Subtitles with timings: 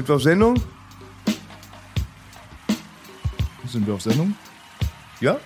[0.00, 0.54] Sind wir auf Sendung?
[3.66, 4.34] Sind wir auf Sendung?
[5.20, 5.36] Ja?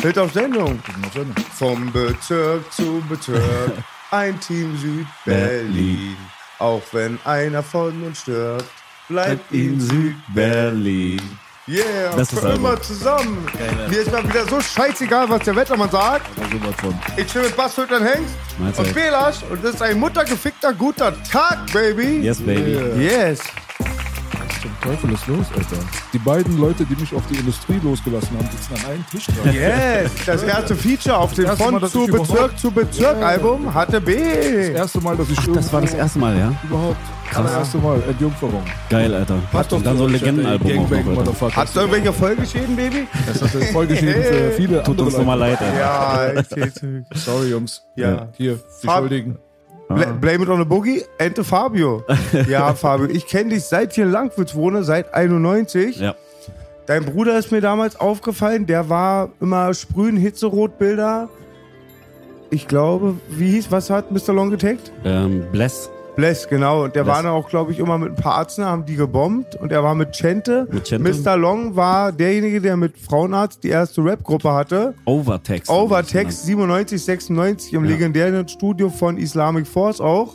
[0.00, 0.78] Sind auf Sendung.
[0.86, 1.44] Wir sind auf Sendung.
[1.52, 3.72] Vom Bezirk zu Bezirk.
[4.12, 6.16] Ein Team Südberlin.
[6.60, 8.70] Auch wenn einer von uns stirbt,
[9.08, 11.20] bleibt In Südberlin.
[11.68, 13.46] Yeah, Bestes für immer zusammen.
[13.56, 16.26] Geil, Mir ist mal wieder so scheißegal, was der Wettermann sagt.
[17.16, 18.86] Ich stehe mit Bas Hüttern Hengst Mahlzeit.
[18.86, 22.18] und Belasch und das ist ein muttergefickter guter Tag, Baby.
[22.20, 22.78] Yes, baby.
[23.00, 23.40] Yes.
[23.78, 25.76] Was zum Teufel ist los, Alter?
[26.12, 29.54] Die beiden Leute, die mich auf die Industrie losgelassen haben, sitzen an einem Tisch dran.
[29.54, 30.10] Yes.
[30.26, 33.26] Das erste Feature auf dem Das Von Mal, zu Bezirk zu Bezirk Ja.
[33.28, 34.72] Album hatte Das B.
[34.72, 36.52] erste Mal, dass ich Ach, das war das erste Mal, ja?
[36.64, 36.96] Überhaupt.
[37.34, 38.02] Das erste Mal.
[38.08, 38.62] Entjungferung.
[38.90, 39.38] Geil, Alter.
[39.50, 41.20] Passt Und dann so ein Legendenalbum auch Gangbang, noch, Alter.
[41.20, 41.56] Motherfucker.
[41.56, 43.06] Hast du irgendwelche Folgeschäden, Baby?
[43.26, 45.78] Das hat jetzt Folgeschäden für viele Tut uns nochmal leid, Alter.
[45.78, 46.80] Ja, ich seh's.
[47.24, 47.82] Sorry, Jungs.
[47.96, 48.28] Ja.
[48.36, 49.38] Hier, die Fab- Schuldigen.
[49.88, 52.02] Bla Blame it on the Boogie, Ente Fabio.
[52.48, 55.98] Ja, Fabio, ich kenne dich seit hier in Langwitz wohne, seit 91.
[56.00, 56.14] Ja.
[56.86, 61.28] Dein Bruder ist mir damals aufgefallen, der war immer sprühen Hitzerotbilder.
[62.50, 64.32] Ich glaube, wie hieß, was hat Mr.
[64.34, 64.90] Long getaggt?
[65.04, 65.90] Ähm, Bless.
[66.14, 66.84] Bless, genau.
[66.84, 67.16] Und der Bless.
[67.16, 69.56] war dann auch, glaube ich, immer mit ein paar Arzen, haben die gebombt.
[69.56, 70.66] Und er war mit Chente.
[70.70, 71.10] Mit Chente.
[71.12, 71.36] Mr.
[71.36, 74.94] Long war derjenige, der mit Frauenarzt die erste Rap-Gruppe hatte.
[75.06, 75.70] Overtext.
[75.70, 77.90] Overtext 97, 96 im Ja.
[77.90, 80.34] legendären Studio von Islamic Force auch.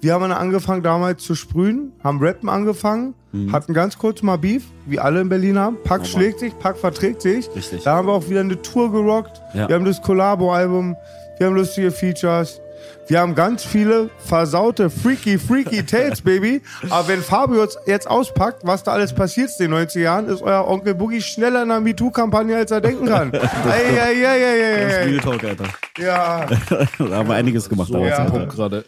[0.00, 3.50] Wir haben dann angefangen damals zu sprühen, haben Rappen angefangen, Mhm.
[3.52, 5.76] hatten ganz kurz mal Beef, wie alle in Berlin haben.
[5.82, 7.48] Pack Aber- schlägt sich, Pack verträgt sich.
[7.56, 7.82] Richtig.
[7.82, 9.40] Da haben wir auch wieder eine Tour gerockt.
[9.54, 9.68] Ja.
[9.68, 10.94] Wir haben das Collabo-Album,
[11.38, 12.60] wir haben lustige Features.
[13.08, 16.60] Wir haben ganz viele versaute, freaky, freaky Tales, Baby.
[16.90, 20.66] Aber wenn Fabio jetzt- auspackt, was da alles passiert in den 90er Jahren, ist euer
[20.68, 23.32] Onkel Boogie schneller in der MeToo-Kampagne, als er denken kann.
[23.32, 25.10] Das ist ey.
[25.10, 25.64] Real Talk, Alter.
[25.98, 26.46] Ja.
[26.98, 27.88] Da haben wir einiges gemacht.
[27.88, 28.24] So den Ja.
[28.24, 28.84] Punkt gerade.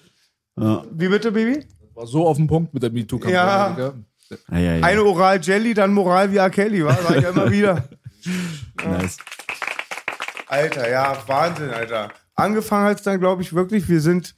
[0.57, 1.65] Wie bitte, Baby?
[1.95, 3.83] War so auf den Punkt mit der MeToo-Kampagne.
[3.83, 3.93] Ja.
[4.53, 4.85] Ja, ja, ja.
[4.85, 6.51] Eine Oral Jelly, dann Moral wie R.
[6.51, 6.93] Kelly, wa?
[6.95, 7.85] Sag ich ja immer wieder.
[8.87, 9.17] Nice.
[10.47, 12.11] Alter, ja, Wahnsinn, Alter.
[12.41, 14.35] Angefangen hat es dann, glaube ich, wirklich, wir sind,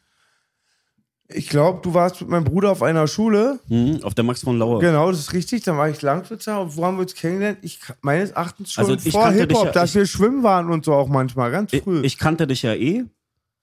[1.28, 3.58] ich glaube, du warst mit meinem Bruder auf einer Schule.
[3.68, 4.80] Mhm, auf der Max von Lauer.
[4.80, 5.62] Genau, das ist richtig.
[5.62, 6.60] Dann war ich Langwitzer.
[6.60, 7.58] Und wo haben wir uns kennengelernt?
[7.62, 10.84] Ich, meines Erachtens schon Also ich vor Hip-Hop, ja- dass ich- wir schwimmen waren und
[10.84, 12.02] so auch manchmal, ganz Ich, früh.
[12.02, 13.04] ich kannte dich ja eh.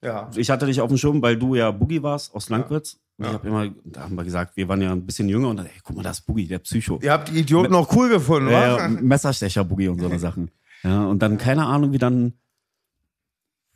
[0.02, 0.30] ja.
[0.34, 2.98] Ich hatte dich auf dem Schirm, weil du ja Boogie warst aus Langwitz.
[3.18, 3.26] Ja.
[3.26, 5.66] ich habe immer, da haben wir gesagt, wir waren ja ein bisschen jünger und dann,
[5.66, 6.98] ey, guck mal, das ist Boogie, der Psycho.
[7.02, 8.78] Ihr habt die Idioten auch cool gefunden, Ja, wa?
[8.78, 10.50] ja, Messerstecher Boogie und so eine Sachen.
[10.82, 12.32] Ja, und dann keine Ahnung, wie dann,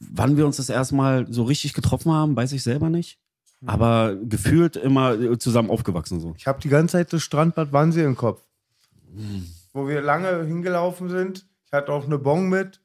[0.01, 3.19] wann wir uns das erste Mal so richtig getroffen haben, weiß ich selber nicht.
[3.61, 3.69] Mhm.
[3.69, 6.35] Aber gefühlt immer zusammen aufgewachsen so.
[6.37, 8.43] Ich habe die ganze Zeit das Strandbad Wannsee im Kopf.
[9.15, 9.47] Hm.
[9.73, 11.47] Wo wir lange hingelaufen sind.
[11.67, 12.81] Ich hatte auch eine Bon mit.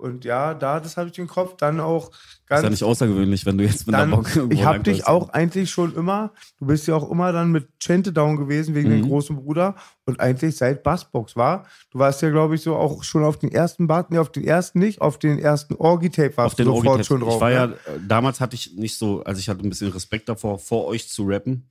[0.00, 1.56] Und ja, da, das habe ich im Kopf.
[1.58, 2.62] Dann auch Ist ganz.
[2.64, 5.70] ja nicht außergewöhnlich, wenn du jetzt mit dann, einer Bock ich habe dich auch eigentlich
[5.70, 9.02] schon immer, du bist ja auch immer dann mit Chente down gewesen wegen Mhm.
[9.02, 11.66] dem großen Bruder und eigentlich seit Bassbox war.
[11.90, 14.44] Du warst ja, glaube ich, so auch schon auf den ersten Bart, nee, auf den
[14.44, 17.06] ersten nicht, auf den ersten Orgi-Tape warst auf den du sofort Orgi-Tapes.
[17.06, 17.34] schon drauf.
[17.34, 17.54] Ich war ne?
[17.54, 20.86] ja, äh, damals hatte ich nicht so, also ich hatte ein bisschen Respekt davor, vor
[20.86, 21.68] euch zu rappen.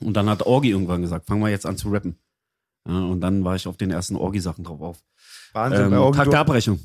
[0.00, 2.18] Und dann hat Orgi irgendwann gesagt, fangen wir jetzt an zu rappen.
[2.88, 4.98] Ja, und dann war ich auf den ersten Orgi-Sachen drauf auf.
[5.52, 6.80] Wahnsinn, Ähm, bei Orgi Tag der Abrechnung.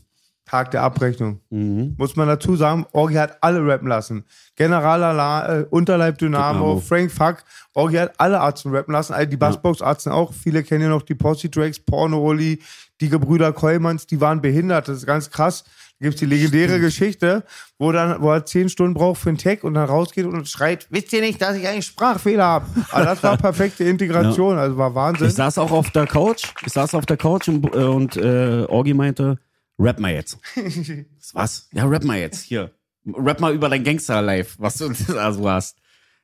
[0.47, 1.41] Tag der Abrechnung.
[1.49, 1.95] Mhm.
[1.97, 4.23] Muss man dazu sagen, Orgi hat alle rappen lassen.
[4.55, 6.79] General Ala, äh, Unterleib Dynamo, Dynamo.
[6.79, 7.43] Frank Fuck.
[7.73, 10.33] Orgi hat alle Arzen rappen lassen, all die Bassbox-Arzen auch.
[10.33, 12.61] Viele kennen ja noch die Posse Tracks, Porno Oli,
[13.01, 14.87] die Gebrüder Kollmanns, die waren behindert.
[14.87, 15.65] Das ist ganz krass.
[15.99, 17.43] Da gibt es die legendäre Geschichte,
[17.79, 20.87] wo, dann, wo er zehn Stunden braucht für einen Tag und dann rausgeht und schreit,
[20.91, 22.65] wisst ihr nicht, dass ich einen Sprachfehler habe?
[22.91, 25.27] Aber das war perfekte Integration, also war Wahnsinn.
[25.27, 28.65] Ich saß auch auf der Couch, ich saß auf der Couch und, äh, und äh,
[28.67, 29.39] Orgi meinte,
[29.79, 30.37] rap mal jetzt.
[31.33, 31.69] was?
[31.73, 32.71] Ja, rap mal jetzt, hier.
[33.05, 35.77] Rap mal über dein Gangster-Life, was du da so hast.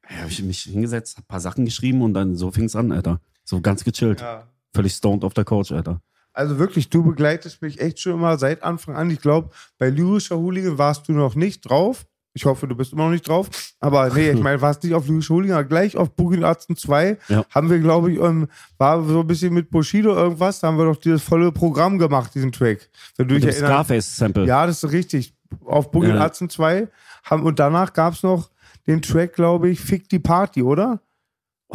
[0.10, 2.92] Ja, hab ich mich hingesetzt, hab ein paar Sachen geschrieben und dann so fing's an,
[2.92, 3.22] Alter.
[3.46, 4.22] So ganz gechillt.
[4.22, 4.48] Ja.
[4.74, 6.02] Völlig stoned auf der Couch, Alter.
[6.34, 9.10] Also wirklich, du begleitest mich echt schon immer seit Anfang an.
[9.12, 12.06] Ich glaube, bei lyrischer Hooligan warst du noch nicht drauf.
[12.36, 13.48] Ich hoffe, du bist immer noch nicht drauf.
[13.80, 17.46] Aber nee, ich meine, warst nicht auf Hooligan, aber gleich auf Boogie Arzen 2 Ja.
[17.52, 18.48] haben wir, glaube ich, ähm,
[18.78, 22.34] war so ein bisschen mit Bushido irgendwas, da haben wir doch dieses volle Programm gemacht,
[22.34, 22.90] diesen Track.
[23.18, 23.56] Wenn du Mit dich.
[23.56, 24.46] Scarface-Sample.
[24.46, 25.34] Ja, das ist richtig.
[25.66, 26.16] Auf Boogie Ja.
[26.22, 26.88] Arzen 2
[27.24, 28.50] haben, und danach gab es noch
[28.88, 31.00] den Track, glaube ich, Fick die Party, oder?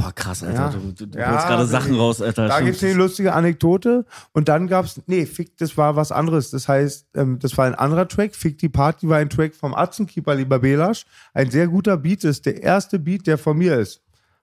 [0.01, 0.55] Oh, krass, Alter.
[0.55, 0.69] Ja.
[0.71, 1.67] Du, du, du Ja, holst gerade.
[1.67, 2.47] Sachen raus, Alter.
[2.47, 4.05] Da gibt es eine lustige Anekdote.
[4.33, 6.51] Und dann gab es, nee, Fick, das war was anderes.
[6.51, 8.37] Das heißt, ähm, das war ein anderer Track.
[8.37, 11.05] Fick die Party war ein Track vom Atzenkeeper, lieber Belasch.
[11.35, 12.23] Ein sehr guter Beat.
[12.23, 14.01] Das ist der erste Beat, der von mir ist.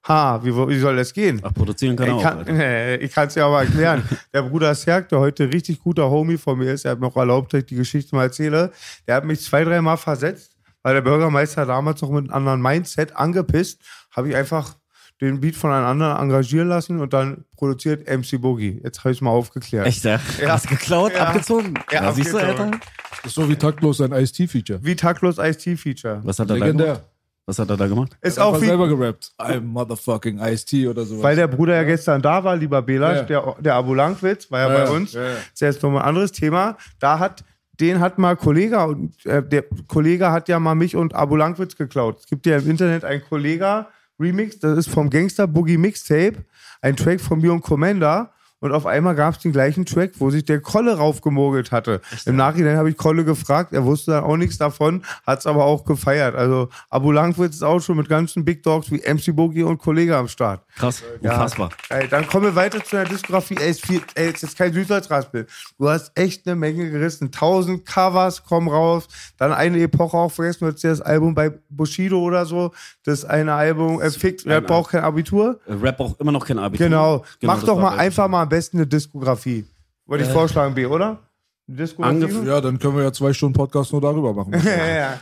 [0.08, 1.40] Ha, wie, wie soll das gehen?
[1.42, 2.46] Ach, produzieren kann er Ich auch.
[2.46, 4.04] kann ich kann es ja aber erklären.
[4.34, 7.16] Der Bruder Serg, der heute richtig guter Homie von mir ist, er hat mir auch
[7.18, 8.72] erlaubt, dass ich die Geschichte mal erzähle.
[9.08, 13.16] Der hat mich zwei, dreimal versetzt, weil der Bürgermeister damals noch mit einem anderen Mindset
[13.16, 13.82] angepisst,
[14.12, 14.76] habe ich einfach
[15.22, 18.82] den Beat von einem anderen engagieren lassen und dann produziert MC Boogie.
[18.84, 19.88] Jetzt habe ich es mal aufgeklärt.
[19.88, 20.20] Echt, ja?
[20.42, 20.50] Ja.
[20.50, 21.28] Hast geklaut, Ja.
[21.28, 21.74] abgezogen?
[21.92, 22.38] Ja, Ja, siehst du.
[22.38, 22.72] Alter?
[22.72, 24.80] Das ist so wie taktlos ein Ice-T-Feature.
[24.84, 26.22] Wie taktlos Ice-T-Feature.
[26.24, 26.78] Was hat er da gemacht?
[26.80, 27.02] Legendär.
[27.48, 28.18] Was hat er da gemacht?
[28.22, 29.32] Ist Er hat auch wie, selber gerappt.
[29.40, 31.24] I'm motherfucking Ice-T oder sowas.
[31.24, 33.24] weil der Bruder ja gestern da war, lieber Belasch, Ja.
[33.24, 35.14] der, der Abu Langwitz, war ja, Ja, bei uns.
[35.14, 35.30] Ja, ja.
[35.30, 36.76] Das ist jetzt nochmal ein anderes Thema.
[37.00, 37.44] Da hat,
[37.80, 41.78] den hat mal Kollege, und äh, der Kollege hat ja mal mich und Abu Langwitz
[41.78, 42.20] geklaut.
[42.22, 43.88] Es gibt ja im Internet einen Kollega
[44.20, 46.46] Remix, das ist vom Gangster Boogie Mixtape,
[46.82, 48.35] ein Track von mir Commander.
[48.66, 52.02] Und auf einmal gab es den gleichen Track, wo sich der Kolle raufgemogelt hatte.
[52.26, 55.66] Im Nachhinein habe ich Kolle gefragt, er wusste dann auch nichts davon, hat es aber
[55.66, 56.34] auch gefeiert.
[56.34, 60.18] Also Abu Langwitz ist auch schon mit ganzen Big Dogs wie MC Boogie und Kollege
[60.18, 60.64] am Start.
[60.76, 61.70] Krass, unfassbar.
[61.90, 63.56] Ey, dann kommen wir weiter zu der Diskografie.
[63.60, 65.46] Ey, ist viel, ey, ist jetzt kein Südwärtsraspel.
[65.78, 67.32] Du hast echt eine Menge gerissen.
[67.32, 69.08] Tausend Covers kommen raus.
[69.38, 70.66] Dann eine Epoche auch vergessen.
[70.66, 72.72] Du hast ja das Album bei Bushido oder so.
[73.04, 75.60] Das eine Album, äh, Fick, Rap braucht kein Abitur.
[75.68, 76.88] Rap braucht immer noch kein Abitur.
[76.88, 77.24] Genau.
[77.44, 79.66] Mach das doch mal einfach mal am besten eine Diskografie.
[80.06, 81.20] Würde ich vorschlagen, B, oder?
[81.68, 82.16] Eine Diskografie?
[82.26, 84.54] Angef- Ja, dann können wir ja zwei Stunden Podcast nur darüber machen.
[84.66, 85.20] ja, ja.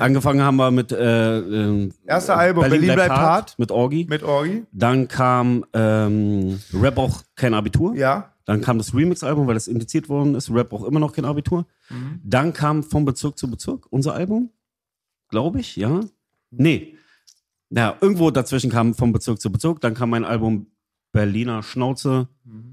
[0.00, 3.58] Angefangen haben wir mit äh, ähm, Erste Album, Berlin bleibt hart.
[3.58, 4.06] mit Orgi.
[4.08, 4.64] Mit Orgi.
[4.72, 7.94] Dann kam ähm, Rap auch kein Abitur.
[7.94, 8.30] Ja.
[8.46, 10.50] Dann kam das Remix-Album, weil das indiziert worden ist.
[10.50, 11.66] Rap auch immer noch kein Abitur.
[11.90, 12.20] Mhm.
[12.24, 14.50] Dann kam Vom Bezirk zu Bezirk, unser Album.
[15.28, 16.00] Glaube ich, ja.
[16.50, 16.96] Nee.
[17.70, 19.80] Ja, irgendwo dazwischen kam Vom Bezirk zu Bezirk.
[19.80, 20.66] Dann kam mein Album
[21.14, 22.28] Berliner Schnauze,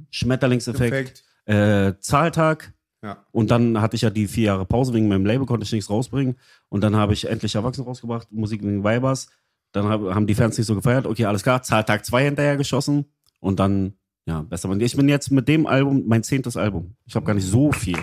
[0.10, 1.98] Schmetterlingseffekt, Perfekt.
[1.98, 2.74] äh, Zahltag.
[3.04, 3.26] Ja.
[3.32, 5.90] Und dann hatte ich ja die vier Jahre Pause wegen meinem Label, konnte ich nichts
[5.90, 6.36] rausbringen.
[6.68, 9.30] Und dann habe ich endlich Erwachsene rausgebracht, Musik wegen Weibers.
[9.72, 11.06] Dann hab, haben die Fans nicht so gefeiert.
[11.06, 13.06] Okay, alles klar, Zahltag 2 hinterher geschossen.
[13.40, 13.94] Und dann,
[14.26, 14.70] ja, besser.
[14.80, 16.96] Ich bin jetzt mit dem Album, mein zehntes Album.
[17.06, 17.98] Ich habe gar nicht so viel.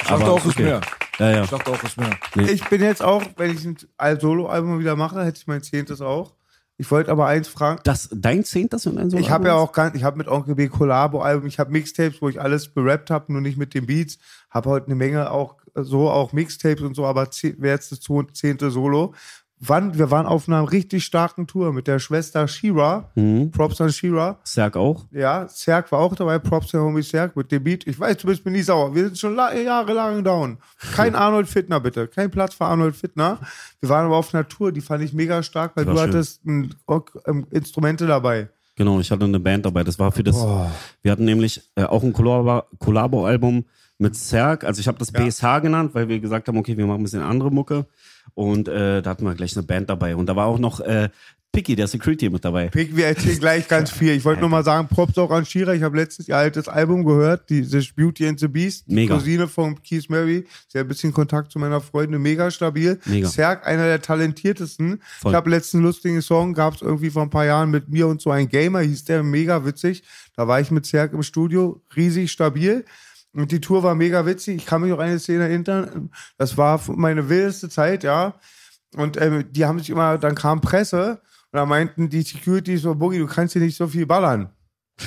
[0.00, 0.64] Ich dachte auch, ist okay.
[0.64, 0.80] mehr.
[1.18, 1.44] Ja, ja.
[1.44, 2.18] Ich dachte auch, ist mehr.
[2.50, 3.66] Ich bin jetzt auch, wenn ich
[3.98, 6.34] ein Solo-Album wieder mache, hätte ich mein zehntes auch.
[6.78, 7.80] Ich wollte aber eins fragen.
[7.84, 10.54] Das, dein zehntes und ein Solo Ich habe ja auch ganz, ich habe mit Onkel
[10.54, 14.18] B Collabo-Album, ich habe Mixtapes, wo ich alles berappt habe, nur nicht mit den Beats.
[14.50, 18.00] Habe heute eine Menge auch so, auch Mixtapes und so, aber wäre jetzt das
[18.32, 19.14] zehnte Solo.
[19.58, 23.10] Wann, wir waren auf einer richtig starken Tour mit der Schwester Shira.
[23.14, 23.50] Mhm.
[23.52, 24.38] Props an Shira.
[24.44, 25.06] Serg auch.
[25.10, 27.86] Ja, Serg war auch dabei, Props an Homie Serg mit dem Beat.
[27.86, 28.94] Ich weiß, du bist mir nie sauer.
[28.94, 30.58] Wir sind schon la- jahrelang down.
[30.94, 32.06] Kein Arnold Fittner, bitte.
[32.06, 33.38] Kein Platz für Arnold Fittner.
[33.80, 36.00] Wir waren aber auf einer Tour, die fand ich mega stark, weil du schön.
[36.02, 36.74] hattest ein,
[37.26, 38.50] ähm, Instrumente dabei.
[38.78, 39.84] Genau, ich hatte eine Band dabei.
[39.84, 40.36] Das war für das.
[41.00, 43.64] Wir hatten nämlich äh, auch ein Collabo- Collabo-Album
[43.98, 44.64] mit Serg.
[44.64, 45.20] Also ich habe das Ja.
[45.20, 47.86] BSH genannt, weil wir gesagt haben, okay, wir machen ein bisschen andere Mucke.
[48.34, 50.16] Und äh, da hatten wir gleich eine Band dabei.
[50.16, 51.08] Und da war auch noch äh,
[51.52, 52.68] Picky, der Security, mit dabei.
[52.68, 54.12] Pick, wir erzählen gleich ganz viel.
[54.12, 55.72] Ich wollte nur mal sagen, Props auch an Shira.
[55.72, 58.86] Ich habe letztens ihr altes Album gehört, dieses Beauty and the Beast.
[58.90, 59.14] Mega.
[59.14, 60.44] Cousine von Keith Mary.
[60.68, 62.20] Sie hat ein bisschen Kontakt zu meiner Freundin.
[62.20, 62.98] Mega stabil.
[63.06, 63.28] Mega.
[63.28, 65.00] Serg, einer der talentiertesten.
[65.20, 65.32] Voll.
[65.32, 68.20] Ich habe letzten lustigen Song, gab es irgendwie vor ein paar Jahren mit mir und
[68.20, 70.02] so ein Gamer, hieß der, mega witzig.
[70.34, 72.84] Da war ich mit Serg im Studio, riesig stabil.
[73.36, 74.56] Und die Tour war mega witzig.
[74.56, 76.10] Ich kann mich auch eine Szene erinnern.
[76.38, 78.34] Das war meine wildeste Zeit, ja.
[78.94, 81.20] Und ähm, die haben sich immer, dann kam Presse
[81.52, 84.50] und da meinten die Security so, Boogie, du kannst hier nicht so viel ballern.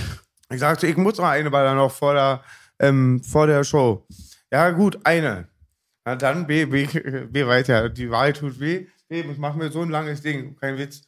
[0.52, 2.44] Ich sagte, ich muss mal eine ballern noch vor der,
[2.80, 4.08] ähm, vor der Show.
[4.52, 5.48] Ja, gut, eine.
[6.06, 6.88] Na dann, B, B,
[7.30, 7.88] B weiter.
[7.88, 8.88] Die Wahl tut weh.
[9.08, 10.56] B, ich mach mir so ein langes Ding.
[10.56, 11.04] Kein Witz.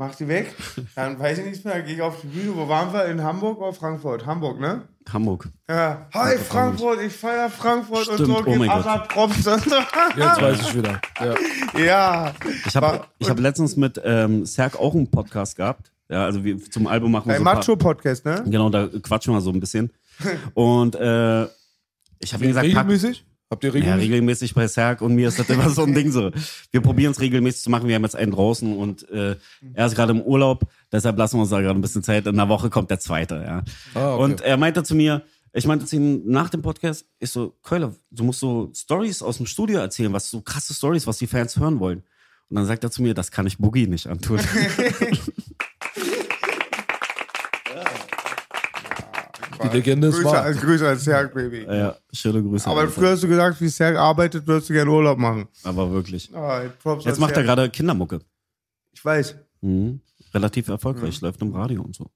[0.00, 0.54] Mach die weg.
[0.94, 1.82] Dann weiß ich nichts mehr.
[1.82, 2.54] Gehe ich auf die Bühne.
[2.54, 3.06] Wo waren wir?
[3.06, 4.26] In Hamburg oder Frankfurt?
[4.26, 4.82] Hamburg, ne?
[5.12, 5.48] Hamburg.
[5.68, 6.06] Ja.
[6.14, 7.00] Hi, Frankfurt.
[7.00, 8.38] Ich feier Frankfurt und Stimmt, so.
[8.38, 8.86] oh geht mein Gott.
[8.86, 9.44] Assad Props.
[10.16, 11.00] Jetzt weiß ich wieder.
[11.18, 11.80] Ja.
[11.80, 12.34] ja.
[12.64, 15.90] Ich habe ich hab letztens mit ähm, Serg auch einen Podcast gehabt.
[16.08, 18.44] Ja, also wir zum Album machen wir Ein so Macho-Podcast, ne?
[18.46, 19.90] Genau, da quatschen wir so ein bisschen.
[20.54, 21.42] Und äh,
[22.20, 22.86] ich habe ihm gesagt, pack?
[23.50, 24.10] Habt ihr Ja, regelmäßig?
[24.10, 26.30] regelmäßig bei Serg und mir ist das immer so ein Ding so.
[26.70, 27.88] Wir probieren es regelmäßig zu machen.
[27.88, 29.36] Wir haben jetzt einen draußen und äh,
[29.72, 30.66] er ist gerade im Urlaub.
[30.92, 32.26] Deshalb lassen wir uns da gerade ein bisschen Zeit.
[32.26, 33.36] In einer Woche kommt der zweite.
[33.36, 33.62] Ja.
[33.94, 34.22] Ah, okay.
[34.22, 35.22] Und er meinte zu mir,
[35.54, 39.38] ich meinte zu ihm nach dem Podcast, ich so, Keule, du musst so Stories aus
[39.38, 42.02] dem Studio erzählen, was so krasse Stories, was die Fans hören wollen.
[42.50, 44.40] Und dann sagt er zu mir, das kann ich Boogie nicht antun.
[49.62, 50.42] Die Legende ist Grüße, wahr.
[50.42, 51.64] als Grüße als Serg, Baby.
[51.64, 52.68] ja, schöne Grüße.
[52.68, 55.46] Aber früher hast du gesagt, wie Serg arbeitet, würdest du gerne Urlaub machen.
[55.64, 56.34] Aber wirklich.
[56.34, 56.62] Ah,
[57.04, 58.20] Jetzt macht er gerade Kindermucke.
[58.92, 59.36] Ich weiß.
[59.60, 60.00] Mhm.
[60.34, 62.06] Relativ erfolgreich, läuft im Radio und so.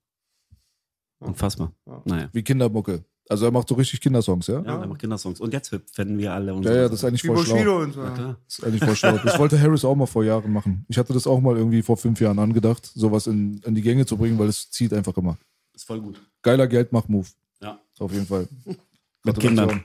[1.21, 1.73] Unfassbar.
[2.05, 2.29] Naja.
[2.33, 3.05] Wie Kindermucke.
[3.29, 4.61] Also er macht so richtig Kindersongs, ja?
[4.63, 5.41] Ja, er macht Kindersongs.
[5.41, 6.77] Und jetzt finden wir alle und Ja, so.
[6.77, 7.55] ja, das ist eigentlich voll schlau.
[7.55, 8.01] Bushido und so.
[8.01, 8.37] Klar.
[8.47, 9.19] Das ist eigentlich voll schlau.
[9.25, 10.85] Das wollte Harris auch mal vor Jahren machen.
[10.89, 14.05] Ich hatte das auch mal irgendwie vor fünf Jahren angedacht, sowas in, in die Gänge
[14.07, 15.39] zu bringen, weil es zieht einfach immer.
[15.75, 16.21] Ist voll gut.
[16.43, 17.27] Geiler Geldmach-Move.
[17.61, 17.79] Ja.
[17.99, 18.49] Auf jeden Fall.
[19.25, 19.39] Mit.
[19.39, 19.85] Kindern.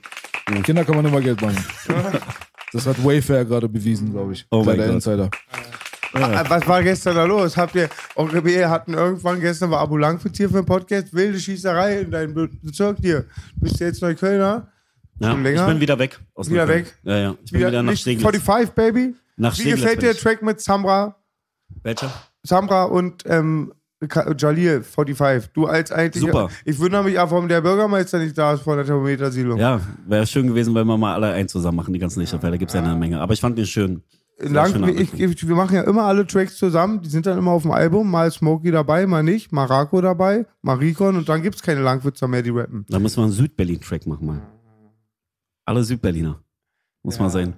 [0.64, 1.64] Kinder kann man immer Geld machen.
[2.70, 4.44] Das hat Wayfair gerade bewiesen, glaube ich.
[4.50, 4.94] Oh Kleiner Gott.
[4.96, 5.30] Insider.
[6.12, 7.56] Ah, Was war gestern da los?
[7.56, 12.00] Habt ihr, BE hatten irgendwann, gestern war Abu Langfitz hier für den Podcast, wilde Schießerei
[12.00, 13.24] in deinem Be- Bezirk hier.
[13.56, 14.68] Bist du jetzt Neuköllner?
[15.18, 16.20] Ja, ich bin wieder weg.
[16.34, 16.84] Aus Wieder Neukölln.
[16.84, 16.98] weg?
[17.04, 17.34] Ja, ja.
[17.42, 18.22] Ich bin wieder, nach nicht Steglitz.
[18.22, 19.14] 45, Baby?
[19.38, 20.16] Nach Wie Steglitz gefällt dir der.
[20.16, 21.16] Track mit Samra,
[21.82, 22.12] Welcher?
[22.42, 25.50] Samra und ähm, Jalil 45?
[25.52, 26.22] Du als eigentlich.
[26.22, 26.48] Super.
[26.64, 29.58] Ich wundere mich auch, warum der Bürgermeister nicht da ist vor der Thermometersiedlung.
[29.58, 32.52] Ja, wäre schön gewesen, wenn wir mal alle einen zusammen machen, die ganzen Lichterfälle.
[32.52, 33.20] Da gibt's ja eine Menge.
[33.20, 34.02] Aber ich fand den schön.
[34.40, 37.50] Sehr Lang, ich, ich, wir machen ja immer alle Tracks zusammen, die sind dann immer
[37.50, 41.42] auf dem Album, mal Smokey dabei, mal nicht, mal Rako dabei, mal Rikon und dann
[41.42, 42.86] gibt's keine Langwitzer mehr, die rappen.
[42.88, 44.42] Da müssen wir einen Südberlin-Track machen mal.
[45.64, 46.40] Alle Südberliner.
[47.02, 47.54] Muss mal sein.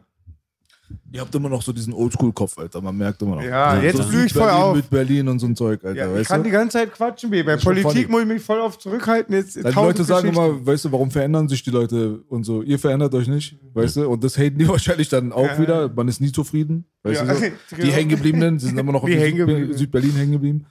[1.12, 2.80] Ihr habt immer noch so diesen Oldschool-Kopf, Alter.
[2.80, 3.42] Man merkt immer noch.
[3.42, 4.76] Ja, Ja, jetzt so blühe ich voll Berlin auf.
[4.76, 5.98] mit Berlin und so ein Zeug, Alter.
[5.98, 6.44] Ja, ich weißt kann du?
[6.48, 7.42] die ganze Zeit quatschen, B.
[7.42, 9.34] Bei Politik muss ich mich voll auf zurückhalten.
[9.34, 12.62] Jetzt die Leute sagen immer, weißt du, warum verändern sich die Leute und so.
[12.62, 14.08] Ihr verändert euch nicht, weißt du?
[14.08, 15.58] Und das haten die wahrscheinlich dann auch Ja.
[15.58, 15.88] wieder.
[15.88, 17.38] Man ist nie zufrieden, weißt Ja, du?
[17.40, 17.46] So.
[17.82, 17.90] Die.
[17.90, 19.76] Hängengebliebenen, die sind immer noch auf Die Süd- Hängengebliebenen.
[19.76, 20.66] Südberlin hängen geblieben.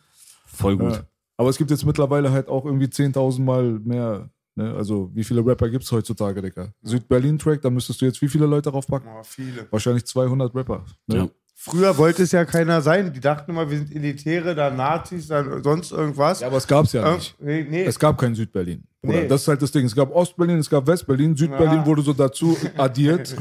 [0.46, 0.94] Voll gut.
[0.94, 1.00] Ja.
[1.38, 4.30] Aber es gibt jetzt mittlerweile halt auch irgendwie 10.000 Mal mehr.
[4.60, 4.74] Ne?
[4.76, 6.74] Also, wie viele Rapper gibt es heutzutage, Digga?
[6.82, 9.10] Südberlin-Track, da müsstest du jetzt wie viele Leute draufpacken?
[9.10, 9.66] Oh, viele.
[9.72, 10.86] Wahrscheinlich 200 Rapper.
[11.08, 11.16] Ne?
[11.16, 11.30] Ja.
[11.62, 13.12] Früher wollte es ja keiner sein.
[13.12, 16.40] Die dachten immer, wir sind Elitäre, dann Nazis, dann sonst irgendwas.
[16.40, 17.36] Ja, aber es gab es ja Irg- nicht.
[17.42, 17.84] nee, nee.
[17.84, 18.82] Es gab kein Südberlin.
[19.04, 19.14] Oder?
[19.24, 19.28] Nee.
[19.28, 19.86] Das ist halt das Ding.
[19.86, 21.36] Es gab Ostberlin, es gab Westberlin.
[21.36, 21.86] Südberlin Ja.
[21.86, 23.36] wurde so dazu addiert.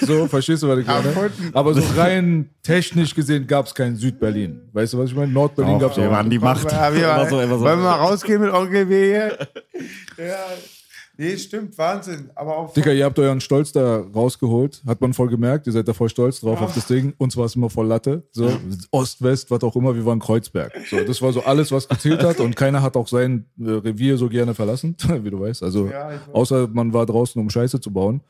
[0.00, 1.30] so, verstehst du, was ich meine?
[1.54, 4.60] Aber so rein technisch gesehen gab es kein Südberlin.
[4.72, 5.32] Weißt du, was ich meine?
[5.32, 6.12] Nordberlin gab es wir auch.
[6.12, 6.70] waren die Macht.
[6.70, 7.60] Ja, wir so, so.
[7.60, 9.38] Wollen wir mal rausgehen mit Onkel W hier?
[10.18, 10.36] ja.
[11.18, 12.30] Nee, stimmt, Wahnsinn.
[12.34, 14.82] Aber auch Dicker, ihr habt euren Stolz da rausgeholt.
[14.86, 15.66] Hat man voll gemerkt.
[15.66, 17.14] Ihr seid da voll stolz drauf auf das Ding.
[17.18, 18.22] Uns war es immer voll Latte.
[18.32, 18.50] So,
[18.90, 19.94] Ost, West, was auch immer.
[19.94, 20.72] Wir waren Kreuzberg.
[20.90, 22.40] So, das war so alles, was gezählt hat.
[22.40, 25.62] Und keiner hat auch sein äh, Revier so gerne verlassen, wie du weißt.
[25.62, 28.20] Also, Ja, außer man war draußen, um Scheiße zu bauen.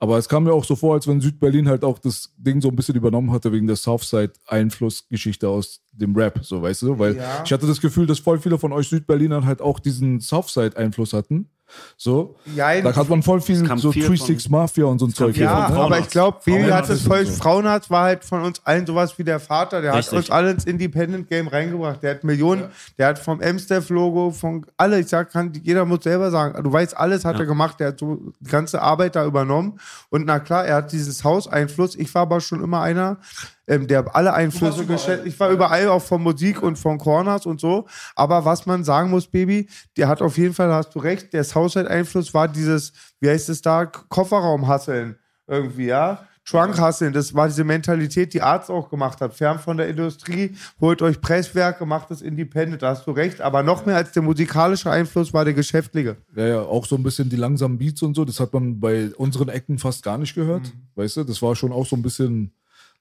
[0.00, 2.68] Aber es kam mir auch so vor, als wenn Südberlin halt auch das Ding so
[2.68, 6.98] ein bisschen übernommen hatte wegen der Southside-Einflussgeschichte aus dem Rap, so weißt du?
[6.98, 7.42] Weil Ja.
[7.44, 11.48] ich hatte das Gefühl, dass voll viele von euch Südberlinern halt auch diesen Southside-Einfluss hatten.
[11.96, 12.34] So.
[12.54, 15.36] Ja, Da hat man voll viel so 3-6 Mafia und so ein Zeug.
[15.36, 17.24] Ja, aber ich glaube, Baby hat es voll.
[17.24, 17.32] so.
[17.32, 19.80] Frauenarzt war halt von uns allen sowas wie der Vater.
[19.80, 20.12] Der Richtig.
[20.12, 22.02] hat uns alle ins Independent-Game reingebracht.
[22.02, 22.64] Der hat Millionen,
[22.98, 26.96] der hat vom M-Staff-Logo, von alle, ich sag, kann, jeder muss selber sagen, du weißt,
[26.96, 27.40] alles hat Ja.
[27.40, 27.78] er gemacht.
[27.80, 29.78] Der hat so die ganze Arbeit da übernommen.
[30.10, 31.94] Und na klar, er hat dieses Hauseinfluss.
[31.94, 33.18] Ich war aber schon immer einer,
[33.66, 35.26] ähm, der alle Einflüsse geschätzt.
[35.26, 37.86] Ich war überall auch von Musik und von Corners und so.
[38.14, 41.32] Aber was man sagen muss, Baby, der hat auf jeden Fall, da hast du recht,
[41.32, 45.16] der Southside-Einfluss war dieses, wie heißt es da, Kofferraum-Hasseln
[45.46, 46.26] irgendwie, ja.
[46.46, 49.32] Trunk-Hasseln, das war diese Mentalität, die Arzt auch gemacht hat.
[49.32, 53.40] Fern von der Industrie, holt euch Presswerke, macht es independent, da hast du recht.
[53.40, 56.16] Aber noch mehr als der musikalische Einfluss war der geschäftliche.
[56.36, 59.10] Ja, ja, auch so ein bisschen die langsamen Beats und so, das hat man bei
[59.16, 60.70] unseren Ecken fast gar nicht gehört.
[60.96, 62.52] Weißt du, das war schon auch so ein bisschen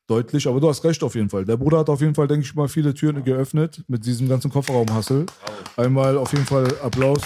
[0.07, 1.45] deutlich, aber du hast recht auf jeden Fall.
[1.45, 4.51] Der Bruder hat auf jeden Fall, denke ich mal, viele Türen geöffnet mit diesem ganzen
[4.51, 5.25] Kofferraumhassel.
[5.77, 7.21] Einmal auf jeden Fall Applaus.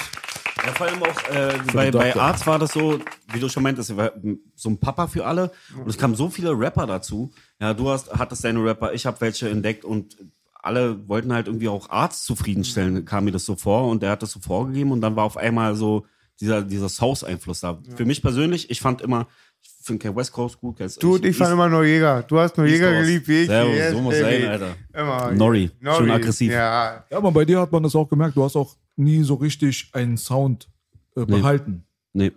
[0.66, 2.16] Ja, vor allem auch äh, bei, bei.
[2.16, 3.00] Arzt war das so,
[3.32, 4.12] wie du schon meintest, er war
[4.56, 5.52] so ein Papa für alle.
[5.78, 7.32] Und es kamen so viele Rapper dazu.
[7.60, 10.18] Ja, du hast, hattest deine Rapper, ich habe welche entdeckt und
[10.62, 14.22] alle wollten halt irgendwie auch Arzt zufriedenstellen, kam mir das so vor und er hat
[14.22, 16.06] das so vorgegeben und dann war auf einmal so
[16.40, 17.80] dieser, dieser South-Einfluss da.
[17.96, 19.28] Für mich persönlich, ich fand immer,
[19.62, 20.78] ich finde kein West Coast gut.
[20.78, 22.24] kein- Du und ich fand immer Neujäger.
[22.24, 22.68] Du hast Coast.
[22.72, 23.48] geliebt, wie ich.
[23.48, 24.42] Servus, Yes, so muss baby.
[24.42, 24.76] sein, Alter.
[24.94, 25.32] Immer.
[25.32, 26.52] Nori, schön aggressiv.
[26.52, 29.36] Ja, Ja, aber bei dir hat man das auch gemerkt, du hast auch nie so
[29.36, 30.68] richtig einen Sound
[31.16, 31.84] äh, behalten.
[32.14, 32.32] Nee.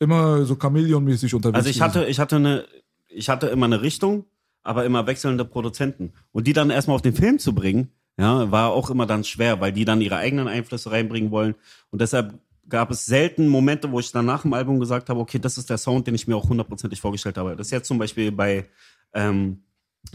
[0.00, 1.56] Immer so Chamäleon-mäßig unterwegs.
[1.58, 2.64] Also ich hatte, ich hatte eine,
[3.08, 4.24] ich hatte immer eine Richtung,
[4.62, 6.12] aber immer wechselnde Produzenten.
[6.32, 9.60] Und die dann erstmal auf den Film zu bringen, ja, war auch immer dann schwer,
[9.60, 11.54] weil die dann ihre eigenen Einflüsse reinbringen wollen.
[11.90, 12.34] Und deshalb
[12.68, 15.70] gab es selten Momente, wo ich dann nach dem Album gesagt habe, okay, das ist
[15.70, 17.56] der Sound, den ich mir auch hundertprozentig vorgestellt habe.
[17.56, 18.68] Das ist jetzt zum Beispiel bei,
[19.12, 19.62] ähm,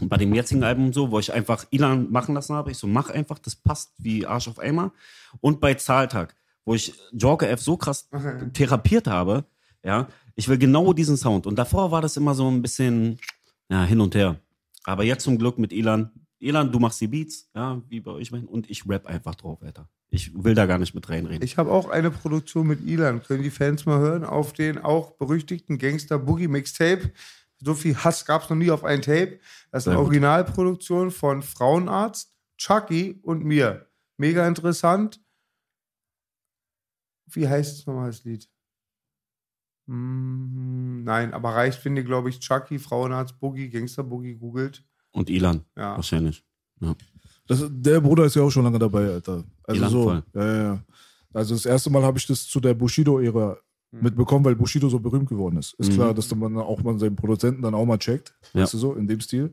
[0.00, 2.70] bei dem jetzigen Album so, wo ich einfach Ilan machen lassen habe.
[2.70, 4.92] Ich so, mach einfach, das passt wie Arsch auf Eimer.
[5.40, 8.08] Und bei Zahltag, wo ich Joker F so krass
[8.52, 9.44] therapiert habe,
[9.84, 11.46] ja, ich will genau diesen Sound.
[11.46, 13.18] Und davor war das immer so ein bisschen,
[13.68, 14.40] ja, hin und her.
[14.84, 16.10] Aber jetzt zum Glück mit Ilan.
[16.38, 19.88] Ilan, du machst die Beats, ja, wie bei euch und ich rap einfach drauf, Alter.
[20.14, 21.42] Ich will da gar nicht mit reinreden.
[21.42, 25.16] Ich habe auch eine Produktion mit Ilan, können die Fans mal hören, auf den auch
[25.16, 27.12] berüchtigten Gangster Boogie Mixtape.
[27.58, 29.40] So viel Hass gab es noch nie auf ein Tape.
[29.72, 29.98] Das ist eine.
[29.98, 33.88] Originalproduktion von Frauenarzt, Chucky und mir.
[34.16, 35.20] Mega interessant.
[37.26, 38.48] Wie heißt es nochmal, das Lied?
[39.88, 44.84] Hm, nein, aber reicht, wenn ihr, glaube ich, Chucky, Frauenarzt, Boogie, Gangster Boogie googelt.
[45.10, 45.96] Und Ilan, Ja.
[45.96, 46.44] wahrscheinlich.
[46.80, 46.94] Ja.
[47.46, 49.44] Das, der Bruder ist ja auch schon lange dabei, Alter.
[49.64, 50.10] Also so.
[50.12, 50.82] Ja, ja, ja.
[51.32, 53.56] Also das erste Mal habe ich das zu der Bushido-Ära
[53.90, 55.74] mitbekommen, weil Bushido so berühmt geworden ist.
[55.74, 55.94] Ist Mhm.
[55.94, 58.34] klar, dass man auch mal seinen Produzenten dann auch mal checkt.
[58.52, 58.62] Ja.
[58.62, 59.52] Weißt du so, in dem Stil.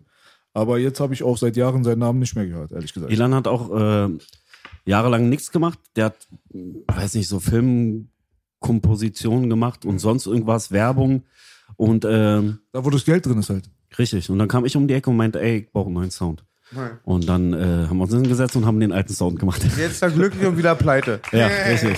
[0.54, 3.12] Aber jetzt habe ich auch seit Jahren seinen Namen nicht mehr gehört, ehrlich gesagt.
[3.12, 4.10] Ilan hat auch äh,
[4.86, 5.80] jahrelang nichts gemacht.
[5.96, 11.24] Der hat, äh, weiß nicht, so Filmkompositionen gemacht und sonst irgendwas, Werbung.
[11.78, 13.70] Und ähm, Da, wo das Geld drin ist halt.
[13.98, 14.30] richtig.
[14.30, 16.44] Und dann kam ich um die Ecke und meinte, ey, ich brauche einen neuen Sound.
[16.74, 17.00] Nein.
[17.04, 19.64] Und dann äh, haben wir uns hingesetzt und haben den alten Sound gemacht.
[19.64, 21.20] Jetzt ist er glücklich und wieder pleite.
[21.32, 21.98] ja, richtig.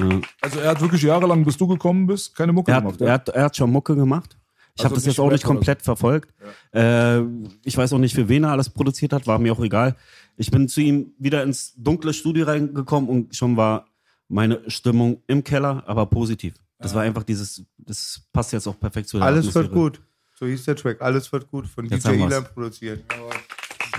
[0.00, 0.20] Ja.
[0.40, 2.94] Also er hat wirklich jahrelang, bis du gekommen bist, keine Mucke Er, gemacht.
[2.94, 4.36] hat, er, hat, er hat schon Mucke gemacht.
[4.74, 6.34] Ich Also habe das jetzt auch nicht komplett verfolgt.
[6.74, 7.20] Äh,
[7.64, 9.96] ich weiß auch nicht, für wen er alles produziert hat, war mir auch egal.
[10.36, 13.86] Ich bin zu ihm wieder ins dunkle Studio reingekommen und schon war
[14.28, 16.54] meine Stimmung im Keller, aber positiv.
[16.78, 19.74] Das war einfach dieses, das passt jetzt auch perfekt zu der Alles wird Atmosphäre.
[19.92, 20.00] gut.
[20.38, 21.00] So hieß der Track.
[21.00, 21.66] Alles wird gut.
[21.66, 22.16] Von Jetzt DJ.
[22.24, 23.02] Ilan produziert.
[23.08, 23.18] Wann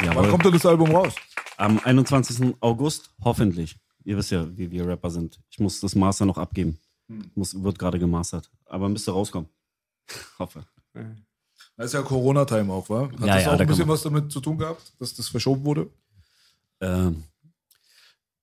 [0.04, 0.30] Jawohl.
[0.30, 1.14] kommt denn das Album raus?
[1.58, 2.56] Am 21.
[2.60, 3.78] August, hoffentlich.
[4.04, 5.40] Ihr wisst ja, wie wir Rapper sind.
[5.50, 6.80] Ich muss das Master noch abgeben.
[7.36, 8.50] Muss, wird gerade gemastert.
[8.66, 9.50] Aber müsste rauskommen.
[10.40, 10.64] Hoffe.
[11.76, 13.10] Das ist ja Corona-Time auch, wa?
[13.12, 15.28] Hat Ja, das ja, auch da ein bisschen was damit zu tun gehabt, dass das
[15.28, 15.90] verschoben wurde?
[16.80, 17.24] Ähm,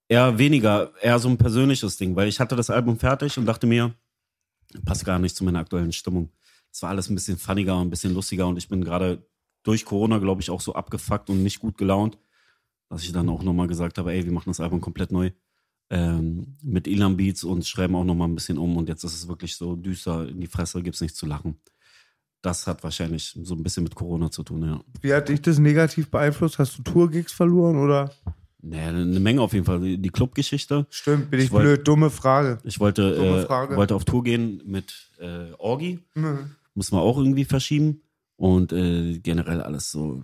[0.08, 3.66] eher weniger, eher so ein persönliches Ding, weil ich hatte das Album fertig und dachte
[3.66, 3.94] mir,
[4.84, 6.30] passt gar nicht zu meiner aktuellen Stimmung.
[6.70, 9.24] Es war alles ein bisschen funniger und ein bisschen lustiger und ich bin gerade
[9.64, 12.18] durch Corona, glaube ich, auch so abgefuckt und nicht gut gelaunt,
[12.88, 15.30] dass ich dann auch nochmal gesagt habe, ey, wir machen das Album komplett neu.
[15.90, 19.28] Ähm, mit Elan Beats und schreiben auch nochmal ein bisschen um und jetzt ist es
[19.28, 21.56] wirklich so düster, in die Fresse gibt's nichts zu lachen.
[22.40, 24.80] Das hat wahrscheinlich so ein bisschen mit Corona zu tun, ja.
[25.02, 26.58] Wie hat dich das negativ beeinflusst?
[26.58, 28.10] Hast du Tourgigs verloren oder?
[28.62, 29.80] Naja, eine Menge auf jeden Fall.
[29.98, 30.86] Die Clubgeschichte.
[30.88, 31.86] Stimmt, bin ich, Ich wollt- blöd.
[31.88, 32.58] Dumme Frage.
[32.64, 33.76] Ich wollte, Dumme äh, Frage.
[33.76, 36.00] wollte auf Tour gehen mit äh, Orgi.
[36.14, 36.50] Mhm.
[36.74, 38.00] Müssen wir auch irgendwie verschieben.
[38.36, 40.22] Und äh, generell alles so.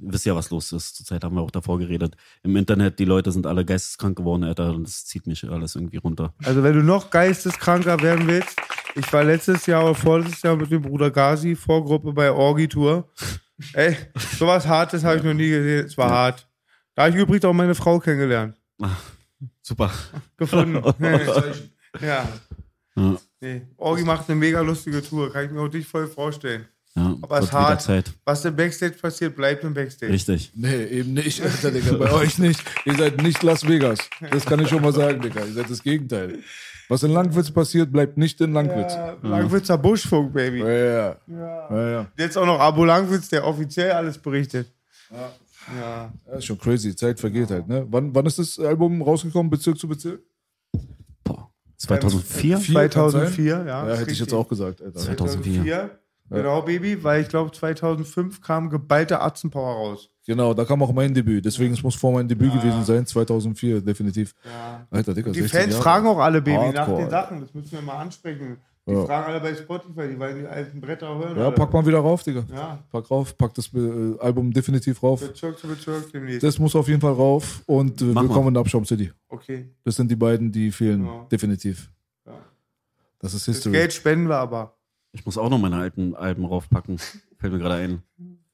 [0.00, 0.96] Ihr wisst ja, was los ist.
[0.96, 2.16] Zurzeit haben wir auch davor geredet.
[2.42, 4.74] Im Internet, die Leute sind alle geisteskrank geworden, Alter.
[4.74, 6.34] Und das zieht mich alles irgendwie runter.
[6.42, 8.56] Also wenn du noch geisteskranker werden willst,
[8.96, 13.08] ich war letztes Jahr oder vorletztes Jahr mit dem Bruder Gazi, Vorgruppe bei Orgi Tour.
[13.74, 13.96] Ey,
[14.38, 15.86] sowas Hartes habe ich noch nie gesehen.
[15.86, 16.48] Es war hart.
[16.94, 18.56] Da habe ich übrigens auch meine Frau kennengelernt.
[19.62, 19.90] Super.
[20.36, 20.82] Gefunden.
[22.00, 22.28] ja.
[22.94, 23.62] Ja, Nee.
[23.76, 25.32] Orgi macht eine mega lustige Tour.
[25.32, 26.66] Kann ich mir auch nicht voll vorstellen.
[26.96, 27.82] Ja Aber es ist hart.
[27.82, 28.12] Zeit.
[28.24, 30.12] Was im Backstage passiert, bleibt im Backstage.
[30.12, 30.52] Richtig.
[30.54, 31.96] Nee, eben nicht, Alter, Digga.
[31.96, 32.62] Bei euch nicht.
[32.84, 33.98] Ihr seid nicht Las Vegas.
[34.30, 35.44] Das kann ich schon mal sagen, Digga.
[35.44, 36.38] Ihr seid das Gegenteil.
[36.88, 38.92] Was in Langwitz passiert, bleibt nicht in Langwitz.
[38.92, 40.58] Ja, Langwitzer Buschfunk, Baby.
[40.58, 41.16] Ja, ja.
[41.28, 41.90] ja.
[41.90, 42.06] ja.
[42.18, 44.70] Jetzt auch noch Abo Langwitz, der offiziell alles berichtet.
[45.10, 46.12] Ja.
[46.26, 46.94] Das ist schon crazy.
[46.94, 47.86] Zeit vergeht halt, ne?
[47.88, 50.20] Wann, wann ist das Album rausgekommen, Bezirk zu Bezirk?
[51.24, 51.50] Boah.
[51.76, 52.58] 2004?
[52.58, 53.64] Vier, kann 2004, ja.
[53.64, 54.34] Ja, hätte ich jetzt richtig.
[54.34, 54.98] auch gesagt, Alter.
[54.98, 55.98] 2004.
[56.32, 60.08] Genau, Baby, weil ich glaube 2005 kam geballte Atzenpower raus.
[60.26, 61.44] Genau, da kam auch mein Debüt.
[61.44, 64.34] Deswegen, es muss vor meinem Debüt gewesen sein, 2004, definitiv.
[64.90, 65.82] Alter, Digga, Die 16 Fans Jahre.
[65.82, 67.10] fragen auch alle, Baby, nach Hardcore, den Alter.
[67.10, 67.40] Sachen.
[67.40, 68.56] Das müssen wir mal ansprechen.
[68.86, 69.04] Die Ja.
[69.04, 71.36] fragen alle bei Spotify, die wollen die alten Bretter hören.
[71.36, 71.54] Ja, alle.
[71.54, 72.44] pack mal wieder rauf, Digga.
[72.52, 75.20] Ja, Pack rauf, pack das äh, Album definitiv rauf.
[75.20, 76.42] Bezirk zu Bezirk demnächst.
[76.42, 78.28] Das muss auf jeden Fall rauf und äh, Mach mal.
[78.28, 79.12] willkommen in Upshop City.
[79.28, 79.68] Okay.
[79.84, 81.04] Das sind die beiden, die fehlen.
[81.06, 81.26] Ja.
[81.30, 81.90] Definitiv.
[82.26, 82.32] Ja.
[83.20, 83.72] Das ist Das History.
[83.72, 84.74] Geld spenden wir aber.
[85.12, 86.98] Ich muss auch noch meine alten Alben raufpacken.
[87.38, 88.02] Fällt mir gerade ein.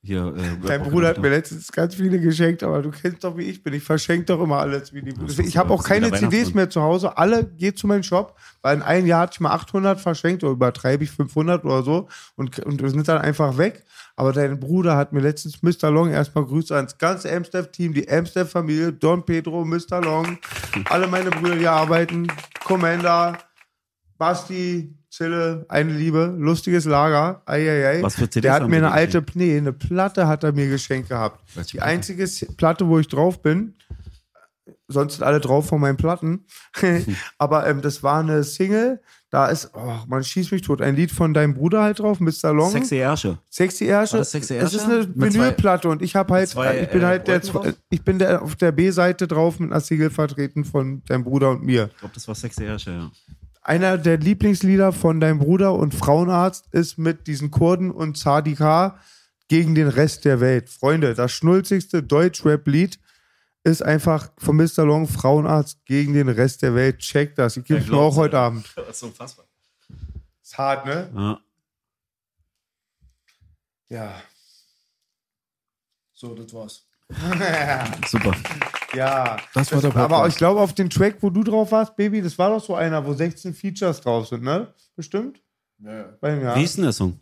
[0.00, 3.42] Hier, äh, Dein Bruder hat mir letztens ganz viele geschenkt, aber du kennst doch, wie
[3.42, 3.74] ich bin.
[3.74, 4.92] Ich verschenke doch immer alles.
[4.92, 7.18] Wie die ich habe auch keine CDs mehr zu Hause.
[7.18, 10.52] Alle geht zu meinem Shop, weil in einem Jahr hatte ich mal 800 verschenkt oder
[10.52, 13.84] übertreibe ich 500 oder so und, und sind dann einfach weg.
[14.14, 15.90] Aber dein Bruder hat mir letztens Mr.
[15.90, 20.00] Long erstmal Grüße ans ganze Amstaff-Team, die Amstaff-Familie, Don Pedro, Mr.
[20.00, 20.38] Long,
[20.88, 22.28] alle meine Brüder, die arbeiten,
[22.64, 23.38] Commander,
[24.16, 27.42] Basti, Zille, eine Liebe, lustiges Lager.
[27.46, 28.02] Eieiei.
[28.02, 31.08] Was für CDs Der hat mir eine alte, nee, eine Platte hat er mir geschenkt
[31.08, 31.40] gehabt.
[31.54, 33.74] Welche Die einzige Platte, wo ich drauf bin,
[34.86, 36.44] sonst sind alle drauf von meinen Platten.
[37.38, 39.00] Aber ähm, das war eine Single.
[39.30, 40.80] Da ist, oh, man schießt mich tot.
[40.80, 42.52] Ein Lied von deinem Bruder halt drauf, Mr.
[42.54, 42.70] Long.
[42.70, 43.38] Sexy Ärsche.
[43.50, 44.18] Sexy Ärsche.
[44.18, 47.28] Das Sexy Es ist eine Vinylplatte und ich habe halt, zwei, ich bin äh, halt
[47.28, 47.66] der, drauf?
[47.90, 51.62] ich bin der auf der B-Seite drauf mit einer Single vertreten von deinem Bruder und
[51.62, 51.90] mir.
[51.92, 53.10] Ich glaube, das war Sexy Ärsche, ja.
[53.62, 58.98] Einer der Lieblingslieder von deinem Bruder und Frauenarzt ist mit diesen Kurden und Sadi K.
[59.48, 60.70] gegen den Rest der Welt.
[60.70, 62.98] Freunde, das schnulzigste Deutsch-Rap-Lied
[63.64, 64.84] ist einfach von Mr.
[64.84, 66.98] Long Frauenarzt gegen den Rest der Welt.
[67.00, 67.56] Check das.
[67.56, 68.72] Ich gebe es mir auch heute Abend.
[68.76, 69.46] Das ist unfassbar.
[70.42, 71.10] Ist hart, ne?
[71.14, 71.40] Ja.
[73.90, 74.22] Ja.
[76.14, 76.87] So, das war's.
[78.06, 78.32] Super.
[78.94, 79.36] Ja.
[79.54, 80.28] Das war der Aber Podcast.
[80.30, 83.04] ich glaube, auf dem Track, wo du drauf warst, Baby, das war doch so einer,
[83.06, 84.68] wo 16 Features drauf sind, ne?
[84.96, 85.40] Bestimmt?
[85.78, 86.04] Ja, ja.
[86.20, 86.56] Bei.
[86.56, 87.18] Wie ist denn der Song?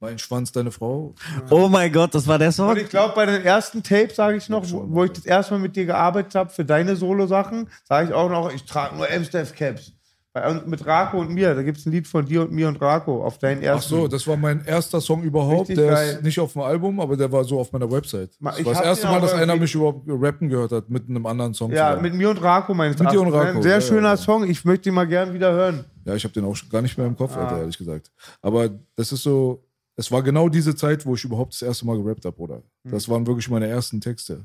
[0.00, 1.14] Mein Schwanz, deine Frau.
[1.48, 2.76] Oh mein Gott, das war der Und Song?
[2.76, 5.60] ich glaube, bei den ersten Tapes, sage ich noch, wo, wo ich das erste Mal
[5.60, 9.92] mit dir gearbeitet habe für deine Solo-Sachen, sage ich auch noch, ich trage nur M-Staff-Caps.
[10.34, 12.80] Bei- Mit Rako und mir, da gibt es ein Lied von dir und mir und
[12.80, 13.88] Rako auf deinen Ach ersten.
[13.94, 15.68] so, das war mein erster Song überhaupt.
[15.70, 18.30] Richtig der ist nicht auf dem Album, aber der war so auf meiner Website.
[18.40, 21.24] Das ich war das erste Mal, dass einer mich überhaupt rappen gehört hat mit einem
[21.26, 21.70] anderen Song.
[21.70, 23.32] ja, mit mir und Rako meines Mit dir und.
[23.32, 24.16] Rako, Ein sehr ja, schöner ja.
[24.16, 25.84] Song, ich möchte ihn mal gern wieder hören.
[26.04, 27.44] Ja, ich habe den auch gar nicht mehr im Kopf, Ah.
[27.44, 28.10] Alter, ehrlich gesagt.
[28.42, 29.62] Aber das ist so,
[29.94, 32.56] es war genau diese Zeit, wo ich überhaupt das erste Mal gerappt habe, Bruder.
[32.84, 32.90] Hm.
[32.90, 34.44] Das waren wirklich meine ersten Texte.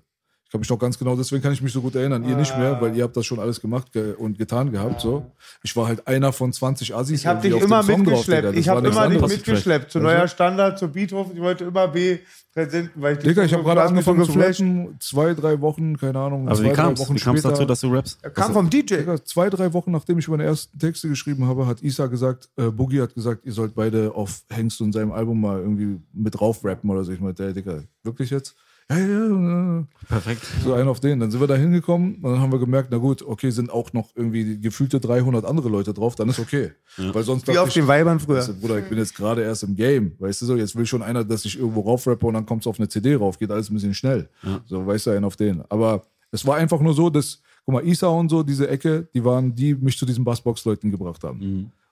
[0.49, 2.27] Ich kann mich noch ganz genau, deswegen kann ich mich so gut erinnern.
[2.27, 2.57] Ihr nicht Ah.
[2.57, 4.99] mehr, weil ihr habt das schon alles gemacht ge und getan gehabt.
[4.99, 5.27] So.
[5.61, 7.19] Ich war halt einer von 20 Assis.
[7.19, 8.47] Ich habe dich auf immer drauf, mitgeschleppt.
[8.47, 9.91] Das ich habe immer dich mitgeschleppt.
[9.91, 10.05] Zu du?
[10.05, 11.27] neuer Standard, zu Beathof.
[11.35, 12.17] Ich wollte immer B
[12.51, 16.49] präsenten, weil ich Digga, ich habe gerade angefangen zu rappen, zwei, drei Wochen, keine Ahnung,
[16.49, 16.99] Also zwei, wie drei kam's?
[16.99, 17.53] Wochen Wie kam's später.
[17.53, 18.17] dazu, dass du rappst?
[18.23, 18.95] Er kam vom DJ.
[18.97, 22.71] Digga, zwei, drei Wochen nachdem ich meine ersten Texte geschrieben habe, hat Isa gesagt, äh,
[22.71, 26.65] Boogie hat gesagt, ihr sollt beide auf Hengst und seinem Album mal irgendwie mit drauf
[26.65, 27.11] rappen oder so.
[27.11, 28.55] Ich meinte, Digga, wirklich jetzt?
[28.91, 29.87] Ja, ja, ja.
[30.07, 30.41] Perfekt.
[30.63, 31.19] So einen auf den.
[31.19, 33.93] Dann sind wir da hingekommen und dann haben wir gemerkt, na gut, okay, sind auch
[33.93, 36.71] noch irgendwie gefühlte 300 andere Leute drauf, dann ist okay.
[36.97, 38.37] Weil sonst Wie auf ich, den Weibern früher.
[38.37, 40.13] Weißt du, Bruder, ich bin jetzt gerade erst im Game.
[40.17, 42.67] Weißt du so, jetzt will schon einer, dass ich irgendwo raufrappe und dann kommt es
[42.67, 43.37] auf eine CD rauf.
[43.37, 44.27] Geht alles ein bisschen schnell.
[44.65, 45.61] So, weißt du, einen auf den.
[45.69, 49.23] Aber es war einfach nur so, dass, guck mal, Isa und so, diese Ecke, die
[49.23, 51.39] waren, die mich zu diesen Bassbox-Leuten gebracht haben.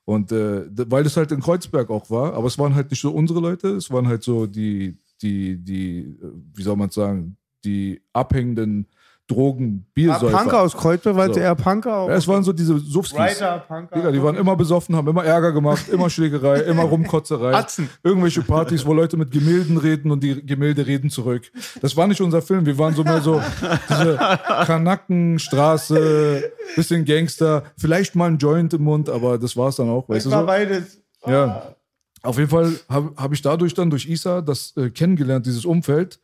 [0.06, 3.12] Und äh, weil das halt in Kreuzberg auch war, aber es waren halt nicht so
[3.12, 8.02] unsere Leute, es waren halt so die, die, die, äh, wie soll man sagen, die
[8.14, 8.88] abhängenden
[9.30, 10.38] Drogen, Ah, Biersäufer.
[10.38, 11.40] Punker aus Kreuzberg, weil So.
[11.42, 12.08] eher Punker auch.
[12.08, 13.20] Ja, es waren so diese Sufskis.
[13.20, 13.96] Writer, Punker.
[13.98, 17.54] Digga, die waren immer besoffen, haben immer Ärger gemacht, immer Schlägerei, immer Rumkotzerei.
[17.54, 17.90] Atzen.
[18.04, 21.52] Irgendwelche Partys, wo Leute mit Gemälden reden und die Gemälde reden zurück.
[21.82, 22.66] Das war nicht unser Film.
[22.66, 23.42] Wir waren so mehr so
[23.90, 24.18] diese
[24.66, 30.26] Kanackenstraße, bisschen Gangster, vielleicht mal ein Joint im Mund, aber das war's dann auch, weißt
[30.26, 30.48] Ich du war so?
[30.48, 31.02] beides.
[31.26, 31.76] Ja.
[32.24, 36.20] Auf jeden Fall habe hab ich dadurch dann durch Isa das äh, kennengelernt, dieses Umfeld.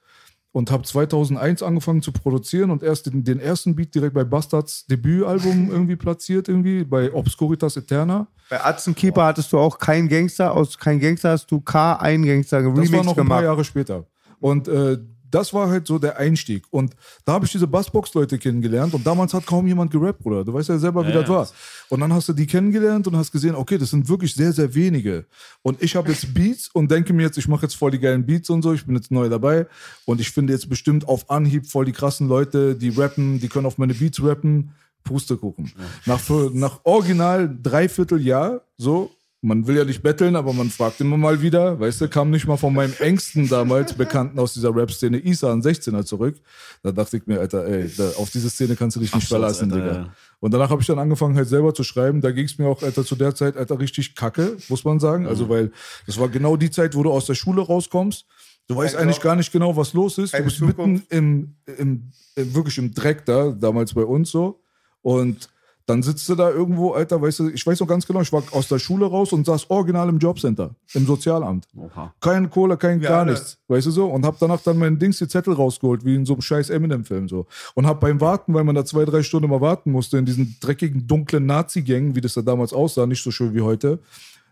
[0.55, 4.85] Und habe 2001 angefangen zu produzieren und erst den, den ersten Beat direkt bei Bastards
[4.85, 8.27] Debütalbum irgendwie platziert, irgendwie bei Obscuritas Eterna.
[8.51, 12.61] Bei Atzenkeeper hattest du auch kein Gangster, aus kein Gangster hast du K, ein Gangster
[12.61, 13.43] Das war noch ein paar gemacht.
[13.43, 14.05] Jahre später.
[14.39, 14.99] Und äh,
[15.33, 16.63] das war halt so der Einstieg.
[16.69, 20.45] Und da habe ich diese Bassbox-Leute kennengelernt und damals hat kaum jemand gerappt, Bruder.
[20.45, 21.35] Du weißt ja selber, wie Ja, das ja.
[21.35, 21.49] war.
[21.89, 24.75] Und dann hast du die kennengelernt und hast gesehen, okay, das sind wirklich sehr, sehr
[24.75, 25.25] wenige.
[25.63, 28.25] Und ich habe jetzt Beats und denke mir jetzt, ich mache jetzt voll die geilen
[28.25, 28.73] Beats und so.
[28.73, 29.65] Ich bin jetzt neu dabei.
[30.05, 33.65] Und ich finde jetzt bestimmt auf Anhieb voll die krassen Leute, die rappen, die können
[33.65, 34.71] auf meine Beats rappen.
[35.03, 35.71] Pustekuchen.
[36.05, 39.11] Nach, für, nach original dreiviertel Jahr, so,
[39.43, 42.47] man will ja nicht betteln, aber man fragt immer mal wieder, weißt du, kam nicht
[42.47, 46.37] mal von meinem engsten damals Bekannten aus dieser Rap-Szene, Isa, ein 16er zurück.
[46.81, 49.39] Da dachte ich mir, Alter, ey, da, auf diese Szene kannst du dich nicht Absturz,
[49.39, 49.95] verlassen, Alter, Digga.
[50.03, 50.13] ja.
[50.39, 52.21] Und danach habe ich dann angefangen, halt selber zu schreiben.
[52.21, 55.23] Da ging es mir auch, Alter, zu der Zeit, Alter, richtig kacke, muss man sagen.
[55.23, 55.29] Mhm.
[55.29, 55.71] Also, weil
[56.07, 58.25] das war genau die Zeit, wo du aus der Schule rauskommst.
[58.67, 60.33] Du weißt eigentlich gar nicht genau, was los ist.
[60.33, 64.61] Du bist mitten im, im, wirklich im Dreck da, damals bei uns so.
[65.01, 65.49] Und
[65.85, 68.41] dann sitzt du da irgendwo, Alter, weißt du, ich weiß noch ganz genau, ich war
[68.51, 71.67] aus der Schule raus und saß original im Jobcenter, im Sozialamt.
[71.75, 72.13] Oha.
[72.21, 74.07] Kein Kohle, kein Wir gar nichts, weißt du so?
[74.07, 77.27] Und hab danach dann meinen Dings die Zettel rausgeholt, wie in so einem scheiß Eminem-Film
[77.27, 77.47] so.
[77.75, 80.55] Und hab beim Warten, weil man da zwei, drei Stunden mal warten musste, in diesen
[80.61, 83.99] dreckigen, dunklen Nazi-Gängen, wie das da damals aussah, nicht so schön wie heute,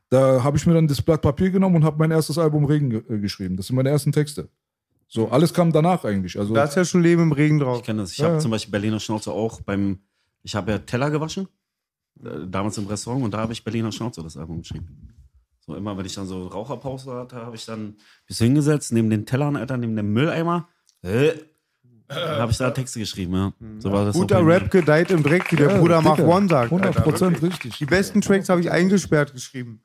[0.09, 2.89] da habe ich mir dann das Blatt Papier genommen und habe mein erstes Album Regen
[2.89, 3.55] ge äh, geschrieben.
[3.55, 4.49] Das sind meine ersten Texte.
[5.07, 6.37] So, alles kam danach eigentlich.
[6.37, 7.79] Also, Da ist ja schon Leben im Regen drauf.
[7.79, 8.11] Ich kenne das.
[8.11, 8.39] Ich Ja, habe ja.
[8.41, 9.99] zum Beispiel Berliner Schnauze auch beim,
[10.43, 11.47] ich habe ja Teller gewaschen,
[12.23, 15.13] äh, damals im Restaurant, und da habe ich Berliner Schnauze das Album geschrieben.
[15.59, 19.25] So immer, wenn ich dann so Raucherpause hatte, habe ich dann bis hingesetzt, neben den
[19.25, 20.67] Tellern, Alter, neben dem Mülleimer,
[21.03, 21.33] äh,
[22.09, 23.53] habe ich da Texte geschrieben, ja.
[23.79, 24.45] So war das Guter.
[24.45, 26.19] Rap gedeiht im Dreck, wie der Ja, Bruder Mach.
[26.19, 26.65] One sagt.
[26.65, 27.53] 100 Alter, Prozent wirklich.
[27.53, 27.77] richtig.
[27.77, 29.83] Die besten Tracks habe ich eingesperrt geschrieben.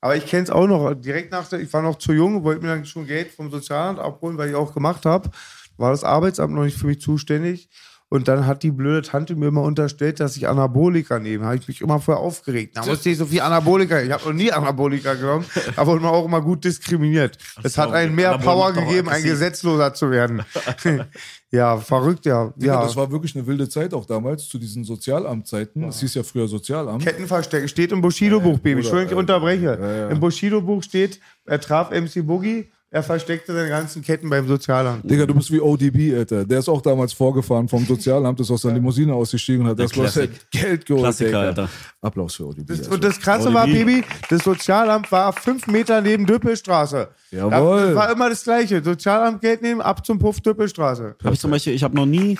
[0.00, 0.94] Aber ich kenne es auch noch.
[0.94, 3.98] Direkt nach der, ich war noch zu jung, wollte mir dann schon Geld vom Sozialamt
[3.98, 5.30] abholen, weil ich auch gemacht habe.
[5.76, 7.68] War das Arbeitsamt noch nicht für mich zuständig.
[8.12, 11.46] Und dann hat die blöde Tante mir immer unterstellt, dass ich Anabolika nehme.
[11.46, 12.76] Habe ich mich immer vorher aufgeregt.
[12.76, 14.02] Da musste ich so viel Anabolika.
[14.02, 15.46] Ich habe noch nie Anabolika genommen,
[15.76, 17.38] aber immer auch immer gut diskriminiert.
[17.62, 19.22] Es hat einen mehr Power gegeben, ein.
[19.22, 20.42] Gesetzloser zu werden.
[21.50, 22.52] ja, verrückt, ja.
[22.58, 22.82] Ja.
[22.82, 25.84] Das war wirklich eine wilde Zeit auch damals, zu diesen Sozialamtzeiten.
[25.84, 27.02] Es hieß ja früher Sozialamt.
[27.02, 28.80] Kettenverstecken steht im Bushido-Buch, Baby.
[28.80, 30.08] Entschuldigung, ich unterbreche.
[30.10, 35.10] Im Bushido-Buch steht, er traf MC Boogie, er versteckte seine ganzen Ketten beim Sozialamt.
[35.10, 36.44] Digga, du bist wie ODB, Alter.
[36.44, 39.92] Der ist auch damals vorgefahren vom Sozialamt, ist aus der Limousine ausgestiegen und hat das
[39.92, 40.30] Classic.
[40.50, 41.04] Geld geholt.
[41.04, 41.40] Klassiker, Digga.
[41.40, 41.68] Alter.
[42.02, 42.66] Applaus für ODB.
[42.66, 42.90] Das, also.
[42.90, 43.54] und das Krasse ODB.
[43.54, 47.08] war, Baby, das Sozialamt war fünf Meter neben Düppelstraße.
[47.30, 47.86] Jawohl.
[47.86, 48.84] Das war immer das Gleiche.
[48.84, 51.16] Sozialamt Geld nehmen, ab zum Puff Düppelstraße.
[51.24, 52.38] Habe ich zum Beispiel, ich habe noch nie,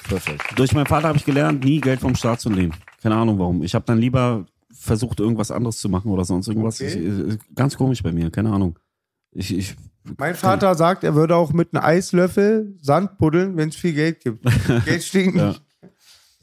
[0.54, 2.74] durch meinen Vater habe ich gelernt, nie Geld vom Staat zu nehmen.
[3.02, 3.62] Keine Ahnung warum.
[3.62, 6.78] Ich habe dann lieber versucht, irgendwas anderes zu machen oder sonst irgendwas.
[6.78, 7.38] Okay.
[7.54, 8.76] Ganz komisch bei mir, keine Ahnung.
[9.32, 9.76] Ich, ich,
[10.18, 14.20] Mein Vater sagt, er würde auch mit einem Eislöffel Sand buddeln, wenn es viel Geld
[14.20, 14.44] gibt.
[14.84, 15.48] Geld stinkt Ja.
[15.48, 15.62] nicht.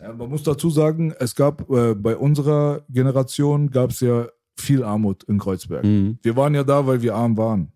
[0.02, 4.84] Ja, man muss dazu sagen, es gab äh, bei unserer Generation gab es ja viel
[4.84, 5.84] Armut in Kreuzberg.
[5.84, 6.17] Mhm.
[6.21, 7.71] Wir waren ja da, weil wir arm waren.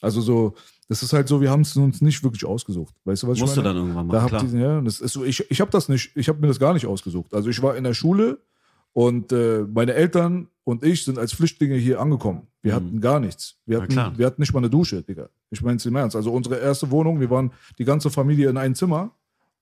[0.00, 0.54] Also so,
[0.88, 2.94] das ist halt so, wir haben es uns nicht wirklich ausgesucht.
[3.04, 3.74] Weißt du, was ich musste meine?
[3.74, 4.60] dann irgendwann Da machen, habt klar.
[4.60, 6.86] ja, das ist so, ich ich habe das nicht, ich habe mir das gar nicht
[6.86, 7.32] ausgesucht.
[7.34, 8.40] Also ich war in der Schule
[8.92, 12.46] und äh, meine Eltern und ich sind als Flüchtlinge hier angekommen.
[12.62, 13.56] Wir hatten gar nichts.
[13.66, 13.96] Wir Mhm.
[13.96, 15.28] Hatten, wir hatten nicht mal eine Dusche, Digga.
[15.50, 16.16] Ich meine es im Ernst.
[16.16, 19.10] Also unsere erste Wohnung, wir waren die ganze Familie in einem Zimmer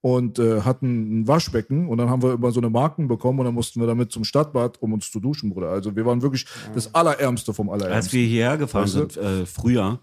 [0.00, 3.46] und äh, hatten ein Waschbecken und dann haben wir immer so eine Marken bekommen und
[3.46, 5.70] dann mussten wir damit zum Stadtbad, um uns zu duschen, Bruder.
[5.70, 8.18] Also wir waren wirklich das Allerärmste vom Als Allerärmsten.
[8.18, 8.98] wir hierher gefahren Weißt du?
[9.10, 9.98] sind, äh, früher,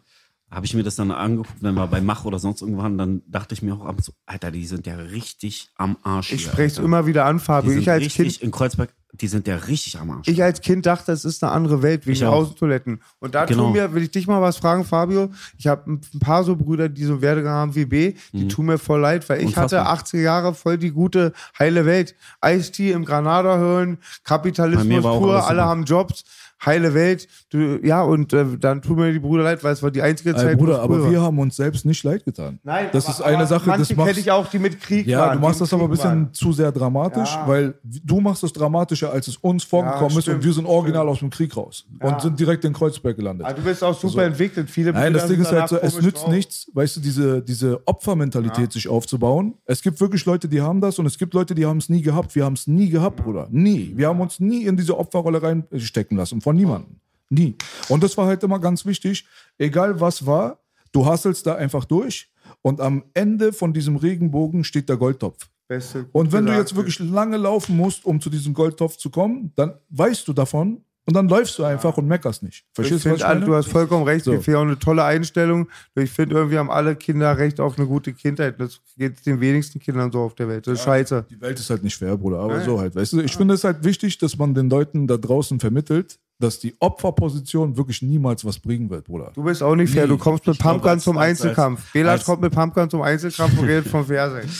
[0.52, 3.54] habe ich mir das dann angeguckt, wenn wir bei Mach oder sonst irgendwann, dann dachte
[3.54, 6.32] ich mir auch abends so, Alter, die sind ja richtig am Arsch.
[6.32, 7.72] Ich spreche es immer wieder an, Die Fabio.
[7.72, 10.28] sind Ich als richtig Kind in Kreuzberg, die sind ja richtig am Arsch.
[10.28, 12.26] ich als Kind dachte, es ist eine andere Welt wegen.
[12.26, 13.02] Außentoiletten.
[13.20, 13.64] Und da Genau.
[13.64, 15.30] tun mir, will ich dich mal was fragen, Fabio.
[15.58, 18.68] Ich habe ein paar so Brüder, die so einen Werdegang haben wie B, die tun
[18.68, 19.64] mir voll leid, weil ich Mhm.
[19.64, 19.86] Unfassbar.
[19.86, 22.16] hatte 80er Jahre voll die gute, heile Welt.
[22.46, 26.24] Ice-T im Granada hören, Kapitalismus pur, alle haben Jobs,
[26.66, 27.28] heile Welt.
[27.50, 30.32] Du, ja, und äh, dann tun mir die Brüder leid, weil es war die einzige
[30.32, 31.26] Ey, Zeit, wo Bruder, aber cool wir war.
[31.28, 32.60] haben uns selbst nicht leid getan.
[32.64, 35.20] Nein, das aber, ist eine aber Sache, das machst ich auch, die mit Krieg Ja,
[35.20, 35.38] waren.
[35.38, 36.34] du machst das aber ein bisschen waren.
[36.34, 37.48] zu sehr dramatisch, Ja.
[37.48, 41.08] weil du machst es dramatischer, als es uns vorgekommen ist und stimmt, wir sind original
[41.08, 43.48] aus dem Krieg raus und sind direkt in Kreuzberg gelandet.
[43.48, 44.70] Ah, du bist auch super entwickelt.
[44.70, 46.32] Viele Nein, das Ding ist halt so, es nützt drauf.
[46.32, 49.56] nichts, weißt du, diese, diese Opfermentalität sich aufzubauen.
[49.66, 52.02] Es gibt wirklich Leute, die haben das und es gibt Leute, die haben es nie
[52.02, 52.36] gehabt.
[52.36, 53.48] Wir haben es nie gehabt, Bruder.
[53.52, 53.92] Nie.
[53.96, 56.42] Wir haben uns nie in diese Opferrolle reinstecken lassen.
[56.42, 57.00] Von niemandem.
[57.30, 57.56] Nie.
[57.90, 59.26] Und das war halt immer ganz wichtig.
[59.58, 60.60] Egal was war,
[60.92, 65.50] du hasselst da einfach durch und am Ende von diesem Regenbogen steht der Goldtopf.
[65.68, 69.52] Beste, Und wenn du jetzt wirklich lange laufen musst, um zu diesem Goldtopf zu kommen,
[69.56, 72.66] dann weißt du davon und dann läufst du einfach und meckerst nicht.
[72.68, 73.46] Ich Verstehst du, was finde, ich meine?
[73.46, 74.26] du hast vollkommen recht.
[74.26, 74.34] So.
[74.34, 75.68] Ich finde auch eine tolle Einstellung.
[75.96, 78.60] Ich finde, irgendwie haben alle Kinder Recht auf eine gute Kindheit.
[78.60, 80.66] Das geht den wenigsten Kindern so auf der Welt.
[80.66, 81.26] Das ist scheiße.
[81.30, 83.22] Die Welt ist halt nicht fair, Bruder, aber so halt, weißt du?
[83.22, 87.78] Ich finde es halt wichtig, dass man den Leuten da draußen vermittelt, dass die Opferposition
[87.78, 89.32] wirklich niemals was bringen wird, Bruder.
[89.36, 90.04] Du bist auch nicht fair.
[90.04, 91.92] Nee, Du kommst mit ich Pumpgun zum als- Einzelkampf.
[91.94, 94.50] Belas kommt mit Pumpgun zum Einzelkampf und redet vom Fair sein.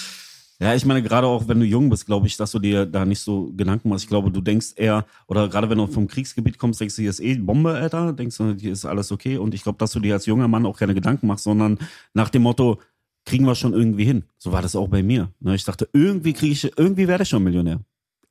[0.58, 3.04] Ja, ich meine, gerade auch wenn du jung bist, glaube ich, dass du dir da
[3.04, 4.06] nicht so Gedanken machst.
[4.06, 7.10] Ich glaube, du denkst eher, oder gerade wenn du vom Kriegsgebiet kommst, denkst du, hier
[7.10, 9.38] ist eh Bombe, Alter, denkst du, hier ist alles okay.
[9.38, 11.78] Und ich glaube, dass du dir als junger Mann auch keine Gedanken machst, sondern
[12.14, 12.80] nach dem Motto,
[13.26, 14.24] kriegen wir schon irgendwie hin.
[14.38, 15.30] So war das auch bei mir.
[15.42, 17.82] Ne, Ich dachte, irgendwie kriege ich, irgendwie werde ich schon Millionär.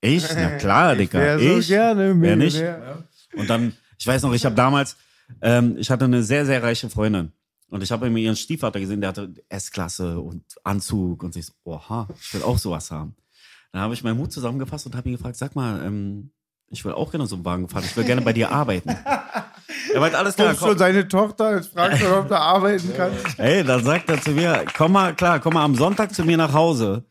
[0.00, 0.24] Ich?
[0.34, 1.18] Na klar, Digga.
[1.18, 1.68] Wär so ich?
[1.68, 2.54] gerne Wer nicht?
[2.56, 3.04] Millionär.
[3.36, 4.96] Und dann, ich weiß noch, ich habe damals,
[5.40, 7.32] ähm, ich hatte eine sehr, sehr reiche Freundin.
[7.68, 11.52] Und ich habe mir ihren Stiefvater gesehen, der hatte S-Klasse und Anzug und ich so,
[11.64, 13.16] oha, ich will auch sowas haben.
[13.72, 16.30] Dann habe ich meinen Mut zusammengefasst und habe ihn gefragt, sag mal, ähm,
[16.70, 18.90] ich will auch gerne so einen Wagen fahren, ich will gerne bei dir arbeiten.
[19.92, 20.78] Er meint, alles klar, Kommst schon komm.
[20.78, 23.38] seine Tochter, jetzt fragst du, ob du arbeiten kannst.
[23.38, 26.36] Ey, dann sagt er zu mir, komm mal, klar, komm mal am Sonntag zu mir
[26.36, 27.04] nach Hause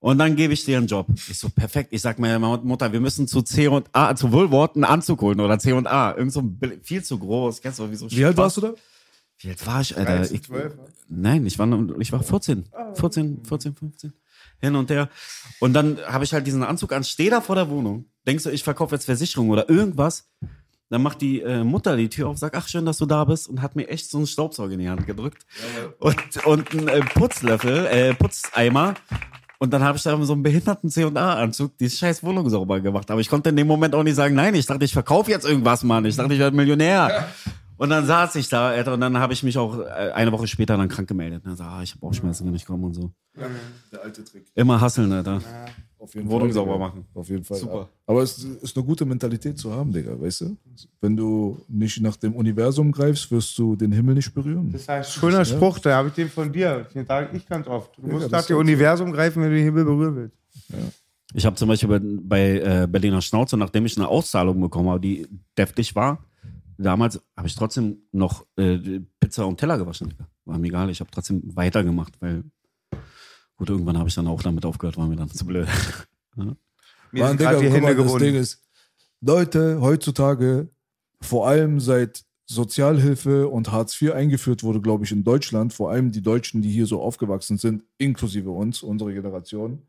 [0.00, 1.06] und dann gebe ich dir einen Job.
[1.28, 1.92] Ich so, perfekt.
[1.92, 5.40] Ich sag meiner Mutter, wir müssen zu C und A, zu Wohlwort einen Anzug holen
[5.40, 6.14] oder C und A.
[6.16, 6.42] Irgend so
[6.82, 7.60] viel zu groß.
[7.60, 8.74] Kennst du, wie so Wie alt warst du da?
[9.38, 10.16] Wie alt war ich, Alter?
[10.16, 10.84] 13, ich, 12, ne?
[11.08, 12.64] nein, ich war, ich war 14.
[12.94, 14.12] 14, 14, 15.
[14.60, 15.08] Hin und her.
[15.60, 18.06] Und dann habe ich halt diesen Anzug an, stehe da vor der Wohnung.
[18.26, 20.28] Denkst du, ich verkaufe jetzt Versicherung oder irgendwas?
[20.90, 23.48] Dann macht die äh, Mutter die Tür auf, sagt, ach schön, dass du da bist
[23.48, 25.44] und hat mir echt so einen Staubsauger in die Hand gedrückt
[25.98, 28.94] und, und einen äh, Putzlöffel, äh, Putzeimer.
[29.58, 33.10] Und dann habe ich da so einen behinderten C&A-Anzug die scheiß Wohnung sauber gemacht.
[33.10, 35.44] Aber ich konnte in dem Moment auch nicht sagen, nein, ich dachte, ich verkaufe jetzt
[35.44, 36.04] irgendwas, Mann.
[36.04, 37.28] Ich dachte, ich werde Millionär.
[37.76, 40.46] Und dann saß ich da, Alter, und dann habe ich mich auch äh, eine Woche
[40.46, 41.44] später dann krank gemeldet.
[41.44, 43.12] Und dann sag, ah, ich habe Bauchschmerzen, kann ich kommen und so.
[43.92, 44.46] Der alte Trick.
[44.54, 45.40] Immer hasseln, Alter.
[45.98, 46.86] Auf jeden Wohnung Fall, sauber Digga.
[46.86, 47.04] machen.
[47.14, 47.58] Auf jeden Fall.
[47.58, 47.88] Super.
[48.06, 50.56] Aber es ist eine gute Mentalität zu haben, Digga, weißt du?
[51.00, 54.70] Wenn du nicht nach dem Universum greifst, wirst du den Himmel nicht berühren.
[54.72, 56.86] Das heißt, schöner Spruch, da habe ich den von dir.
[56.94, 57.96] Den sage ich ganz oft.
[57.98, 58.60] Du musst das nach dem so.
[58.60, 60.36] Universum greifen, wenn du den Himmel berühren willst.
[61.34, 65.00] Ich habe zum Beispiel bei, bei äh, Berliner Schnauze, nachdem ich eine Auszahlung bekommen habe,
[65.00, 66.24] die deftig war,
[66.78, 70.10] damals habe ich trotzdem noch äh, Pizza und Teller gewaschen.
[70.10, 70.28] Digga.
[70.44, 72.44] War mir egal, ich habe trotzdem weitergemacht, weil
[73.58, 75.68] gut, irgendwann habe ich dann auch damit aufgehört, war mir dann zu blöd.
[77.10, 78.16] Mir Mann, gerade die Hände mal, das.
[78.16, 78.62] Ding ist,
[79.20, 80.68] Leute, heutzutage,
[81.22, 86.12] vor allem seit Sozialhilfe und Hartz IV eingeführt wurde, glaube ich, in Deutschland, vor allem
[86.12, 89.86] die Deutschen, die hier so aufgewachsen sind, inklusive uns, unsere Generation,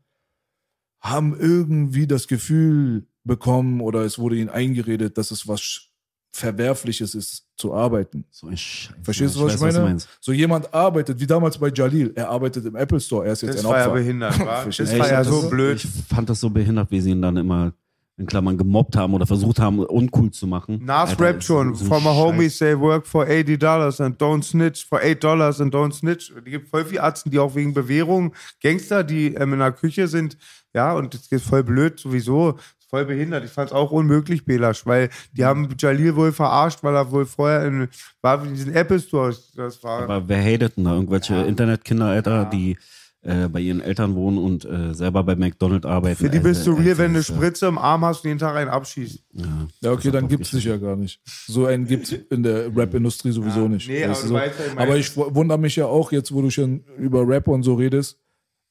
[1.00, 5.89] haben irgendwie das Gefühl bekommen oder es wurde ihnen eingeredet, dass es was
[6.32, 8.24] Verwerfliches ist, zu arbeiten.
[8.30, 8.94] So ein Scheiß.
[9.02, 9.84] Verstehst du, was ich weiß, meine?
[9.86, 10.08] meinst.
[10.20, 13.56] so jemand arbeitet, wie damals bei Jalil, er arbeitet im Apple Store, er ist jetzt
[13.56, 13.94] Das ein war ja Opfer.
[13.94, 14.64] behindert, wa?
[14.66, 15.84] Das war ich ja so das, blöd.
[15.84, 17.72] Ich fand das so behindert, wie sie ihn dann immer
[18.16, 20.80] in Klammern gemobbt haben oder versucht haben, uncool zu machen.
[20.84, 21.74] Nas Alter, ist schon.
[21.74, 22.04] so my Scheiß.
[22.04, 24.86] homies, they work for 80 dollars and don't snitch.
[24.86, 26.30] For 8 dollars and don't snitch.
[26.46, 30.06] Die gibt voll viele Arzten, die auch wegen Bewährung Gangster, die ähm, in der Küche
[30.06, 30.36] sind.
[30.74, 32.56] Ja, und das ist voll blöd sowieso.
[32.90, 33.44] Voll behindert.
[33.44, 37.24] Ich fand es auch unmöglich, Belasch, weil die haben Jalil wohl verarscht, weil er wohl
[37.24, 37.88] vorher in,
[38.20, 39.52] war in diesen Apple Stores.
[39.54, 40.02] Das war.
[40.02, 40.94] Aber wer hatet denn da?
[40.94, 42.76] Irgendwelche Internetkinder, Alter, die
[43.22, 46.16] äh, bei ihren Eltern wohnen und äh, selber bei McDonald's arbeiten.
[46.16, 48.56] für die bist du real, wenn du Alter, Spritze im Arm hast und jeden Tag
[48.56, 49.22] einen abschießt.
[49.34, 49.44] Ja,
[49.82, 51.20] Ja, okay, dann hat gibt's dich ja gar nicht.
[51.46, 53.88] So einen gibt's in der Rap-Industrie sowieso nicht.
[53.88, 54.34] nee, aber so?
[54.34, 57.62] weißt, ich aber ich wundere mich ja auch jetzt, wo du schon über Rap und
[57.62, 58.18] so redest,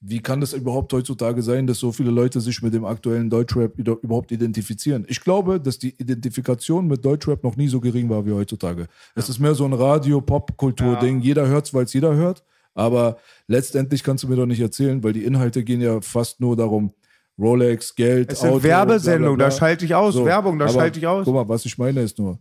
[0.02, 3.78] wie kann das überhaupt heutzutage sein, dass so viele Leute sich mit dem aktuellen Deutschrap
[3.78, 5.06] überhaupt identifizieren?
[5.10, 8.88] Ich glaube, dass die Identifikation mit Deutschrap noch nie so gering war wie heutzutage.
[9.16, 11.20] Es ist mehr so ein Radio-Pop-Kultur-Ding.
[11.20, 12.44] Jeder hört's, weil es jeder hört.
[12.76, 16.56] Aber letztendlich kannst du mir doch nicht erzählen, weil die Inhalte gehen ja fast nur
[16.56, 16.94] darum,
[17.38, 19.58] Rolex, Geld, Es sind Auto, Werbesendungen, bla, bla, da bla.
[19.58, 20.14] schalte ich aus.
[20.14, 21.26] So, Werbung, da schalte ich aus.
[21.26, 22.40] Guck mal, was ich meine ist nur,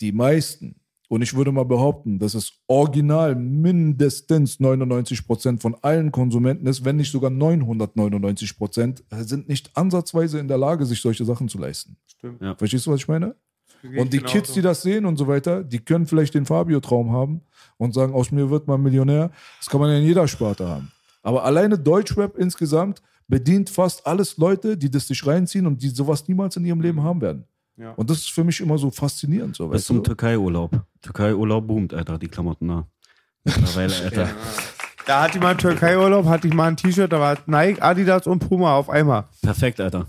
[0.00, 0.76] die meisten,
[1.08, 6.84] und ich würde mal behaupten, dass es original mindestens 99 Prozent von allen Konsumenten ist,
[6.84, 11.58] wenn nicht sogar 999 Prozent, sind nicht ansatzweise in der Lage, sich solche Sachen zu
[11.58, 11.96] leisten.
[12.06, 12.42] Stimmt.
[12.42, 12.54] Ja.
[12.54, 13.34] Verstehst du, was ich meine?
[13.96, 14.18] Und die.
[14.18, 17.42] Kids, die das sehen und so weiter, die können vielleicht den Fabio-Traum haben
[17.78, 19.30] und sagen, aus mir wird man Millionär.
[19.58, 20.90] Das kann man ja in jeder Sparte haben.
[21.22, 26.26] Aber alleine Deutschrap insgesamt bedient fast alles Leute, die das sich reinziehen und die sowas
[26.28, 27.44] niemals in ihrem Leben haben werden.
[27.78, 27.92] Ja.
[27.92, 29.54] Und das ist für mich immer so faszinierend.
[29.56, 30.02] So, Bis zum?
[30.02, 30.82] Türkei-Urlaub.
[31.00, 32.86] Türkei-Urlaub boomt, Alter, die Klamotten da.
[33.44, 34.28] Mittlerweile, Alter.
[35.06, 38.26] Da hatte ich mal einen Türkei-Urlaub, hatte ich mal ein T-Shirt, da war Nike, Adidas
[38.26, 39.24] und Puma auf einmal.
[39.42, 40.06] Perfekt, Alter.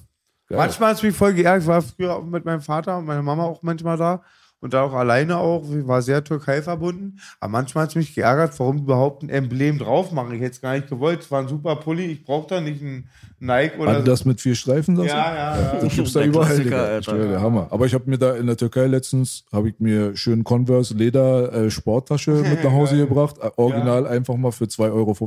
[0.48, 0.58] Geil.
[0.58, 1.62] Manchmal hat es mich voll geärgert.
[1.62, 4.24] Ich war früher auch mit meinem Vater und meiner Mama auch manchmal da.
[4.62, 5.64] Und da auch alleine auch.
[5.72, 7.20] Ich war sehr Türkei verbunden.
[7.40, 10.34] Aber manchmal hat es mich geärgert, warum überhaupt ein Emblem drauf machen.
[10.34, 11.22] Ich hätte es gar nicht gewollt.
[11.22, 12.06] Es war ein super Pulli.
[12.08, 13.08] Ich brauche da nicht einen
[13.40, 15.04] Nike oder Adidas mit vier Streifen, du?
[15.04, 15.80] Ja, ja, ja.
[15.82, 16.74] Das gibt's da Der überall.
[16.74, 17.18] Alter.
[17.18, 17.68] Der Hammer.
[17.70, 21.54] Aber ich habe mir da in der Türkei letztens, habe ich mir schön Converse Leder
[21.54, 23.36] äh, Sporttasche mit nach Hause gebracht.
[23.42, 25.18] Äh, original einfach mal für 2,50 Euro.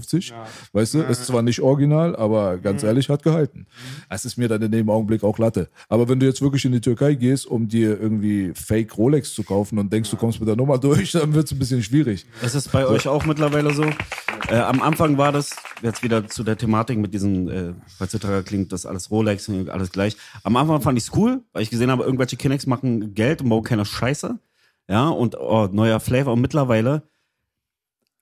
[0.73, 3.67] Weißt du, ist zwar nicht original, aber ganz ehrlich, hat gehalten.
[4.09, 5.69] Es ist mir dann in dem Augenblick auch Latte.
[5.89, 9.43] Aber wenn du jetzt wirklich in die Türkei gehst, um dir irgendwie Fake Rolex zu
[9.43, 12.27] kaufen und denkst, du kommst mit der Nummer durch, dann wird es ein bisschen schwierig.
[12.43, 13.85] Ist es bei euch auch mittlerweile so?
[14.49, 15.51] Äh, am Anfang war das,
[15.83, 17.73] jetzt wieder zu der Thematik mit diesen, äh,
[18.03, 20.17] heutzutage klingt das alles Rolex, alles gleich.
[20.43, 23.49] Am Anfang fand ich es cool, weil ich gesehen habe, irgendwelche Kinects machen Geld und
[23.49, 24.39] bauen keine Scheiße.
[24.89, 26.35] Ja, und oh, neuer Flavor.
[26.35, 27.03] Und mittlerweile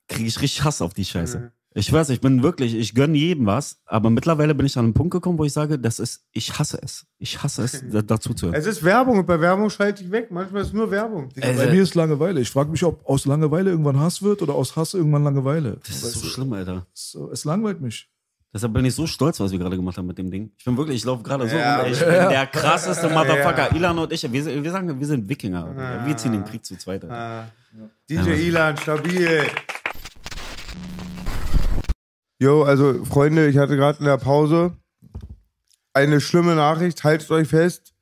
[0.08, 1.52] kriege ich richtig Hass auf die Scheiße.
[1.72, 4.94] Ich weiß, ich bin wirklich, ich gönne jedem was, aber mittlerweile bin ich an einen
[4.94, 7.06] Punkt gekommen, wo ich sage, das ist, ich hasse es.
[7.18, 8.56] Ich hasse es, da, dazu zu hören.
[8.56, 10.32] Es ist Werbung und bei Werbung schalte ich weg.
[10.32, 11.28] Manchmal ist es nur Werbung.
[11.36, 12.40] Äh, Bei mir ist Langeweile.
[12.40, 15.78] Ich frage mich, ob aus Langeweile irgendwann Hass wird oder aus Hass irgendwann Langeweile.
[15.86, 16.86] Das ist so schlimm, Alter.
[16.92, 18.08] So, es langweilt mich.
[18.52, 20.50] Deshalb bin ich so stolz, was wir gerade gemacht haben mit dem Ding.
[20.58, 21.92] Ich bin wirklich, ich laufe gerade so Ja, rum.
[21.92, 22.06] Ich ja.
[22.06, 23.74] bin der krasseste Motherfucker.
[23.76, 26.04] Ilan und ich, wir, wir sagen, wir sind Wikinger.
[26.04, 27.04] Wir ziehen den Krieg zu zweit.
[27.04, 27.44] Ah.
[28.08, 29.46] DJ Ilan, stabil.
[32.40, 34.72] Jo, also Freunde, ich hatte gerade in der Pause
[35.92, 37.04] eine schlimme Nachricht.
[37.04, 37.94] Haltet euch fest.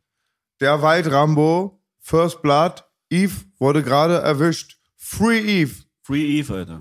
[0.60, 4.78] Der White Rambo, First Blood, Eve wurde gerade erwischt.
[4.96, 5.74] Free Eve.
[6.08, 6.78] Free Eve, Alter.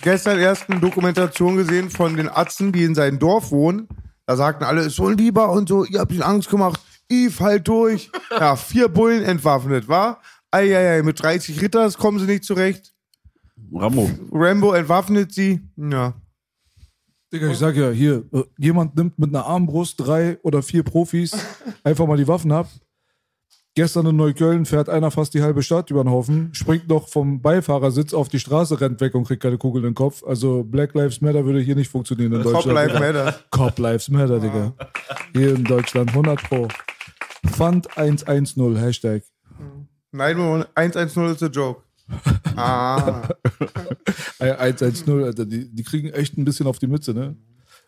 [0.00, 3.88] Gestern erst eine Dokumentation gesehen von den Atzen, die in seinem Dorf wohnen.
[4.26, 6.80] Da sagten alle, ist so ein Lieber und so, ihr habt ihn Angst gemacht.
[7.08, 8.12] Eve, halt durch.
[8.30, 10.22] Ja, vier Bullen entwaffnet, war?
[10.52, 12.94] Eieiei, mit 30 Ritters kommen sie nicht zurecht.
[13.72, 14.08] Rambo.
[14.30, 15.60] Rambo entwaffnet sie.
[15.76, 16.14] Ja.
[17.32, 21.32] Digga, ich sag ja, hier, äh, jemand nimmt mit einer Armbrust drei oder vier Profis
[21.82, 22.68] einfach mal die Waffen ab.
[23.76, 27.40] Gestern in Neukölln fährt einer fast die halbe Stadt über den Haufen, springt noch vom
[27.40, 30.24] Beifahrersitz auf die Straße, rennt weg und kriegt keine Kugel in den Kopf.
[30.24, 32.74] Also Black Lives Matter würde hier nicht funktionieren in Deutschland.
[32.74, 33.38] Life Matter.
[33.50, 34.74] Cop Lives Matter, Digga.
[35.32, 36.66] Hier in Deutschland 100 Pro.
[37.52, 39.22] Fund 110, Hashtag.
[40.10, 41.82] Nein, 110 ist a joke.
[42.56, 43.22] Ah.
[44.40, 47.36] Äh, 110, Alter, die, die kriegen echt ein bisschen auf die Mütze, ne?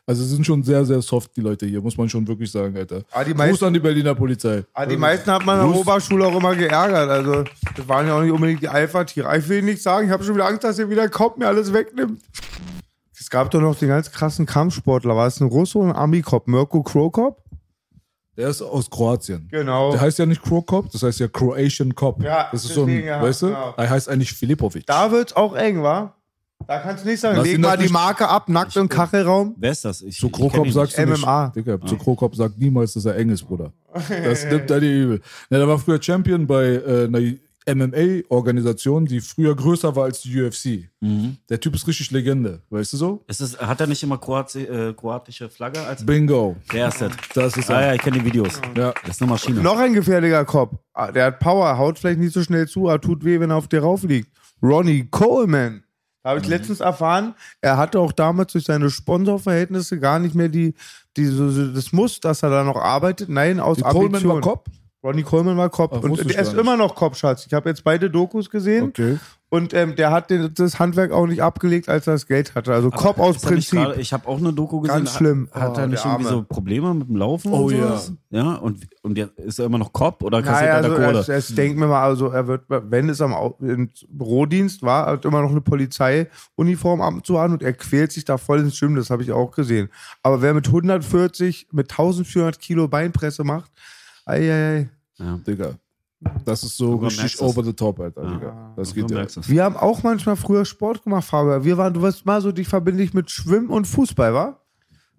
[0.05, 3.03] Also sind schon sehr, sehr soft, die Leute hier, muss man schon wirklich sagen, Alter.
[3.13, 4.65] Ah, die Gruß meisten- an die Berliner Polizei.
[4.75, 7.09] Ah, die meisten hat man in der Oberschule auch immer geärgert.
[7.09, 7.45] Also,
[7.77, 9.39] das waren ja auch nicht unbedingt die Alpha-Tiere.
[9.39, 11.73] Ich will nicht sagen, ich habe schon wieder Angst, dass ihr wieder kommt, mir alles
[11.73, 12.21] wegnimmt.
[13.19, 15.15] Es gab doch noch den ganz krassen Kampfsportler.
[15.15, 16.49] War es ein Russo und ein Ami-Cop?
[16.49, 17.39] Mirko Krokop?
[18.37, 19.47] Der ist aus Kroatien.
[19.53, 19.93] Genau.
[19.93, 22.23] Der heißt ja nicht Krokop, das heißt ja Croatian Cop.
[22.23, 23.47] Ja, das ist so ein, deswegen, ja, weißt du?
[23.49, 23.75] genau.
[23.77, 24.87] Er heißt eigentlich Filipovic.
[24.87, 26.15] Da wird's auch eng, wa?
[26.67, 29.55] Da kannst du nicht sagen, Lass leg mal das die Marke ab, nackt im Kachelraum.
[29.59, 30.03] Wer ist das?
[30.03, 31.21] Ich, Zu ich kenn Krokop ihn sagst du nicht.
[31.23, 31.53] MMA.
[31.55, 33.73] Digga, Zu Krokop sagt niemals, dass er eng ist, Bruder.
[34.09, 35.21] Das nimmt er dir übel.
[35.51, 37.21] Ja, der war früher Champion bei äh, einer
[37.65, 40.89] MMA-Organisation, die früher größer war als die UFC.
[41.01, 41.37] Mhm.
[41.49, 43.25] Der Typ ist richtig Legende, weißt du so?
[43.29, 46.57] Ist es, hat er nicht immer Kroati äh, kroatische Flagge als Bingo.
[46.73, 47.13] Der ist das.
[47.35, 48.61] Das ist Ah ja, ich kenne die Videos.
[48.77, 48.93] Ja.
[49.05, 49.61] Das ist eine Maschine.
[49.61, 50.79] Noch ein gefährlicher Cop.
[50.93, 53.57] Ah, Der hat Power, haut vielleicht nicht so schnell zu, aber tut weh, wenn er
[53.57, 54.29] auf dir raufliegt.
[54.63, 55.83] Ronnie Coleman.
[56.25, 60.75] Habe ich letztens erfahren, er hatte auch damals durch seine Sponsorverhältnisse gar nicht mehr die,
[61.17, 63.29] die so, das Muss, dass er da noch arbeitet.
[63.29, 64.35] Nein, aus Die Coleman Ambition.
[64.35, 64.67] war Cop?
[65.05, 65.93] Ronnie Coleman war Cop.
[65.95, 67.45] Ach, und ich er gar ist immer noch Cop, Schatz.
[67.47, 68.85] Ich habe jetzt beide Dokus gesehen.
[68.85, 69.19] Okay.
[69.49, 72.73] Und ähm, der hat den, das Handwerk auch nicht abgelegt, als er das Geld hatte.
[72.73, 73.79] Also Cop aus er Prinzip.
[73.81, 74.97] gerade- ich habe auch eine Doku gesehen.
[74.99, 75.49] Ganz schlimm.
[75.53, 77.53] Hat, hat Oh, er nicht der irgendwie so Probleme mit dem Laufen?
[77.53, 77.83] Oh und ja.
[77.89, 78.13] sowas?
[78.31, 81.19] Ja, und, und jetzt ist er immer noch Cop oder kassiert Naja, er also Kohle?
[81.19, 85.25] es, es denkt mir mal, also er wird, wenn es am im Bürodienst war, hat
[85.27, 88.97] immer noch eine Polizeiuniform und zu an und er quält sich da voll ins Schwimmen,
[88.97, 89.91] das habe ich auch gesehen.
[90.23, 93.71] Aber wer mit 140, mit 1400 Kilo Beinpresse macht,
[94.27, 94.89] ei, ei, ei.
[95.19, 95.39] ja.
[95.47, 95.75] Digga.
[96.45, 98.31] Das ist so Du richtig over the top, Alter, Ja.
[98.35, 98.73] Digga.
[98.77, 99.27] Das Du geht ja.
[99.49, 101.65] Wir haben auch manchmal früher Sport gemacht, Fabian.
[101.65, 104.61] Wir waren, du warst mal so, dich verbinde ich mit Schwimmen und Fußball, wa?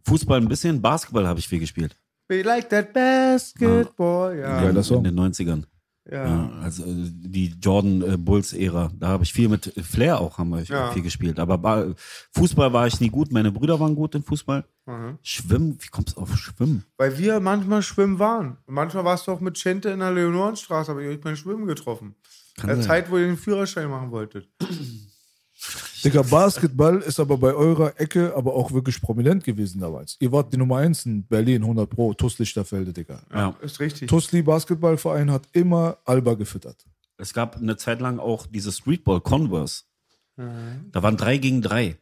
[0.06, 1.96] Fußball ein bisschen, Basketball habe ich viel gespielt.
[2.28, 4.62] Be like that basketball, ja.
[4.62, 5.04] Geiler in Song.
[5.04, 5.64] den 90ern.
[6.10, 6.26] Ja.
[6.26, 8.92] Ja, also äh, die Jordan äh, Bulls Ära.
[9.00, 10.92] Da habe ich viel mit Flair auch haben wir Ja.
[10.92, 11.40] viel gespielt.
[11.40, 11.94] Aber ba
[12.32, 13.32] Fußball war ich nie gut.
[13.32, 14.66] Meine Brüder waren gut im Fußball.
[14.86, 15.18] Mhm.
[15.22, 16.84] Schwimmen, wie kommst du auf Schwimmen?
[16.98, 18.58] Weil wir manchmal schwimmen waren.
[18.68, 22.16] Manchmal warst du auch mit Schente in der Leonorenstraße, habe ich euch beim Schwimmen getroffen.
[22.58, 22.88] Kann In der sein.
[23.04, 24.50] Zeit, wo ihr den Führerschein machen wolltet.
[26.04, 30.18] Digga, Basketball ist aber bei eurer Ecke aber auch wirklich prominent gewesen damals.
[30.20, 33.22] Ihr wart die Nummer 1 in Berlin, 100 Pro, TuS Lichterfelde, Digga.
[33.34, 33.56] Ja.
[33.62, 34.10] Ist richtig.
[34.10, 36.86] Tusli Basketballverein hat immer Alba gefüttert.
[37.18, 39.84] Es gab eine Zeit lang auch diese Streetball Converse.
[40.36, 41.98] Da waren drei gegen drei.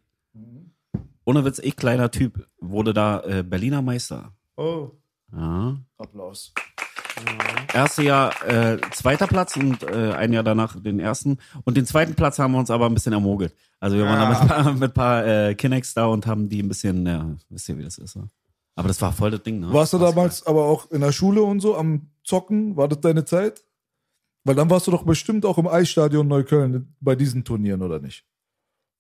[1.26, 4.34] Ohne Witz, ich kleiner Typ wurde da äh, Berliner Meister.
[4.56, 4.92] Oh.
[5.34, 5.78] Ja.
[5.98, 6.54] Applaus.
[7.74, 11.38] Erste Jahr äh, zweiter Platz und äh, ein Jahr danach den ersten.
[11.64, 13.56] Und den zweiten Platz haben wir uns aber ein bisschen ermogelt.
[13.80, 16.62] Also wir waren da mit ein paar, mit paar äh, Kinects da und haben die
[16.62, 18.16] ein bisschen, ja, wisst ihr, wie das ist.
[18.16, 18.24] Ja?
[18.76, 19.72] Aber das war voll das Ding, ne?
[19.74, 22.76] Warst du damals aber auch in der Schule und so am Zocken?
[22.78, 23.64] War das deine Zeit?
[24.44, 28.26] Weil dann warst du doch bestimmt auch im Eisstadion Neukölln bei diesen Turnieren, oder nicht?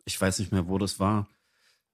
[0.06, 1.28] Ich weiß nicht mehr, wo das war.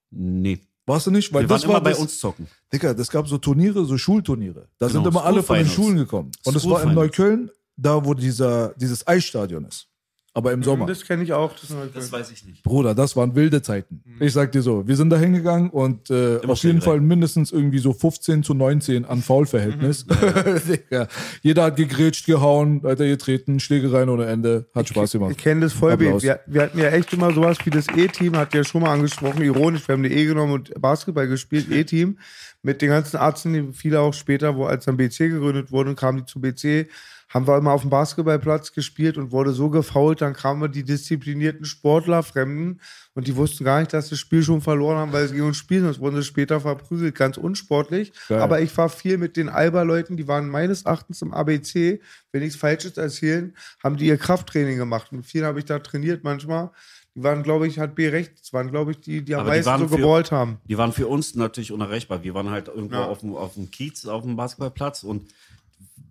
[0.10, 0.62] Nee.
[0.88, 1.32] Warst du nicht?
[1.34, 2.48] Weil wir waren das immer war bei das, uns zocken.
[2.74, 4.70] Digga, das gab so Turniere, so Schulturniere.
[4.80, 6.32] Da sind Genau, immer alle von den Schulen gekommen.
[6.46, 6.94] Und das School war in.
[6.94, 9.90] Neukölln, da wo dieser, dieses Eisstadion ist.
[10.38, 10.86] Aber im Sommer.
[10.86, 11.52] Das kenne ich auch.
[11.60, 12.62] Das Das weiß ich nicht.
[12.62, 14.04] Bruder, das waren wilde Zeiten.
[14.20, 17.80] Ich sag dir so, wir sind da hingegangen und äh, auf jeden Fall mindestens irgendwie
[17.80, 20.06] so 15 zu 19 an Foulverhältnis.
[20.70, 21.08] Digga.
[21.42, 24.68] Jeder hat gegrätscht, gehauen, hat er getreten, Schlägereien ohne Ende.
[24.76, 25.38] Hat Spaß Ich gemacht.
[25.40, 26.00] kenne das voll.
[26.00, 29.42] Wir, wir hatten ja echt immer sowas wie das E-Team, hat ja schon mal angesprochen,
[29.42, 29.88] ironisch.
[29.88, 32.20] Wir haben eine E genommen und Basketball gespielt, E-Team.
[32.62, 36.20] Mit den ganzen Arzten, die viele auch später, wo als dann BC gegründet wurde, kamen
[36.20, 36.88] die zu BC,
[37.30, 41.66] haben wir immer auf dem Basketballplatz gespielt und wurde so gefault, dann kamen die disziplinierten
[41.66, 42.80] Sportler, Fremden,
[43.16, 45.48] und die wussten gar nicht, dass sie das Spiel schon verloren haben, weil sie gegen
[45.48, 48.14] uns spielen, sonst wurden sie später verprügelt, ganz unsportlich.
[48.30, 48.40] Geil.
[48.40, 52.00] Aber ich war viel mit den Alba-Leuten, die waren meines Erachtens im ABC,
[52.32, 55.12] wenn nichts Falsches erzählen, haben die ihr Krafttraining gemacht.
[55.12, 56.72] Mit vielen habe ich da trainiert manchmal.
[57.16, 59.80] Die waren, glaube ich, hat B recht, das waren, glaube ich, die, die am meisten
[59.80, 60.60] so geballt haben.
[60.66, 62.22] Die waren für uns natürlich unerreichbar.
[62.24, 63.06] Wir waren halt irgendwo Ja.
[63.08, 65.28] auf, dem, auf dem Kiez, auf dem Basketballplatz und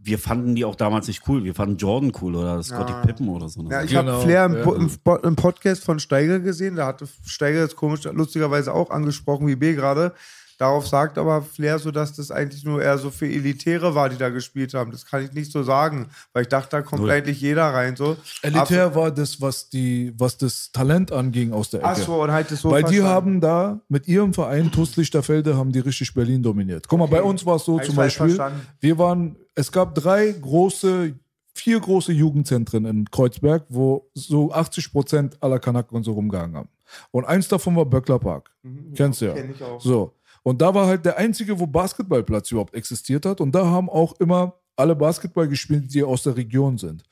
[0.06, 1.42] wir fanden die auch damals nicht cool.
[1.42, 3.62] Wir fanden Jordan cool oder Scottie Pippen oder so.
[3.68, 4.74] Ja, ich Genau, habe Flair im, ja.
[4.74, 4.90] Im,
[5.24, 6.76] im Podcast von Steiger gesehen.
[6.76, 10.14] Da hatte Steiger jetzt komisch, lustigerweise auch angesprochen, wie B gerade.
[10.58, 14.16] Darauf sagt aber Flair so, dass das eigentlich nur eher so für Elitäre war, die
[14.16, 14.90] da gespielt haben.
[14.90, 17.10] Das kann ich nicht so sagen, weil ich dachte, da kommt Null.
[17.10, 17.94] eigentlich jeder rein.
[17.94, 18.16] So.
[18.42, 21.88] Elitär war das, was die, was das Talent anging aus der Ecke.
[21.90, 23.14] Ach so, und halt das so Weil die verstanden.
[23.14, 26.88] haben da mit ihrem Verein TuS Lichterfelde haben die richtig Berlin dominiert.
[26.88, 28.66] Guck mal, bei uns war es so ich zum Beispiel, verstanden.
[28.80, 31.12] wir waren, es gab drei große,
[31.54, 36.68] vier große Jugendzentren in Kreuzberg, wo so 80 Prozent aller Kanaken und so rumgehangen haben.
[37.10, 38.50] Und eins davon war Böckler Park.
[38.94, 39.32] Kennst du ja.
[39.32, 39.36] Mhm.
[39.36, 39.80] kenn ich auch.
[39.80, 40.12] So.
[40.46, 43.40] Und da war halt der einzige, wo Basketballplatz überhaupt existiert hat.
[43.40, 47.02] Und da haben auch immer alle Basketball gespielt, die aus der Region sind.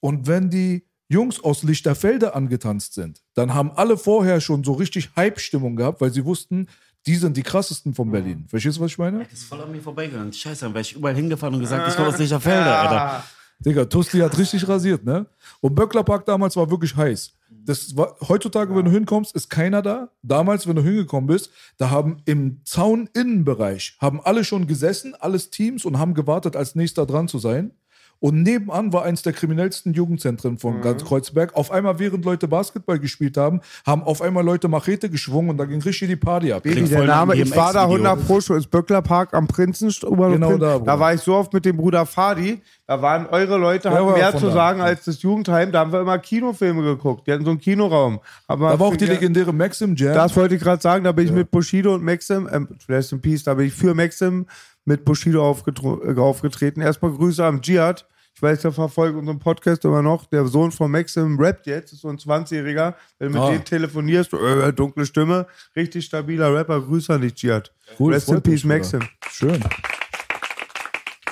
[0.00, 5.10] Und wenn die Jungs aus Lichterfelde angetanzt sind, dann haben alle vorher schon so richtig
[5.16, 6.66] Hype-Stimmung gehabt, weil sie wussten,
[7.06, 8.44] Die sind die krassesten von Berlin.
[8.48, 9.20] Verstehst du, was ich meine?
[9.20, 10.32] Das ist voll an mir vorbeigegangen.
[10.32, 13.24] Scheiße, dann wäre ich überall hingefahren und gesagt, ich komme aus Lichterfelde, Alter.
[13.60, 15.26] Digga, Tusti hat richtig rasiert, ne?
[15.60, 17.32] Und Böcklerpark damals war wirklich heiß.
[17.50, 20.10] Das war, heutzutage, wenn du hinkommst, ist keiner da.
[20.22, 25.84] Damals, wenn du hingekommen bist, da haben im Zaun-Innenbereich, haben alle schon gesessen, alles Teams
[25.84, 27.72] und haben gewartet, als nächster dran zu sein.
[28.20, 31.54] Und nebenan war eins der kriminellsten Jugendzentren von ganz Kreuzberg.
[31.54, 35.66] Auf einmal, während Leute Basketball gespielt haben, haben auf einmal Leute Machete geschwungen und da
[35.66, 36.64] ging richtig die Party ab.
[36.64, 38.08] Baby, der Name, ich war da DMX-Video.
[38.10, 40.32] 100 Pro schon ins Böcklerpark am Prinzenstraße.
[40.32, 41.00] Genau da, da, Bruder.
[41.00, 42.60] war ich so oft mit dem Bruder Fadi.
[42.88, 44.52] Da waren eure Leute, hatten war mehr zu da.
[44.52, 45.70] sagen als das Jugendheim.
[45.70, 47.26] Da haben wir immer Kinofilme geguckt.
[47.26, 48.18] Die hatten so einen Kinoraum.
[48.46, 50.14] Aber Da war auch die legendäre Maxim Jam.
[50.14, 53.20] Das wollte ich gerade sagen, da bin ich mit Bushido und Maxim, ähm, rest in
[53.20, 54.46] peace, da bin ich für Maxim
[54.88, 56.80] mit Bushido äh, aufgetreten.
[56.80, 58.06] Erstmal Grüße am Djihad.
[58.34, 60.24] Ich weiß, der verfolgt unseren Podcast immer noch.
[60.26, 62.94] Der Sohn von Maxim rappt jetzt, ist so ein 20-Jähriger.
[63.18, 63.50] Wenn du mit Ah.
[63.50, 66.80] dem telefonierst, äh, dunkle Stimme, richtig stabiler Rapper.
[66.80, 67.72] Grüße an dich, Djihad.
[67.98, 68.64] Cool, Rest in peace.
[68.64, 69.00] Maxim.
[69.30, 69.62] Schön.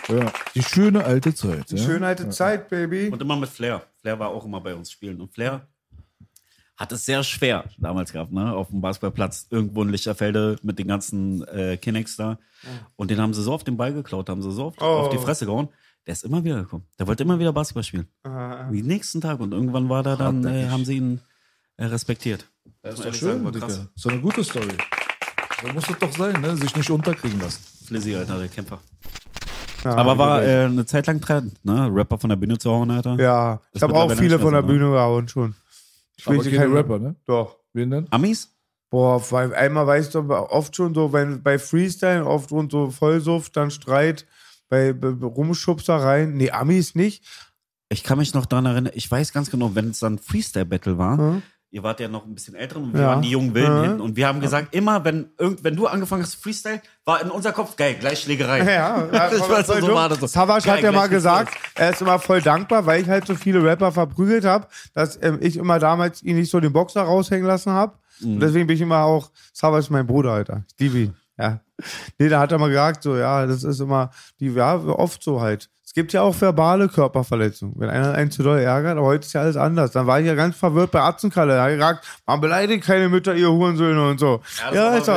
[0.09, 1.71] Ja, die schöne alte Zeit.
[1.71, 1.85] Die ja?
[1.85, 3.09] schöne alte Zeit, Baby.
[3.09, 3.83] Und immer mit Flair.
[4.01, 5.21] Flair war auch immer bei uns spielen.
[5.21, 5.67] Und Flair
[6.77, 8.53] hat es sehr schwer damals gehabt, ne?
[8.53, 12.39] Auf dem Basketballplatz irgendwo in Lichterfelde mit den ganzen äh, Kinecks da.
[12.97, 15.19] Und den haben sie so auf den Ball geklaut, haben sie so auf, auf die
[15.19, 15.69] Fresse gehauen.
[16.07, 16.87] Der ist immer wieder gekommen.
[16.99, 18.07] Der wollte immer wieder Basketball spielen.
[18.71, 19.41] Wie nächsten Tag.
[19.41, 21.21] Und irgendwann war da dann, äh, haben sie ihn
[21.77, 22.47] äh, respektiert.
[22.83, 23.69] Das ist doch schön, Digga.
[23.95, 24.69] So eine gute Story.
[25.63, 26.57] So muss es doch sein, ne?
[26.57, 27.63] Sich nicht unterkriegen lassen.
[27.87, 28.79] Flizzy, Alter, der Kämpfer.
[29.85, 31.89] Ja, Aber war äh, eine Zeit lang Trend, ne?
[31.93, 33.17] Rapper von der Bühne zu hauen, Alter.
[33.19, 34.69] ja, ich habe auch viele von der ne?
[34.69, 35.55] Bühne gehauen schon.
[36.25, 37.17] Will sie kein keinen Rapper, ne?
[37.27, 37.59] Doch.
[37.73, 38.07] Wen denn?
[38.11, 38.53] Amis?
[38.91, 43.57] Boah, weil einmal weißt du, oft schon so, wenn bei Freestyle oft und so Vollsuft,
[43.57, 44.27] dann Streit,
[44.69, 46.37] bei, bei Rumschubsereien.
[46.37, 47.25] Nee, Amis nicht.
[47.89, 51.17] Ich kann mich noch daran erinnern, ich weiß ganz genau, wenn es dann Freestyle-Battle war,
[51.19, 51.43] Mhm.
[51.77, 53.07] Ihr wart ja noch ein bisschen älter und wir Ja.
[53.09, 53.83] waren die jungen Wilden Mhm.
[53.85, 57.21] hinten und wir haben gesagt, immer wenn, irgend, wenn du angefangen hast zu Freestyle, war
[57.21, 58.61] in unser Kopf, geil, gleich Schlägerei.
[58.65, 60.27] Ja, Ich weiß, so war das so.
[60.41, 63.63] Geil, hat ja mal gesagt, er ist immer voll dankbar, weil ich halt so viele
[63.63, 67.73] Rapper verprügelt habe, dass ähm, ich immer damals ihn nicht so den Boxer raushängen lassen
[67.73, 67.93] habe.
[68.21, 68.35] Mhm.
[68.35, 70.65] Und deswegen bin ich immer auch, Savage ist mein Bruder, Alter.
[70.73, 71.15] Ich liebe ihn.
[71.39, 71.61] Ja.
[72.19, 74.11] Nee, da hat er mal gesagt, so, ja, das ist immer,
[74.41, 75.69] die, ja, oft so halt.
[75.97, 79.33] Es gibt ja auch verbale Körperverletzungen, wenn einer einen zu doll ärgert, aber heute ist
[79.33, 79.93] ja alles anders.
[79.93, 81.55] Dann war ich ja ganz verwirrt bei Atzenkalle.
[81.55, 84.43] Da hat er gesagt, man beleidigt keine Mütter, ihr Hurensöhne und so.
[84.59, 85.15] Ja, das aber ist doch-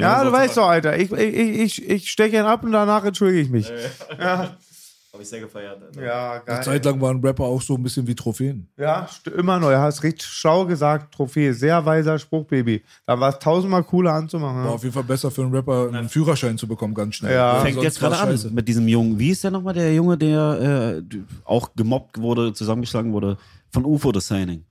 [0.00, 0.96] Ja, So du zum weißt doch, Alter.
[0.96, 3.70] Ich, ich, ich, ich, ich steche ihn ab und danach entschuldige ich mich.
[5.14, 5.80] Hab ich sehr gefeiert.
[5.80, 6.04] Alter.
[6.04, 6.62] Ja, Eine geil.
[6.64, 8.66] Zeit lang waren Rapper auch so ein bisschen wie Trophäen.
[8.76, 9.76] Ja, immer neu.
[9.76, 11.54] Hast richtig schlau gesagt, Trophäe.
[11.54, 12.82] Sehr weiser Spruch, Baby.
[13.06, 14.58] Da war es tausendmal cooler anzumachen.
[14.58, 14.70] War Ja.
[14.72, 17.32] auf jeden Fall besser für einen Rapper, einen Führerschein zu bekommen, ganz schnell.
[17.32, 17.60] Ja.
[17.60, 18.50] Fängt jetzt gerade an scheiße.
[18.50, 19.16] mit diesem Jungen.
[19.18, 23.38] Wie ist der nochmal, der Junge, der äh, auch gemobbt wurde, zusammengeschlagen wurde
[23.70, 24.64] von UFO The Signing?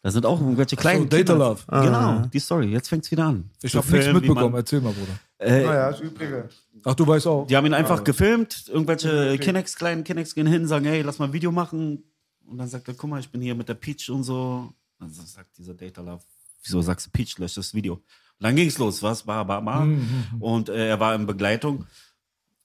[0.00, 1.48] Da sind auch irgendwelche kleinen Data Kinder.
[1.48, 1.60] Love.
[1.86, 2.66] Genau, die Story.
[2.66, 3.50] Jetzt fängt's wieder an.
[3.62, 4.54] Ich So habe nichts mitbekommen.
[4.54, 5.18] Erzähl mal, Bruder.
[5.44, 6.48] Äh, Naja, das Übrige.
[6.84, 7.46] Ach, du weißt auch.
[7.46, 11.26] Die haben ihn einfach gefilmt, irgendwelche Kinects, kleinen Kinects gehen hin, sagen, hey, lass mal
[11.26, 12.04] ein Video machen.
[12.46, 14.72] Und dann sagt er, guck mal, ich bin hier mit der Peach und so.
[14.98, 16.22] Dann sagt dieser Data Love,
[16.62, 17.94] wieso sagst du Peach, lösch das Video.
[17.94, 18.02] Und
[18.40, 19.22] dann ging's los, was?
[19.22, 19.86] Bar, bar, bar.
[20.40, 21.86] Und äh, er war in Begleitung.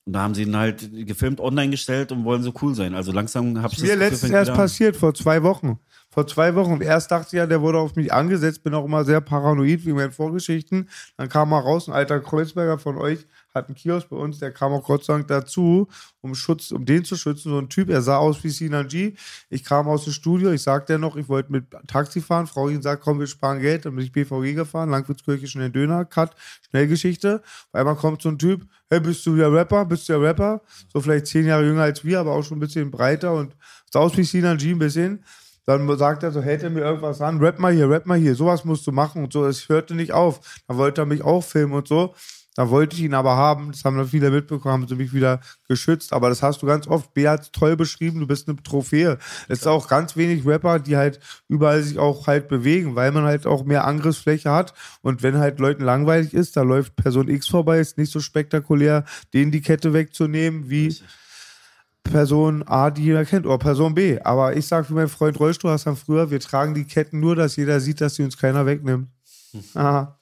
[0.09, 2.95] Und da haben sie ihn halt gefilmt, online gestellt und wollen so cool sein.
[2.95, 5.77] Also langsam habe ich Mir das Gefühl, letztens erst passiert, vor zwei Wochen.
[6.09, 6.73] Vor zwei Wochen.
[6.73, 9.85] Und erst dachte ich ja, der wurde auf mich angesetzt, bin auch immer sehr paranoid
[9.85, 10.89] wie meine Vorgeschichten.
[11.17, 13.19] Dann kam mal raus, ein alter Kreuzberger von euch
[13.53, 15.87] hat einen Kiosk bei uns, der kam auch Gott sei Dank dazu,
[16.21, 17.49] um Schutz, um den zu schützen.
[17.49, 19.13] So ein Typ, er sah aus wie Sinan G.
[19.49, 22.47] Ich kam aus dem Studio, ich sagte noch, ich wollte mit Taxi fahren.
[22.47, 23.85] Frau ihn sagt, komm, wir sparen Geld.
[23.85, 26.35] Dann bin ich BVG gefahren, Langwitzkirche schnell Döner, Cut,
[26.69, 27.41] Schnellgeschichte.
[27.43, 29.85] Auf einmal kommt so ein Typ, hey, bist du der Rapper?
[29.85, 30.61] Bist du der Rapper?
[30.93, 33.55] So vielleicht zehn Jahre jünger als wir, aber auch schon ein bisschen breiter und
[33.91, 35.23] sah aus wie Sinan G ein bisschen.
[35.65, 38.33] Dann sagt er so, hält er mir irgendwas an, rap mal hier, rap mal hier,
[38.33, 39.45] sowas musst du machen und so.
[39.45, 40.39] Es hörte nicht auf.
[40.67, 42.15] Dann wollte er mich auch filmen und so.
[42.59, 43.71] Da wollte ich ihn aber haben.
[43.71, 45.39] Das haben dann viele mitbekommen, haben sie mich wieder
[45.69, 46.11] geschützt.
[46.11, 47.13] Aber das hast du ganz oft.
[47.13, 49.17] B hat toll beschrieben, du bist eine Trophäe.
[49.47, 53.23] Es ist auch ganz wenig Rapper, die halt überall sich auch halt bewegen, weil man
[53.23, 54.73] halt auch mehr Angriffsfläche hat.
[55.01, 59.05] Und wenn halt Leuten langweilig ist, da läuft Person X vorbei, ist nicht so spektakulär,
[59.33, 60.93] denen die Kette wegzunehmen, wie
[62.03, 64.19] Person A, die jeder kennt, oder Person B.
[64.19, 67.55] Aber ich sag wie mein Freund Rollstuhl Hassan früher, wir tragen die Ketten nur, dass
[67.55, 69.07] jeder sieht, dass sie uns keiner wegnimmt.
[69.75, 70.18] Aha,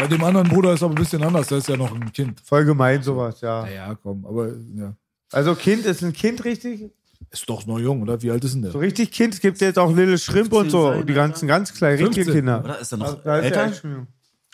[0.00, 1.48] Bei dem anderen Bruder ist aber ein bisschen anders.
[1.48, 2.40] Der ist ja noch ein Kind.
[2.40, 3.62] voll gemein sowas, ja.
[3.62, 4.94] Naja, komm, aber ja.
[5.32, 6.90] Also Kind ist ein Kind richtig?
[7.30, 8.20] Ist doch noch jung, oder?
[8.22, 8.72] Wie alt ist denn der?
[8.72, 9.34] So richtig Kind.
[9.34, 10.92] Es gibt jetzt auch Little Shrimp und 15 so.
[10.92, 12.64] sein, die ganzen ganz kleinen, richtigen 15, Kinder.
[12.64, 13.64] Oder ist er noch Also, da ist er älter?
[13.66, 14.06] echt schon jung.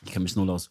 [0.05, 0.71] Ich kenne mich null aus.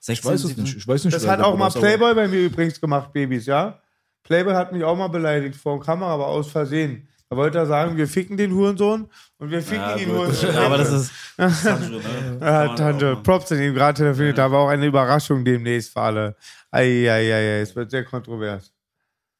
[0.00, 0.64] Ich 16, weiß es 17?
[0.64, 0.76] nicht.
[0.78, 3.80] Ich weiß nicht, Das hat auch mal Playboy bei mir übrigens gemacht, Babys, ja?
[4.24, 7.08] Playboy hat mich auch mal beleidigt vor der Kamera, aber aus Versehen.
[7.30, 9.06] Da wollte er sagen, wir ficken den Hurensohn
[9.38, 10.16] und wir ficken Ja, ihn gut.
[10.18, 10.54] Hurensohn.
[10.54, 12.38] Ja, aber das ist Sancho, ne?
[12.40, 13.22] Ja, machen.
[13.22, 14.38] Props an ihm gerade telefoniert.
[14.38, 16.36] Da war auch eine Überraschung demnächst für alle.
[16.70, 18.72] Eieiei, es wird sehr kontrovers.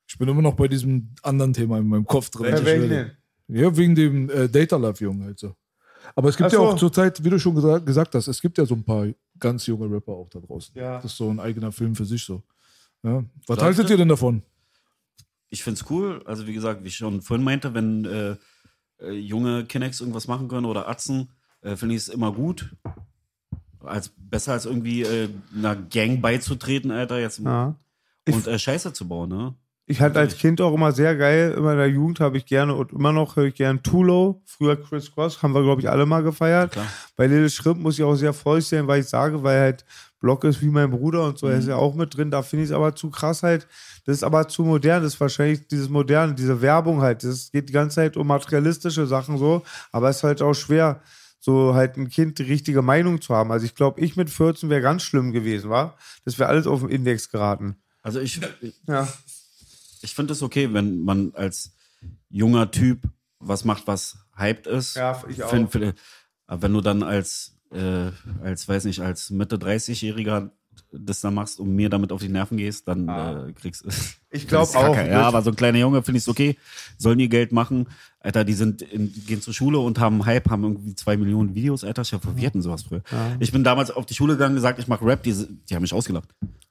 [0.06, 2.52] Ich bin immer noch bei diesem anderen Thema in meinem Kopf drin.
[2.64, 3.10] Werde- denn?
[3.48, 5.54] Ja, wegen dem äh, Data Love Jungen halt so.
[6.14, 6.66] Aber es gibt Ach ja so.
[6.66, 9.06] auch zurzeit, wie du schon gesagt, gesagt hast, es gibt ja so ein paar
[9.38, 10.74] ganz junge Rapper auch da draußen.
[10.78, 10.96] Ja.
[10.96, 12.42] Das ist so ein eigener Film für sich so.
[13.02, 13.22] Ja.
[13.46, 13.92] Was haltet du?
[13.92, 14.42] ihr denn davon?
[15.50, 16.22] Ich find's cool.
[16.26, 18.36] Also wie gesagt, wie ich schon vorhin meinte, wenn äh,
[19.00, 21.30] äh, junge Kinecks irgendwas machen können oder Atzen,
[21.62, 22.74] äh, finde ich es immer gut.
[23.84, 27.76] Als, besser als irgendwie äh, einer Gang beizutreten, Alter, jetzt Ja.
[28.28, 29.54] und äh, Scheiße zu bauen, ne?
[29.90, 32.74] Ich hatte als Kind auch immer sehr geil, immer in der Jugend habe ich gerne
[32.74, 34.42] und immer noch höre ich gerne Tulo.
[34.44, 36.72] Früher Chris Cross, haben wir, glaube ich, alle mal gefeiert.
[36.72, 36.86] Klar.
[37.16, 39.86] Bei Little Shrimp muss ich auch sehr froh sein, weil ich sage, weil halt
[40.20, 41.70] Block ist wie mein Bruder und so, er ist Mhm.
[41.70, 42.30] ja auch mit drin.
[42.30, 43.66] Da finde ich es aber zu krass halt.
[44.08, 45.02] Das ist aber zu modern.
[45.02, 47.24] Das ist wahrscheinlich dieses Moderne, diese Werbung halt.
[47.24, 51.02] Das geht die ganze Zeit um materialistische Sachen so, aber es ist halt auch schwer,
[51.40, 53.52] so halt ein Kind die richtige Meinung zu haben.
[53.52, 55.98] Also ich glaube, ich mit 14 wäre ganz schlimm gewesen, war?
[56.24, 57.76] Das wäre alles auf den Index geraten.
[58.02, 58.40] Also ich,
[58.86, 59.06] Ja.
[60.00, 61.72] ich finde es okay, wenn man als
[62.30, 63.02] junger Typ
[63.40, 64.96] was macht, was hyped ist.
[64.96, 65.50] Ja, ich auch.
[65.50, 65.94] Find- find-
[66.46, 68.10] aber wenn du dann als, äh,
[68.42, 70.50] als weiß nicht, als Mitte 30-Jähriger
[70.92, 73.88] das dann machst und mir damit auf die Nerven gehst, dann äh, kriegst du.
[74.30, 74.94] Ich glaube auch.
[74.94, 76.58] Ja, aber so ein kleiner Junge finde ich es okay.
[76.98, 77.86] Sollen ihr Geld machen.
[78.20, 81.82] Alter, die sind in, gehen zur Schule und haben Hype, haben irgendwie zwei Millionen Videos,
[81.82, 82.02] Alter.
[82.02, 83.00] Ich hab, wir hatten sowas früher.
[83.40, 85.94] Ich bin damals auf die Schule gegangen, gesagt, ich mach Rap, die, die haben mich
[85.94, 86.28] ausgelacht.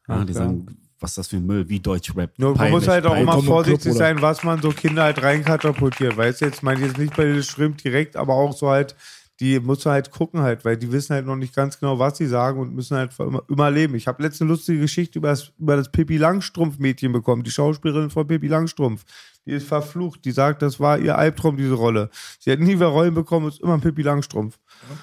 [0.08, 0.45] Ja, die klar.
[0.49, 0.68] sagen,
[0.99, 2.32] was ist das für ein Müll, wie Deutsch Rap.
[2.38, 6.18] Nur man muss halt auch im vorsichtig sein, was man so Kinder halt reinkatapultiert.
[6.18, 8.95] Weißt du, jetzt meine ich jetzt nicht bei den Shrimp direkt, aber auch so halt,
[9.39, 12.17] die muss man halt gucken halt, weil die wissen halt noch nicht ganz genau, was
[12.17, 13.95] sie sagen und müssen halt immer, immer leben.
[13.95, 18.27] Ich habe letzte lustige Geschichte über das, über das Pippi Langstrumpf-Mädchen bekommen, die Schauspielerin von
[18.27, 19.05] Pippi Langstrumpf.
[19.45, 20.25] Die ist verflucht.
[20.25, 22.09] Die sagt, das war ihr Albtraum, diese Rolle.
[22.39, 24.59] Sie hat nie mehr Rollen bekommen, ist immer ein Pippi Langstrumpf.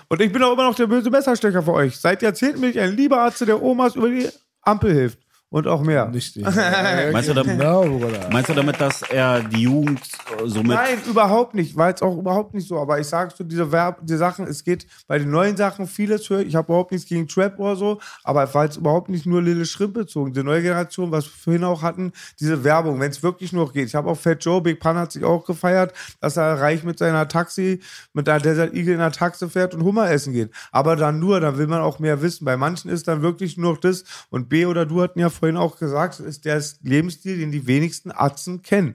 [0.08, 1.96] Und ich bin auch immer noch der böse Messerstecher für euch.
[1.96, 4.28] Seit Jahrzehnten bin ich ein lieber Arzt, der Omas über die
[4.62, 5.23] Ampel hilft.
[5.54, 6.06] Und auch mehr.
[6.06, 6.36] Nicht
[7.12, 8.28] Meinst du, damit, No, Bruder.
[8.32, 10.00] meinst du damit, dass er die Jugend
[10.46, 10.72] so mit.
[10.72, 11.76] Nein, überhaupt nicht.
[11.76, 12.80] War jetzt auch überhaupt nicht so.
[12.80, 16.28] Aber ich sage so, diese Verb, die Sachen, es geht bei den neuen Sachen vieles
[16.28, 16.40] höre.
[16.40, 19.42] Ich habe überhaupt nichts gegen Trap oder so, aber es war jetzt überhaupt nicht nur
[19.42, 20.32] Lille Schrimp bezogen.
[20.32, 23.86] Die neue Generation, was wir vorhin auch hatten, diese Werbung, wenn es wirklich nur geht.
[23.86, 26.98] Ich habe auch Fat Joe, Big Pun hat sich auch gefeiert, dass er reich mit
[26.98, 27.78] seiner Taxi,
[28.12, 30.50] mit der Desert Eagle in der Taxe fährt und Hummer essen geht.
[30.72, 32.44] Aber dann nur, dann will man auch mehr wissen.
[32.44, 34.02] Bei manchen ist dann wirklich nur noch das.
[34.30, 37.66] Und B oder du hatten ja vorhin auch gesagt, es ist der Lebensstil, den die
[37.66, 38.94] wenigsten Atzen kennen.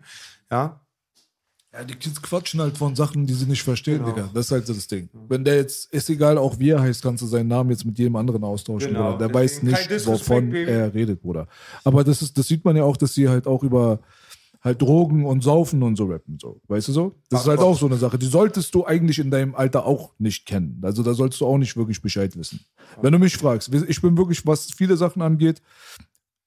[0.51, 0.81] Ja,
[1.71, 4.09] Ja, die Kids quatschen halt von Sachen, die sie nicht verstehen, Genau.
[4.15, 4.29] Digga.
[4.33, 5.07] Das ist halt so das Ding.
[5.27, 7.99] Wenn der jetzt, ist egal, auch wie er heißt, kannst du seinen Namen jetzt mit
[7.99, 9.11] jedem anderen austauschen, Genau.
[9.11, 9.27] Bruder.
[9.27, 10.71] Der Deswegen weiß nicht, wovon Baby.
[10.71, 11.47] er redet, Bruder.
[11.83, 13.99] Aber das ist, das sieht man ja auch, dass sie halt auch über
[14.61, 16.59] halt Drogen und Saufen und so rappen, so.
[16.67, 17.15] Weißt du so?
[17.29, 18.17] Das ist halt auch so eine Sache.
[18.17, 20.79] Die solltest du eigentlich in deinem Alter auch nicht kennen.
[20.81, 22.59] Also da solltest du auch nicht wirklich Bescheid wissen.
[23.01, 25.61] Wenn du mich fragst, ich bin wirklich, was viele Sachen angeht,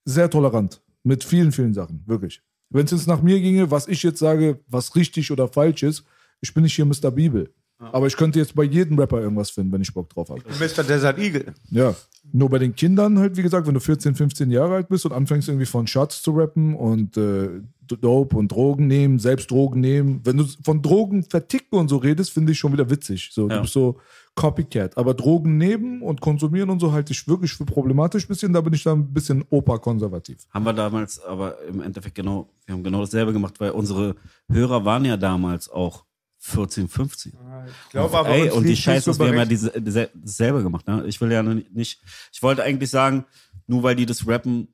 [0.05, 0.81] sehr tolerant.
[1.05, 2.03] Mit vielen, vielen Sachen.
[2.07, 2.41] Wirklich.
[2.71, 6.05] Wenn es jetzt nach mir ginge, was ich jetzt sage, was richtig oder falsch ist,
[6.41, 7.11] ich bin nicht hier Mr.
[7.11, 7.53] Bibel.
[7.91, 10.41] Aber ich könnte jetzt bei jedem Rapper irgendwas finden, wenn ich Bock drauf habe.
[10.61, 10.85] Mr.
[10.85, 11.53] Desert Eagle.
[11.71, 11.95] Ja.
[12.33, 15.13] Nur bei den Kindern halt, wie gesagt, wenn du 14, 15 Jahre alt bist und
[15.13, 17.49] anfängst irgendwie von Shots zu rappen und äh,
[17.89, 20.21] Dope und Drogen nehmen, selbst Drogen nehmen.
[20.23, 23.31] Wenn du von Drogen verticken und so redest, finde ich schon wieder witzig.
[23.33, 23.57] So, Ja.
[23.57, 23.99] Du bist so
[24.35, 24.97] Copycat.
[24.97, 28.53] Aber Drogen nehmen und konsumieren und so halte ich wirklich für problematisch bisschen.
[28.53, 30.47] Da bin ich dann ein bisschen opa-konservativ.
[30.51, 34.17] Haben wir damals aber im Endeffekt genau, wir haben genau dasselbe gemacht, weil unsere
[34.51, 36.05] Hörer waren ja damals auch
[36.39, 37.33] 14, 15.
[37.33, 40.89] Ich glaube aber, Ey, und die Scheiße, wir haben ja diese, dasselbe gemacht.
[40.89, 41.05] Ne?
[41.07, 42.01] Ich will ja nicht,
[42.33, 43.25] ich wollte eigentlich sagen,
[43.67, 44.69] nur weil die das rappen,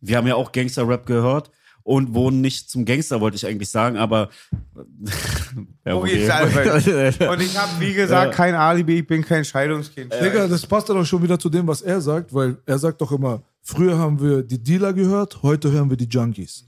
[0.00, 1.50] wir haben ja auch Gangster-Rap gehört
[1.82, 4.30] und wurden nicht zum Gangster, wollte ich eigentlich sagen, aber
[5.84, 5.94] ja,
[6.30, 7.28] einfach.
[7.32, 10.12] Und ich habe, wie gesagt, kein Alibi, ich bin kein Scheidungskind.
[10.12, 13.00] Digga, das passt dann auch schon wieder zu dem, was er sagt, weil er sagt
[13.00, 16.64] doch immer, früher haben wir die Dealer gehört, heute hören wir die Junkies.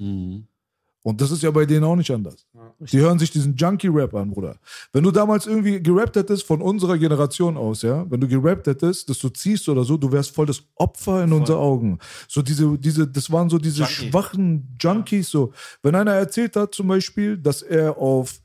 [1.04, 2.46] Und das ist ja bei denen auch nicht anders.
[2.80, 4.56] Die hören sich diesen Junkie-Rap an, Bruder.
[4.90, 9.10] Wenn du damals irgendwie gerappt hättest, von unserer Generation aus, ja, wenn du gerappt hättest,
[9.10, 11.98] dass du ziehst oder so, du wärst voll das Opfer in unseren Augen.
[12.26, 14.08] So diese, diese, das waren so diese Junkie.
[14.08, 15.52] schwachen Junkies, so.
[15.82, 18.40] Wenn einer erzählt hat zum Beispiel, dass er auf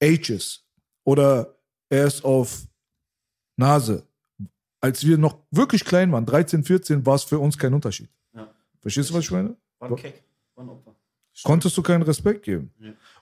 [0.00, 0.64] H ist
[1.02, 1.56] oder
[1.88, 2.62] er ist auf
[3.56, 4.04] Nase,
[4.80, 8.08] als wir noch wirklich klein waren, 13, 14, war es für uns kein Unterschied.
[8.36, 8.48] Ja.
[8.80, 9.56] Verstehst du, was ich meine?
[9.80, 10.22] War Keck,
[10.54, 10.93] war ein Opfer.
[11.42, 12.72] Konntest du keinen Respekt geben.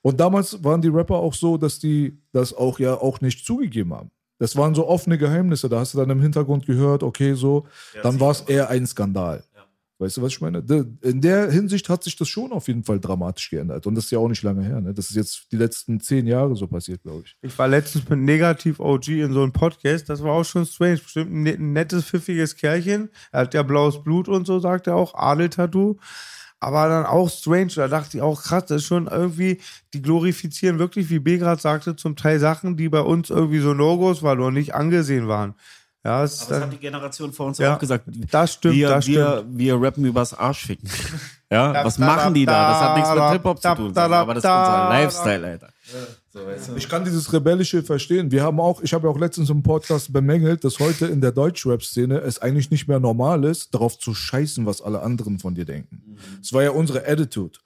[0.02, 3.94] Und damals waren die Rapper auch so, dass die das auch ja auch nicht zugegeben
[3.94, 4.10] haben.
[4.38, 5.68] Das waren so offene Geheimnisse.
[5.68, 7.66] Da hast du dann im Hintergrund gehört, okay, so,
[8.02, 9.44] dann war es eher ein Skandal.
[10.02, 10.58] Weißt du, was ich meine?
[11.02, 13.86] In der Hinsicht hat sich das schon auf jeden Fall dramatisch geändert.
[13.86, 14.80] Und das ist ja auch nicht lange her.
[14.80, 14.92] Ne?
[14.92, 17.36] Das ist jetzt die letzten zehn Jahre so passiert, glaube ich.
[17.40, 20.98] Ich war letztens mit Negativ OG in so einem Podcast, das war auch schon strange.
[20.98, 23.10] Bestimmt ein, ein nettes, pfiffiges Kerlchen.
[23.30, 25.98] Er hat ja blaues Blut und so, sagt er auch, Adel-Tattoo.
[26.62, 29.60] Aber dann auch strange, da dachte ich auch krass, das ist schon irgendwie,
[29.94, 33.74] die glorifizieren wirklich, wie B gerade sagte, zum Teil Sachen, die bei uns irgendwie so
[33.74, 35.54] No-Gos waren oder nicht angesehen waren.
[36.04, 38.04] Ja, es Aber das hat die Generation vor uns Ja, auch gesagt.
[38.30, 40.88] das stimmt, wir, das wir, wir rappen übers Arschficken.
[41.52, 42.70] Ja, was machen die da?
[42.70, 44.88] Das hat nichts mit Hip-Hop zu tun, da, aber das ist unser.
[44.88, 45.68] Lifestyle, Alter.
[46.76, 48.30] Ich kann dieses Rebellische verstehen.
[48.30, 51.32] Wir haben auch, ich habe ja auch letztens im Podcast bemängelt, dass heute in der
[51.32, 55.66] Deutschrap-Szene es eigentlich nicht mehr normal ist, darauf zu scheißen, was alle anderen von dir
[55.66, 56.16] denken.
[56.40, 57.58] Das war ja unsere Attitude.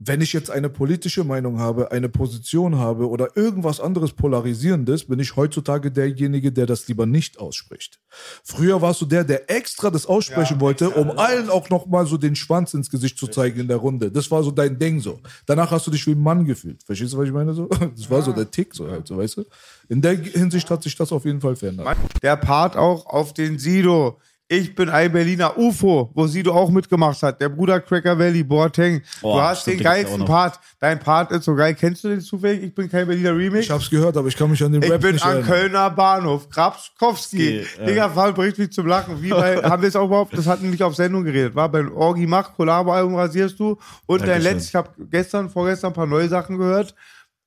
[0.00, 5.18] Wenn ich jetzt eine politische Meinung habe, eine Position habe oder irgendwas anderes Polarisierendes, bin
[5.18, 7.98] ich heutzutage derjenige, der das lieber nicht ausspricht.
[8.44, 12.36] Früher warst du der, der extra das aussprechen wollte, um allen auch nochmal so den
[12.36, 14.12] Schwanz ins Gesicht zu zeigen in der Runde.
[14.12, 15.18] Das war so dein Ding so.
[15.46, 16.80] Danach hast du dich wie ein Mann gefühlt.
[16.84, 17.52] Verstehst du, was ich meine?
[17.54, 17.68] So?
[17.98, 19.44] Das war so der Tick, so halt, so, weißt du?
[19.88, 21.96] In der Hinsicht hat sich das auf jeden Fall verändert.
[22.22, 24.20] Der Part auch auf den Sido.
[24.50, 27.38] Ich bin ein Berliner UFO, wo Sido auch mitgemacht hat.
[27.38, 29.02] Der Bruder Cracker Valley, Boateng.
[29.20, 30.24] Oh, du hast den geilsten.
[30.24, 30.58] Part.
[30.80, 31.74] Dein Part ist so geil.
[31.74, 32.62] Kennst du den zufällig?
[32.62, 33.66] Ich bin kein Berliner Remix.
[33.66, 35.48] Ich hab's gehört, aber ich kann mich an den Ich Rap bin nicht am erinnern.
[35.50, 37.66] Kölner Bahnhof, Grabskowski.
[37.78, 37.84] Ja.
[37.84, 39.22] Digga, Fall bringt mich zum Lachen.
[39.22, 41.68] Wie bei, haben wir es auch überhaupt, das hatten wir nicht auf Sendung geredet, war
[41.68, 43.76] beim Orgi Mach, Collabo-Album rasierst du.
[44.06, 44.52] Und dein Dankeschön.
[44.54, 46.94] letztes, ich habe gestern, vorgestern ein paar neue Sachen gehört.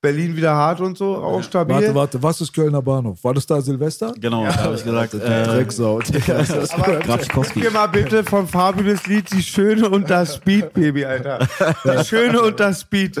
[0.02, 1.76] Berlin wieder hart und so, auch stabil.
[1.76, 3.22] Warte, warte, was ist Kölner Bahnhof?
[3.22, 4.12] War das da Silvester?
[4.20, 6.00] Genau, da habe ich gesagt, äh, Drecksau.
[7.54, 11.46] Gib mir mal bitte von Fabio das Lied Die Schöne und das Speed, Baby, Alter.
[11.84, 13.16] Die Schöne und das Speed.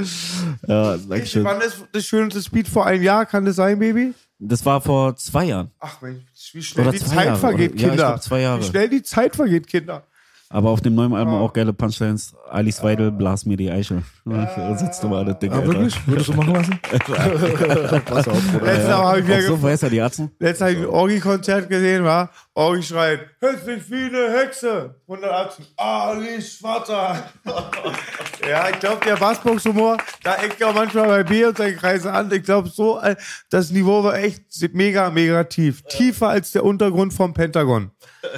[0.66, 1.44] ja, Ich, Dankeschön.
[1.44, 2.66] wann ist das Schöne und das Speed?
[2.68, 4.12] Vor einem Jahr, kann das sein, Baby?
[4.40, 5.70] Das war vor zwei Jahren.
[5.78, 6.20] Ach, Mensch,
[6.52, 8.08] wie schnell Oder die Zeit Jahre, vergeht, oder- ja, ich Kinder.
[8.08, 8.60] glaub, zwei Jahre.
[8.60, 10.02] Wie schnell die Zeit vergeht, Kinder.
[10.48, 12.34] Aber auf dem neuen Album auch geile Punchlines.
[12.52, 14.02] Alice Weidel, blas mir die Eichel.
[14.26, 14.76] Ja.
[14.76, 15.66] Sitzt du mal das Ding, Ah, Alter.
[15.68, 16.06] wirklich?
[16.06, 16.78] Würdest du machen lassen?
[18.04, 18.66] Pass auf, Bruder.
[18.66, 20.30] Letztes Mal habe ich wieder Auch so weiß er die Atzen.
[20.38, 22.30] Letztes habe ich ein Orgi-Konzert gesehen, war.
[22.54, 24.94] Orgi schreit, hässlich wie eine Hexe.
[25.08, 27.22] 118, Alice Schwarzer.
[28.48, 32.30] ja, ich glaube, der Bassbox-Humor, da eckt auch manchmal bei B und seinen Kreisen an.
[32.30, 33.16] Ich glaube, so, äh,
[33.50, 34.42] das Niveau war echt
[34.74, 35.82] mega, mega tief.
[35.88, 37.90] Tiefer als der Untergrund vom Pentagon.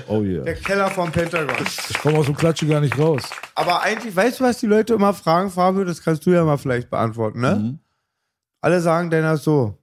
[0.07, 0.45] Oh yeah.
[0.45, 1.55] Der Keller vom Pentagon.
[1.91, 3.23] Ich komme aus dem Klatsche gar nicht raus.
[3.55, 5.85] Aber eigentlich, weißt du, was die Leute immer fragen, Fabio?
[5.85, 7.55] Das kannst du ja mal vielleicht beantworten, ne?
[7.57, 7.79] Mhm.
[8.61, 9.79] Alle sagen, deiner ist so.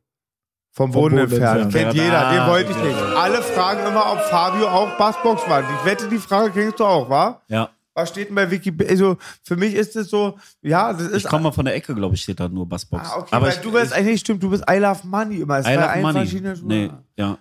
[0.74, 1.62] Vom, Vom Boden, Boden entfernt.
[1.64, 1.94] entfernt.
[1.94, 2.98] Kennt Ja, jeder, den wollte ich nicht.
[3.18, 5.62] Alle fragen immer, ob Fabio auch Bassbox war.
[5.62, 7.42] Ich wette, die Frage kennst du auch, wa?
[7.50, 7.70] Ja.
[7.94, 8.90] Was steht denn bei Wikipedia?
[8.90, 11.18] Also, für mich ist es so, ja, das ist.
[11.18, 13.06] Ich komme mal von der Ecke, glaube ich, steht da nur Bassbox.
[13.06, 15.58] ah, okay, Aber weil ich, du bist eigentlich, stimmt, du bist I Love Money immer.
[15.58, 16.60] Es I love money.
[16.64, 17.38] Nee, ja.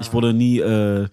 [0.00, 1.08] Ich wurde nie äh,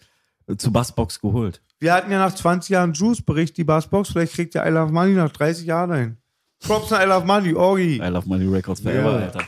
[0.58, 1.62] zu Bassbox geholt.
[1.86, 4.10] Wir hatten ja nach 20 Jahren Juice-Bericht die Bassbox.
[4.10, 6.18] Vielleicht kriegt der I Love Money nach 30 Jahren ein.
[6.62, 7.98] Props an I Love Money, Orgi.
[7.98, 9.26] I love money records forever, Ja.
[9.28, 9.42] Alter.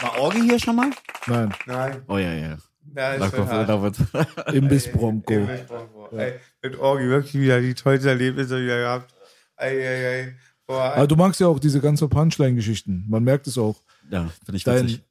[0.00, 0.90] War Orgi hier schon mal?
[1.26, 2.56] Nein, Nein, Oh ja, ja.
[2.94, 3.68] ja, ist schon kommt, hart.
[3.68, 3.96] da wird,
[4.54, 5.32] Imbiss Bronco.
[6.12, 9.12] Ey, mit Orgi wirklich wieder die tollsten Erlebnisse wieder gehabt.
[9.56, 10.36] Ei, ei, ei.
[10.68, 13.06] Boah, Aber du magst ja auch diese ganze Punchline-Geschichten.
[13.08, 13.82] Man merkt es auch.
[14.08, 15.02] ja, finde ich Dein, witzig.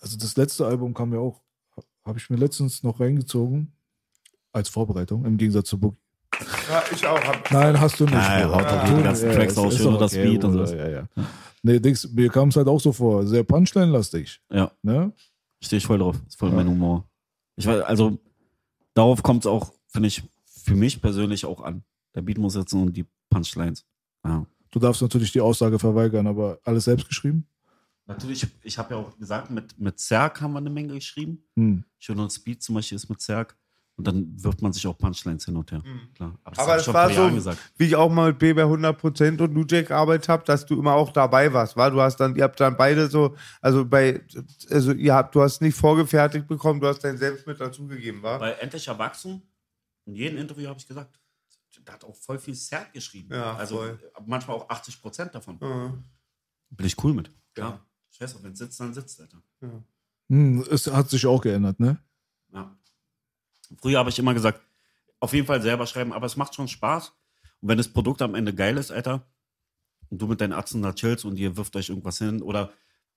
[0.00, 1.40] also das letzte Album kam ja auch,
[2.04, 3.70] habe ich mir letztens noch reingezogen.
[4.54, 5.96] Als Vorbereitung, im Gegensatz zu Boogie.
[6.70, 7.20] ja, ich auch.
[7.22, 8.14] Hab, Nein, hast du nicht.
[8.14, 8.56] Ja, Bruder.
[8.56, 10.76] haut doch die ganzen Ja, Tracks aus, schön das Beat und Bruder, so.
[10.76, 11.08] Ja, ja.
[11.62, 14.40] Nee, Dings, mir kam es halt auch so vor, sehr Punchline-lastig.
[14.52, 15.12] Ja, Ne?
[15.60, 16.16] stehe ich voll drauf.
[16.28, 17.04] Ist voll mein Humor.
[17.56, 18.18] Ich weiß, also,
[18.94, 21.82] darauf kommt es auch, finde ich, für mich persönlich auch an.
[22.14, 23.84] Der Beat muss sitzen und die Punchlines.
[24.24, 24.46] Ja.
[24.70, 27.46] Du darfst natürlich die Aussage verweigern, aber alles selbst geschrieben?
[28.06, 31.42] Natürlich, ich habe ja auch gesagt, mit, mit Zerg haben wir eine Menge geschrieben.
[31.56, 31.84] Hm.
[31.98, 33.56] Schön und Speed zum Beispiel ist mit Zerg.
[33.96, 35.80] Und dann wirft man sich auch Punchlines hin und her.
[36.14, 36.36] Klar.
[36.42, 37.58] Aber das aber ich schon war so, gesagt.
[37.76, 40.94] wie ich auch mal mit B bei 100% und Jack gearbeitet habe, dass du immer
[40.94, 41.92] auch dabei warst, war.
[41.92, 44.20] Du hast dann, ihr habt dann beide so, also bei,
[44.68, 48.40] also ihr habt, du hast nicht vorgefertigt bekommen, du hast dein selbst mit dazugegeben, war.
[48.40, 49.42] Bei Endlich Erwachsen,
[50.06, 51.20] in jedem Interview habe ich gesagt,
[51.84, 53.32] da hat auch voll viel Zerg geschrieben.
[53.32, 53.98] Ja, also voll.
[54.26, 55.58] manchmal auch 80 Prozent davon.
[55.60, 56.04] Mhm.
[56.70, 57.30] Bin ich cool mit.
[57.54, 57.84] Klar.
[58.10, 59.42] Scheiße, wenn es sitzt, dann sitzt, Alter.
[60.28, 61.98] Hm, es hat sich auch geändert, ne?
[62.52, 62.76] Ja.
[63.80, 64.60] Früher habe ich immer gesagt,
[65.20, 67.12] auf jeden Fall selber schreiben, aber es macht schon Spaß.
[67.60, 69.26] Und wenn das Produkt am Ende geil ist, Alter,
[70.10, 72.72] und du mit deinen Atzen da chillst und ihr wirft euch irgendwas hin, oder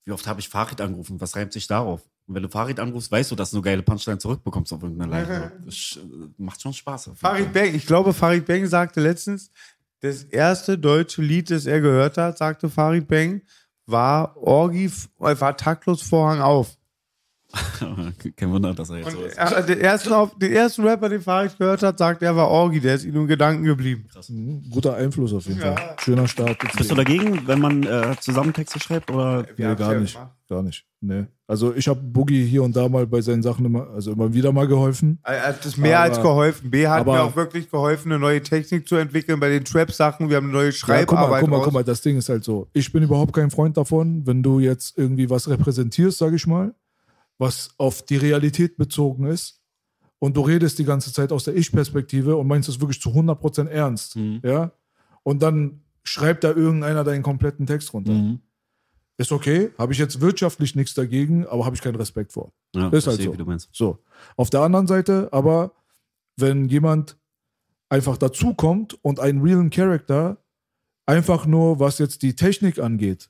[0.05, 2.01] wie oft habe ich Farid angerufen, was reimt sich darauf?
[2.27, 5.23] Und wenn du Farid anrufst, weißt du, dass du eine geile Punchline zurückbekommst auf irgendeiner
[5.23, 5.51] Line.
[5.65, 5.99] Das
[6.37, 7.11] macht schon Spaß.
[7.15, 7.53] Farid.
[7.53, 9.51] Bang, ich glaube, Farid Bang sagte letztens,
[9.99, 13.41] das erste deutsche Lied, das er gehört hat, sagte Farid Bang,
[13.85, 16.77] war Orgi, äh, war taktlos Vorhang auf.
[18.35, 19.37] Kein Wunder, dass er jetzt so Und ist.
[19.37, 22.79] er, den, ersten, auf- den ersten Rapper, den Farid gehört hat, sagt, er war Orgi,
[22.81, 24.05] der ist ihm in Gedanken geblieben.
[24.29, 25.73] Mhm, Guter Einfluss auf jeden Ja.
[25.75, 25.95] Fall.
[26.03, 26.57] Schöner Start.
[26.77, 29.09] Bist du dagegen, wenn man äh, zusammen Texte schreibt?
[29.11, 29.45] Oder?
[29.57, 30.13] Nee, gar ja nicht.
[30.15, 30.31] gemacht.
[30.49, 30.85] Gar nicht.
[31.01, 31.25] Nee.
[31.45, 34.51] Also ich habe Boogie hier und da mal bei seinen Sachen immer, also immer wieder
[34.51, 35.19] mal geholfen.
[35.23, 36.69] Er hat es mehr Aber- als geholfen.
[36.69, 40.29] B hat aber- mir auch wirklich geholfen, eine neue Technik zu entwickeln bei den Trap-Sachen.
[40.29, 41.41] Wir haben eine neue Ja, guck mal, Schreibarbeit.
[41.41, 41.65] guck mal, raus.
[41.65, 42.67] guck mal, das Ding ist halt so.
[42.73, 46.73] Ich bin überhaupt kein Freund davon, wenn du jetzt irgendwie was repräsentierst, sag ich mal,
[47.37, 49.61] was auf die Realität bezogen ist
[50.19, 53.67] und du redest die ganze Zeit aus der Ich-Perspektive und meinst es wirklich zu 100%
[53.67, 54.41] ernst, Mhm.
[54.43, 54.71] ja?
[55.23, 58.13] Und dann schreibt da irgendeiner deinen kompletten Text runter.
[58.13, 58.39] Mhm.
[59.17, 62.53] Ist okay, habe ich jetzt wirtschaftlich nichts dagegen, aber habe ich keinen Respekt vor.
[62.75, 63.35] Ja, Ist halt so.
[63.71, 63.99] So.
[64.35, 65.73] Auf der anderen Seite, aber
[66.37, 67.17] wenn jemand
[67.89, 70.37] einfach dazukommt und einen realen Character
[71.05, 73.29] einfach nur, was jetzt die Technik angeht,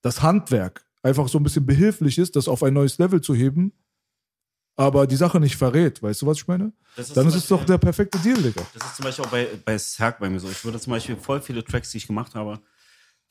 [0.00, 3.72] das Handwerk, einfach so ein bisschen behilflich ist, das auf ein neues Level zu heben,
[4.76, 6.72] aber die Sache nicht verrät, weißt du, was ich meine?
[6.96, 8.66] Das Dann ist es doch der perfekte Deal, Digga.
[8.74, 10.48] Das ist zum Beispiel auch bei, bei Serg bei mir so.
[10.48, 12.60] Ich würde zum Beispiel voll viele Tracks, die ich gemacht habe,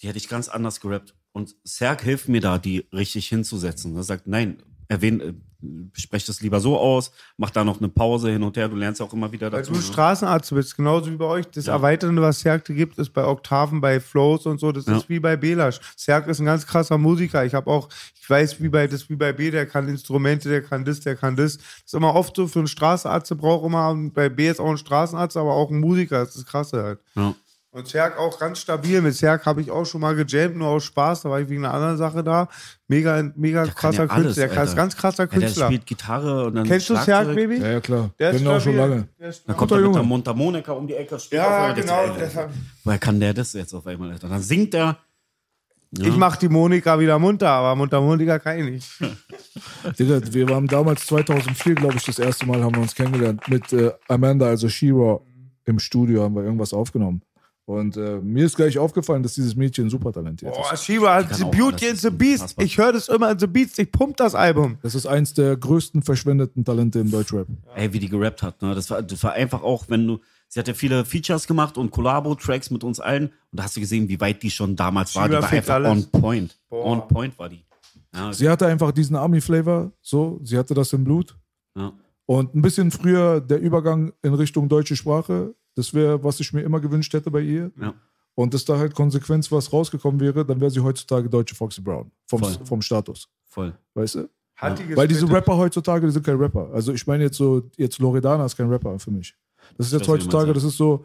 [0.01, 1.15] die hätte ich ganz anders gerappt.
[1.31, 3.95] Und Serg hilft mir da, die richtig hinzusetzen.
[3.95, 8.31] Er sagt, nein, erwähn, äh, sprech das lieber so aus, mach da noch eine Pause
[8.31, 8.67] hin und her.
[8.69, 9.71] Du lernst auch immer wieder Weil dazu.
[9.73, 9.83] du ne?
[9.83, 11.45] Straßenarzt bist, genauso wie bei euch.
[11.47, 11.73] Das Ja.
[11.73, 14.71] Erweiternde, was Serg gibt, ist bei Oktaven, bei Flows und so.
[14.71, 14.97] Das Ja.
[14.97, 15.79] ist wie bei Belasch.
[15.95, 17.45] Serg ist ein ganz krasser Musiker.
[17.45, 17.89] Ich habe auch,
[18.21, 21.15] ich weiß, wie bei das wie bei B, der kann Instrumente, der kann das, der
[21.15, 21.57] kann das.
[21.57, 24.69] Das ist immer oft so für einen Straßenarzt, braucht immer, und bei B ist auch
[24.69, 26.19] ein Straßenarzt, aber auch ein Musiker.
[26.25, 26.99] Das ist krass halt.
[27.15, 27.33] Ja.
[27.71, 28.99] Und Serg auch ganz stabil.
[28.99, 31.21] Mit Serg habe ich auch schon mal gejammt, nur aus Spaß.
[31.21, 32.47] Da war ich wegen einer anderen Sache da.
[32.87, 34.47] Mega, mega krasser ja alles, Künstler.
[34.47, 35.65] Der ist ganz krasser Ja, der Künstler.
[35.67, 37.35] spielt Gitarre und dann Kennst du Serg, Schlagzeug.
[37.35, 37.57] Baby?
[37.59, 38.09] Ja, ja, klar.
[38.17, 39.07] Der wir auch schon lange.
[39.31, 39.55] Stabil.
[39.55, 41.19] kommt er mit der Mundharmonika um die Ecke.
[41.19, 42.15] spielt Ja, genau.
[42.19, 42.49] Deshalb-
[42.83, 44.29] Woher kann der das jetzt auf einmal, Alter?
[44.29, 44.97] Dann singt er.
[45.91, 46.05] Ja.
[46.07, 48.99] Ich mach die Monika wieder munter, aber Mundharmonika kann ich nicht.
[49.99, 53.71] Digga, wir waren damals 2004, glaube ich, das erste Mal haben wir uns kennengelernt mit
[53.73, 55.19] äh, Amanda, also Shira,
[55.65, 57.21] im Studio haben wir irgendwas aufgenommen.
[57.69, 60.85] Und äh, mir ist gleich aufgefallen, dass dieses Mädchen super talentiert Boah, ist.
[60.85, 62.55] Shiva hat The Beauty and the Beast.
[62.57, 63.77] Ich höre das immer in The Beats.
[63.77, 64.79] Ich pump das Album.
[64.81, 67.45] Das ist eins der größten verschwendeten Talente im Deutschrap.
[67.75, 68.73] Ey, wie die gerappt hat, ne?
[68.73, 70.19] Das war, das war einfach auch, wenn du.
[70.47, 73.25] Sie hat ja viele Features gemacht und Collabo-Tracks mit uns allen.
[73.25, 75.29] Und da hast du gesehen, wie weit die schon damals war.
[75.29, 75.91] Die Shiva war einfach alles.
[75.91, 76.57] on point.
[76.71, 76.85] Boah.
[76.85, 77.63] On point war die.
[78.15, 81.37] Ja, Sie hatte einfach diesen Army-Flavor, so, sie hatte das im Blut.
[81.77, 81.93] ja.
[82.25, 86.61] Und ein bisschen früher der Übergang in Richtung deutsche Sprache, das wäre, was ich mir
[86.61, 87.71] immer gewünscht hätte bei ihr.
[87.81, 87.93] ja.
[88.35, 92.09] Und dass da halt Konsequenz was rausgekommen wäre, dann wäre sie heutzutage deutsche Foxy Brown.
[92.25, 92.65] Vom, Voll.
[92.65, 93.27] vom Status.
[93.49, 93.73] Voll.
[93.93, 94.29] Weißt du?
[94.55, 95.29] Hat die Weil diese.
[95.29, 96.69] Rapper heutzutage, die sind kein Rapper.
[96.71, 99.35] Also ich meine jetzt so, jetzt Loredana ist kein Rapper für mich.
[99.77, 101.03] Das ist jetzt du heutzutage, das ist so,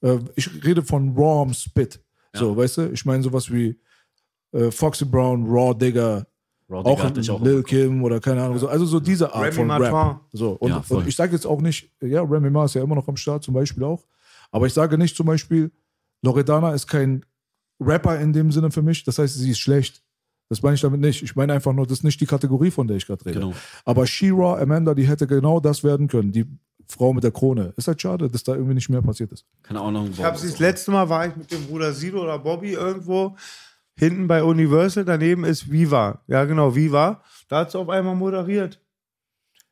[0.00, 2.00] äh, ich rede von Raw Spit.
[2.34, 2.56] So, Ja.
[2.56, 2.82] weißt du?
[2.92, 3.76] Ich meine sowas wie
[4.52, 6.26] äh, Foxy Brown, Raw Digger,
[6.70, 7.42] Raw auch auch.
[7.42, 8.58] Lil Kim oder keine Ahnung.
[8.58, 9.94] So, also so diese Art Remy von Martin.
[9.94, 10.20] Rap.
[10.32, 12.94] So, und, Ja, und ich sage jetzt auch nicht, ja, Remy Ma ist ja immer
[12.94, 14.04] noch am Start, zum Beispiel auch.
[14.56, 15.70] Aber ich sage nicht zum Beispiel,
[16.22, 17.26] Loredana ist kein
[17.78, 19.04] Rapper in dem Sinne für mich.
[19.04, 20.02] Das heißt, sie ist schlecht.
[20.48, 21.22] Das meine ich damit nicht.
[21.22, 23.40] Ich meine einfach nur, das ist nicht die Kategorie, von der ich gerade rede.
[23.40, 23.52] Genau.
[23.84, 26.32] Aber She-Ra, Amanda, die hätte genau das werden können.
[26.32, 26.46] Die
[26.88, 27.74] Frau mit der Krone.
[27.76, 29.44] Ist halt schade, dass da irgendwie nicht mehr passiert ist.
[29.62, 30.08] Keine Ahnung.
[30.10, 33.36] Ich habe sie das letzte Mal war ich mit dem Bruder Sido oder Bobby irgendwo
[33.94, 35.04] hinten bei Universal.
[35.04, 36.22] Daneben ist Viva.
[36.28, 37.22] Ja, genau, Viva.
[37.48, 38.80] Da hat sie auf einmal moderiert.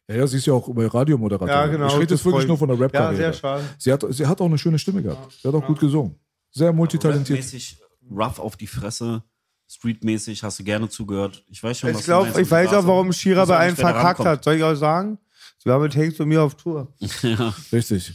[0.09, 1.53] Ja, ja, sie ist ja auch bei Radiomoderatorin.
[1.55, 1.87] Ja, genau.
[1.87, 3.17] Ich rede das jetzt wirklich nur von der Ja, Rap-Karriere.
[3.17, 3.65] sehr schade.
[3.79, 5.33] sie, hat, sie hat auch eine schöne Stimme gehabt.
[5.41, 6.15] Sie hat auch gut gesungen.
[6.51, 7.39] Sehr multitalentiert.
[7.39, 7.79] Mäßig
[8.11, 9.23] rough auf die Fresse.
[9.67, 11.43] Streetmäßig hast du gerne zugehört.
[11.49, 12.39] Ich weiß schon, was Ich du glaube, meinst.
[12.39, 14.45] ich weiß Du auch, warum Shira bei einem verkackt hat.
[14.45, 15.19] Soll ich auch sagen?
[15.59, 16.93] Sie war mit Hanks und mir auf Tour.
[17.23, 17.55] ja.
[17.73, 18.13] Richtig.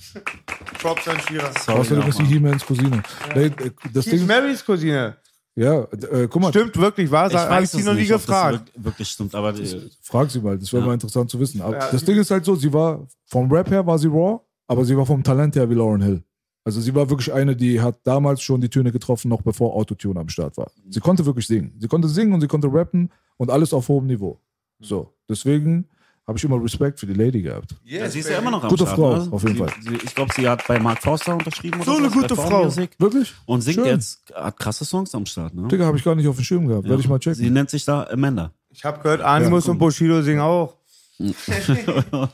[0.79, 1.49] Props an Shira.
[1.67, 3.01] Außerdem ist sie He-Mans Cousine.
[3.35, 3.51] Nee, äh,
[3.91, 5.17] das Sie ist Ding, Marys Cousine.
[5.55, 8.25] Ja, äh, guck mal, Stimmt wirklich, war Ich Habe ich sie noch nie nicht, das
[8.25, 8.71] gefragt.
[8.75, 10.87] wirk- wirklich stimmt, aber äh, frag sie mal, das wäre Ja.
[10.87, 11.61] mal interessant zu wissen.
[11.61, 11.91] Aber Ja.
[11.91, 14.95] das Ding ist halt so, sie war, vom Rap her war sie raw, aber sie
[14.95, 16.23] war vom Talent her wie Lauren Hill.
[16.63, 20.19] Also sie war wirklich eine, die hat damals schon die Töne getroffen, noch bevor Autotune
[20.19, 20.71] am Start war.
[20.89, 21.73] Sie konnte wirklich singen.
[21.79, 24.39] Sie konnte singen und sie konnte rappen und alles auf hohem Niveau.
[24.79, 25.87] So, deswegen
[26.29, 27.75] habe ich immer Respekt für die Lady gehabt.
[27.83, 28.95] ja, sie ist ja immer noch am Gute Start.
[28.97, 29.27] Frau, ne?
[29.31, 29.73] auf jeden sie, Fall.
[29.81, 31.81] Sie, ich glaube, sie hat bei Mark Forster unterschrieben.
[31.83, 32.63] So oder eine was, gute Frau.
[32.65, 32.91] Music.
[32.99, 33.33] Wirklich?
[33.47, 33.85] Und singt Schön.
[33.85, 35.55] jetzt, hat krasse Songs am Start.
[35.55, 35.67] Ne?
[35.67, 36.87] Digga, habe ich gar nicht auf dem Schirm gehabt.
[36.87, 37.51] Werde ich mal Sie checken.
[37.51, 38.51] nennt sich da Amanda.
[38.69, 40.75] Ich habe gehört, Animus Ja, und Bushido singen auch.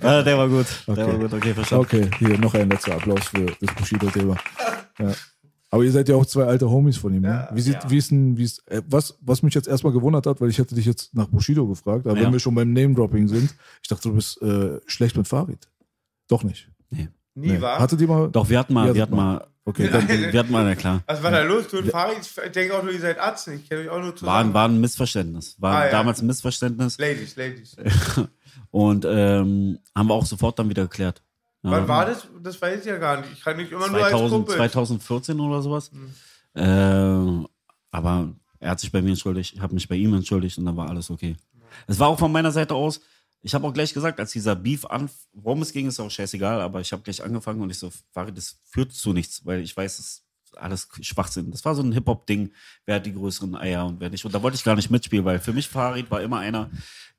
[0.00, 0.66] Ah, der war gut.
[0.86, 1.06] Der Okay.
[1.06, 1.84] war gut, okay, verstanden.
[1.84, 4.36] Okay, hier noch ein letzter Applaus für das Bushido-Thema.
[4.98, 5.12] Ja.
[5.76, 7.22] Aber ihr seid ja auch zwei alte Homies von ihm.
[7.22, 7.48] Ne?
[7.52, 10.40] Wie, sieht, wie ist denn, wie ist, äh, was, was mich jetzt erstmal gewundert hat,
[10.40, 12.24] weil ich hätte dich jetzt nach Bushido gefragt, aber Ja.
[12.24, 15.68] wenn wir schon beim Name-Dropping sind, ich dachte, du bist äh, schlecht mit Farid.
[16.28, 16.68] Doch nicht.
[16.90, 17.08] Nee.
[17.34, 17.78] Nie, war?
[17.78, 18.28] Hattet ihr mal?
[18.30, 21.02] Doch, wir hatten mal, Ja, wir hatten mal, okay, dann, wir hatten mal, na klar.
[21.06, 21.68] Was war da los?
[21.68, 22.18] Du und Farid?
[22.20, 23.46] Ich denke auch nur, ihr seid Arzt.
[23.48, 24.48] Ich kenne euch auch nur War, zusammen.
[24.50, 25.56] ein- war ein Missverständnis.
[25.60, 25.90] War Ah, ja.
[25.92, 26.96] damals ein Missverständnis.
[26.98, 27.76] Ladies, Ladies.
[28.70, 31.22] Und ähm, haben wir auch sofort dann wieder geklärt.
[31.70, 32.26] Wann war das?
[32.42, 33.32] Das weiß ich ja gar nicht.
[33.32, 34.56] Ich kann nicht immer nur als 2000, Kumpel.
[34.56, 35.90] 2014 oder sowas.
[35.92, 36.14] Hm.
[37.42, 37.46] Äh,
[37.90, 40.76] aber er hat sich bei mir entschuldigt, ich habe mich bei ihm entschuldigt und dann
[40.76, 41.36] war alles okay.
[41.86, 43.00] Es war auch von meiner Seite aus,
[43.42, 46.60] ich habe auch gleich gesagt, als dieser Beef an, worum es ging, ist auch scheißegal,
[46.60, 49.76] aber ich habe gleich angefangen und ich so, Farid, das führt zu nichts, weil ich
[49.76, 50.24] weiß, es ist
[50.58, 51.50] alles Schwachsinn.
[51.50, 52.52] Das war so ein Hip-Hop-Ding,
[52.86, 54.24] wer hat die größeren Eier und wer nicht.
[54.24, 56.70] Und da wollte ich gar nicht mitspielen, weil für mich Farid war immer einer,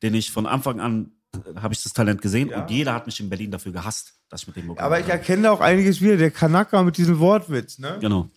[0.01, 2.61] den ich von Anfang an, äh, habe ich das Talent gesehen Ja.
[2.61, 5.43] und jeder hat mich in Berlin dafür gehasst, ich mit dem Mucke Aber ich erkenne
[5.43, 6.17] da auch einiges wieder.
[6.17, 7.97] Der Kanaka mit diesem Wortwitz, ne?
[8.01, 8.29] Genau.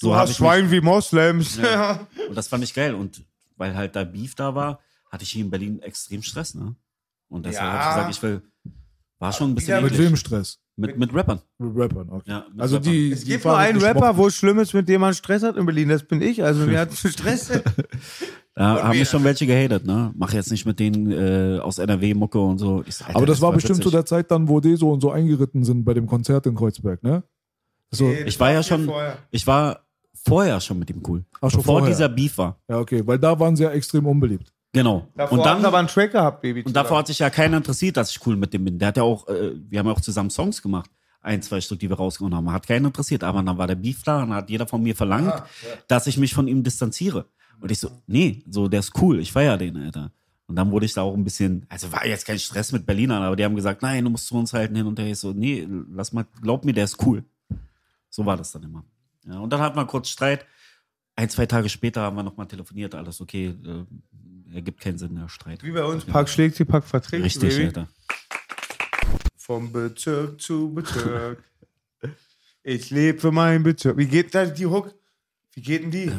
[0.00, 1.56] Du hab hast ich mich- Schwein wie Moslems.
[1.56, 2.06] Ja.
[2.28, 2.94] Und das fand ich geil.
[2.94, 3.22] Und
[3.56, 4.80] weil halt da Beef da war,
[5.10, 6.74] hatte ich hier in Berlin extrem Stress, ne?
[7.28, 7.80] Und deshalb Ja.
[7.96, 8.72] habe ich gesagt, ich will.
[9.18, 10.58] War schon ein bisschen Wieder Mit wem Stress?
[10.76, 11.40] Mit, mit Rappern.
[11.58, 12.30] Mit Rappern, okay.
[12.30, 12.92] Ja, mit also Rappern.
[12.92, 13.10] die.
[13.10, 15.56] Es die gibt nur einen Rapper, wo es schlimm ist, mit dem man Stress hat
[15.56, 15.88] in Berlin.
[15.88, 16.44] Das bin ich.
[16.44, 17.50] Also wir hatten Stress.
[18.58, 20.12] Da haben mich schon welche gehatet, ne?
[20.16, 22.82] Mach jetzt nicht mit denen äh, aus NRW Mucke und so.
[22.86, 23.84] Ich so, Alter, Aber das, war bestimmt witzig.
[23.84, 27.02] zu der Zeit dann, wo Deso und so eingeritten sind bei dem Konzert in Kreuzberg,
[27.04, 27.22] ne?
[27.92, 29.18] So, Nee, Ich war ja schon, vorher.
[29.30, 31.24] ich war vorher schon mit ihm cool.
[31.40, 31.88] Ach, schon bevor vorher.
[31.94, 32.58] dieser Beef war.
[32.68, 34.52] ja, okay, weil da waren sie ja extrem unbeliebt.
[34.72, 35.06] Genau.
[35.16, 36.62] Davor und haben dann, sie aber einen Track gehabt, Baby.
[36.64, 38.78] Und davor hat sich ja keiner interessiert, dass ich cool mit dem bin.
[38.78, 40.90] Der hat ja auch, äh, wir haben ja auch zusammen Songs gemacht.
[41.20, 42.52] Ein, zwei Stück, die wir rausgehauen haben.
[42.52, 43.24] Hat keinen interessiert.
[43.24, 45.32] Aber dann war der Beef da und hat jeder von mir verlangt,
[45.88, 47.26] dass ich mich von ihm distanziere.
[47.60, 49.20] Und ich so, nee, so, der ist cool.
[49.20, 50.12] Ich feier den, Alter.
[50.46, 53.22] Und dann wurde ich da auch ein bisschen, also war jetzt kein Stress mit Berlinern,
[53.22, 55.06] aber die haben gesagt, nein, du musst zu uns halten hin und her.
[55.06, 57.22] Ich so, nee, lass mal, glaub mir, der ist cool.
[58.08, 58.82] So war das dann immer.
[59.26, 60.46] Ja, und dann hatten wir kurz Streit.
[61.16, 65.28] Ein, zwei Tage später haben wir nochmal telefoniert, alles okay, äh, ergibt keinen Sinn, der
[65.28, 65.62] Streit.
[65.62, 67.66] Wie bei uns, Pack schlägt sie, Pack verträgt Richtig, Baby.
[67.66, 67.88] Alter.
[69.36, 71.44] Vom Bezirk zu Bezirk.
[72.62, 73.98] ich lebe für meinen Bezirk.
[73.98, 74.94] Wie geht da die Hook?
[75.52, 76.12] Wie geht denn die?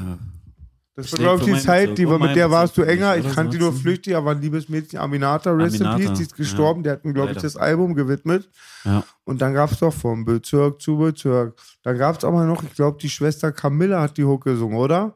[1.00, 3.16] Das Ich war, glaube ich, die Zeit, die und war, mit der warst du enger.
[3.16, 6.24] Ich oder kannte die nur flüchtig, aber ein liebes Mädchen, Aminata, Rest in Peace, die
[6.24, 6.84] ist gestorben.
[6.84, 8.50] Der hat mir, glaube ich, das Album gewidmet.
[8.84, 9.04] Ja.
[9.24, 11.58] Und dann gab es doch vom Bezirk zu Bezirk.
[11.84, 14.78] Da gab es auch mal noch, ich glaube, die Schwester Camilla hat die Hook gesungen,
[14.78, 15.16] oder?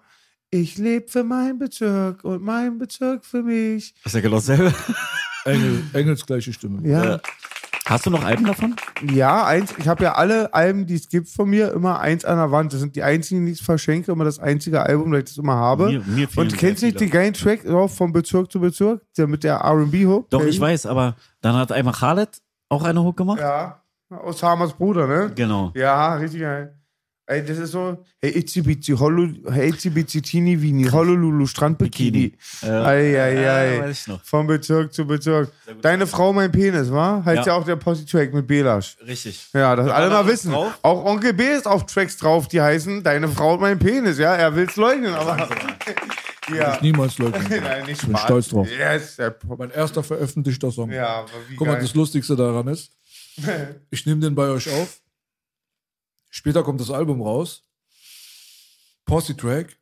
[0.50, 3.94] Ich lebe für meinen Bezirk und mein Bezirk für mich.
[4.06, 4.74] Ist ja genau dasselbe.
[5.46, 6.88] Engel, Engels gleiche Stimme.
[6.88, 7.20] Ja,
[7.86, 8.76] Hast du noch Alben davon?
[9.12, 12.38] ja eins, ich habe ja alle Alben, die es gibt von mir, immer eins an
[12.38, 12.72] der Wand.
[12.72, 15.56] Das sind die einzigen, die ich verschenke, immer das einzige Album, das ich das immer
[15.56, 15.88] habe.
[15.92, 19.02] Mir- mir und kennst du nicht den geilen Track drauf vom Bezirk zu Bezirk?
[19.18, 20.30] Der mit der RB-Hook?
[20.30, 22.30] Doch, ich weiß, aber dann hat einmal Khaled
[22.70, 23.40] auch eine Hook gemacht.
[23.40, 25.32] Ja, aus Hamers Bruder, ne?
[25.36, 25.72] Genau.
[25.76, 26.80] Ja, richtig geil.
[27.26, 32.34] Ey, das ist so, hey, Itzi Bitzi, Hollu, hey, Itzi Bitzi, Tini, Vini, Honolulu, Strandbikini.
[32.62, 33.80] Äh, Ei, ei, ja, ei.
[33.82, 34.22] weiß ich noch.
[34.26, 35.50] Vom Bezirk zu Bezirk.
[35.82, 37.22] Deine Frau, mein Penis, wa?
[37.24, 37.60] Heißt ja, Ja.
[37.60, 38.98] auch der Posse-Track mit Belasch.
[39.08, 39.48] Richtig.
[39.54, 40.52] Ja, das alle mal wissen.
[40.52, 40.78] drauf.
[40.82, 44.36] Auch Onkel B ist auf Tracks drauf, die heißen Deine Frau mein Penis, ja?
[44.36, 45.48] Er will's leugnen, aber.
[46.54, 46.78] ja.
[46.82, 47.46] Niemals leugnen.
[47.64, 48.24] Nein, nicht Ich bin Spaß.
[48.26, 48.68] stolz drauf.
[48.70, 49.18] Yes,
[49.58, 50.92] Mein erster veröffentlichter Song.
[50.92, 51.84] ja, aber wie Guck mal, geil.
[51.84, 52.92] das Lustigste daran ist,
[53.92, 55.00] ich nehme den bei euch auf.
[56.34, 57.64] Später kommt das Album raus.
[59.06, 59.78] Posse-Track.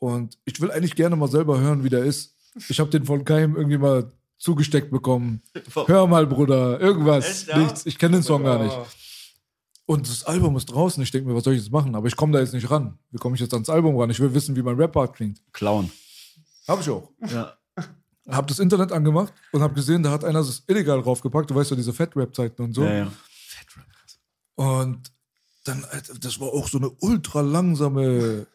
[0.00, 2.34] Und ich will eigentlich gerne mal selber hören, wie der ist.
[2.68, 5.40] Ich habe den von keinem irgendwie mal zugesteckt bekommen.
[5.86, 7.42] Hör mal, Bruder, irgendwas.
[7.42, 7.58] Echt, ja?
[7.58, 7.86] Nichts.
[7.86, 8.76] Ich kenne den Song gar nicht.
[8.76, 8.86] Oh.
[9.86, 11.00] Und das Album ist draußen.
[11.00, 11.94] Ich denke mir, was soll ich jetzt machen?
[11.94, 12.98] Aber ich komme da jetzt nicht ran.
[13.12, 14.10] Wie komme ich jetzt ans Album ran?
[14.10, 15.40] Ich will wissen, wie mein Rap-Part klingt.
[15.52, 15.92] Clown.
[16.66, 17.08] Habe ich auch.
[17.30, 17.56] Ja.
[18.28, 21.48] Hab das Internet angemacht und habe gesehen, da hat einer das illegal draufgepackt.
[21.48, 22.82] Du weißt ja, diese Fat-Rap-Zeiten und so.
[22.82, 23.12] Ja, ja.
[24.56, 25.12] Und
[25.68, 28.46] dann, Alter, das war auch so eine ultra langsame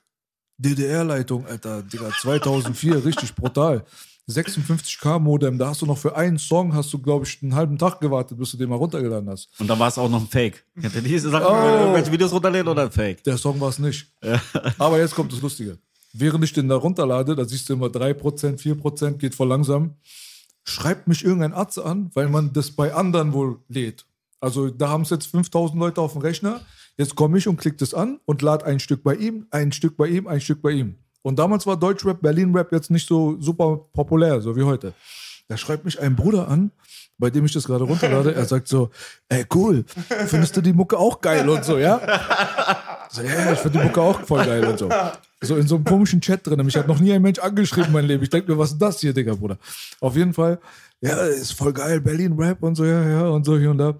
[0.58, 3.86] DDR-Leitung, Alter, Digga, 2004, richtig brutal.
[4.30, 7.78] 56k Modem, da hast du noch für einen Song, hast du, glaube ich, einen halben
[7.78, 9.50] Tag gewartet, bis du den mal runtergeladen hast.
[9.60, 10.64] Und dann war es auch noch ein Fake.
[10.80, 11.80] Kennt ihr diese Sachen, Oh.
[11.82, 13.22] irgendwelche Videos runterlädt oder ein Fake?
[13.26, 14.08] Der Song war es nicht.
[14.78, 15.78] Aber jetzt kommt das Lustige.
[16.14, 19.96] Während ich den da runterlade, da siehst du immer 3%, 4%, geht voll langsam.
[20.64, 24.06] Schreibt mich irgendein Arzt an, weil man das bei anderen wohl lädt.
[24.40, 26.62] Also da haben es jetzt 5000 Leute auf dem Rechner.
[26.98, 29.98] Jetzt komme ich und klicke das an und lade ein Stück bei ihm, ein Stück
[29.98, 30.96] bei ihm, ein Stück bei ihm.
[31.24, 34.94] Und damals war Deutschrap, Berlin-Rap jetzt nicht so super populär, so wie heute.
[35.48, 36.72] Da schreibt mich ein Bruder an,
[37.18, 38.34] bei dem ich das gerade runterlade.
[38.36, 38.90] Er sagt so,
[39.30, 39.86] ey cool,
[40.28, 42.00] findest du die Mucke auch geil und so, ja?
[43.10, 44.90] So, ja, ich finde die Mucke auch voll geil und so.
[45.42, 46.64] So in so einem komischen Chat drin.
[46.66, 48.24] Mich hat noch nie ein Mensch angeschrieben, mein Leben.
[48.24, 49.58] Ich denke mir, was ist das hier, Digga, Bruder?
[50.00, 50.60] Auf jeden Fall,
[51.02, 53.96] ja, ist voll geil, Berlin-Rap und so, ja, ja, und so hier und da.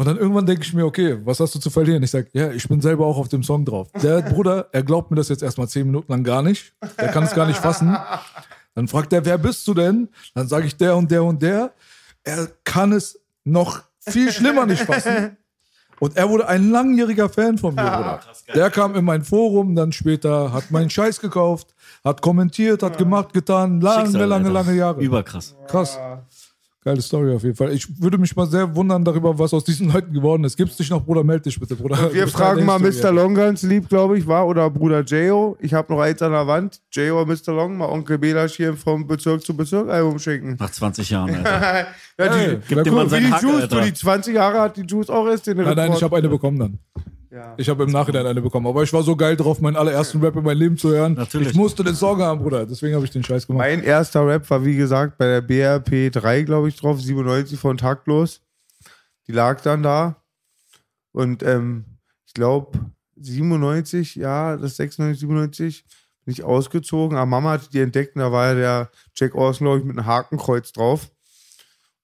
[0.00, 2.02] Und dann irgendwann denke ich mir, okay, was hast du zu verlieren?
[2.02, 3.88] Ich sage, ja, ich bin selber auch auf dem Song drauf.
[4.02, 6.72] Der Bruder, er glaubt mir das jetzt erstmal zehn Minuten lang gar nicht.
[6.98, 7.94] Der kann es gar nicht fassen.
[8.74, 10.08] Dann fragt er, wer bist du denn?
[10.34, 11.74] Dann sage ich der und der und der.
[12.24, 15.36] Er kann es noch viel schlimmer nicht fassen.
[15.98, 18.20] Und er wurde ein langjähriger Fan von mir, Bruder.
[18.54, 23.34] Der kam in mein Forum, dann später, hat meinen Scheiß gekauft, hat kommentiert, hat gemacht,
[23.34, 25.02] getan, lange, lange, lange Jahre.
[25.02, 25.56] Überkrass.
[25.68, 25.98] Krass.
[26.82, 27.74] Geile Story auf jeden Fall.
[27.74, 30.56] Ich würde mich mal sehr wundern darüber, was aus diesen Leuten geworden ist.
[30.56, 31.22] Gibt's dich noch, Bruder?
[31.22, 32.10] Meld dich bitte, Bruder.
[32.14, 32.78] Wir fragen mal.
[32.78, 33.12] Mr.
[33.12, 35.58] Long ganz lieb, glaube ich, war oder Bruder J.O.
[35.60, 36.80] Ich habe noch eins an der Wand.
[36.92, 37.26] J.O.
[37.26, 37.52] Mr.
[37.52, 40.56] Long, mal Onkel Belasch hier vom Bezirk zu Bezirk Album schicken.
[40.58, 41.86] Nach 20 Jahren, Alter.
[42.18, 42.92] Ja, die, Hey, Gib cool.
[42.92, 43.76] Mann wie die Hack, Juice, Alter.
[43.80, 46.28] du die 20 Jahre hat die Juice auch erst den Nein, nein, ich habe eine
[46.28, 46.78] bekommen dann.
[47.30, 47.54] Ja.
[47.56, 48.66] Ich habe im Nachhinein eine bekommen.
[48.66, 51.14] Aber ich war so geil drauf, meinen allerersten Rap in meinem Leben zu hören.
[51.14, 51.50] Natürlich.
[51.50, 52.66] Ich musste den Song haben, Bruder.
[52.66, 53.60] Deswegen habe ich den Scheiß gemacht.
[53.60, 57.76] Mein erster Rap war, wie gesagt, bei der BRP 3, glaube ich, drauf, 97 von
[57.76, 58.40] Taktlos.
[59.28, 60.16] Die lag dann da.
[61.12, 61.84] Und ähm,
[62.26, 62.78] ich glaube,
[63.16, 65.84] 97, ja, das 96, 97,
[66.24, 67.16] bin ich ausgezogen.
[67.16, 69.96] Aber Mama hatte die entdeckt und da war ja der Jack Orson, glaube ich, mit
[69.96, 71.10] einem Hakenkreuz drauf.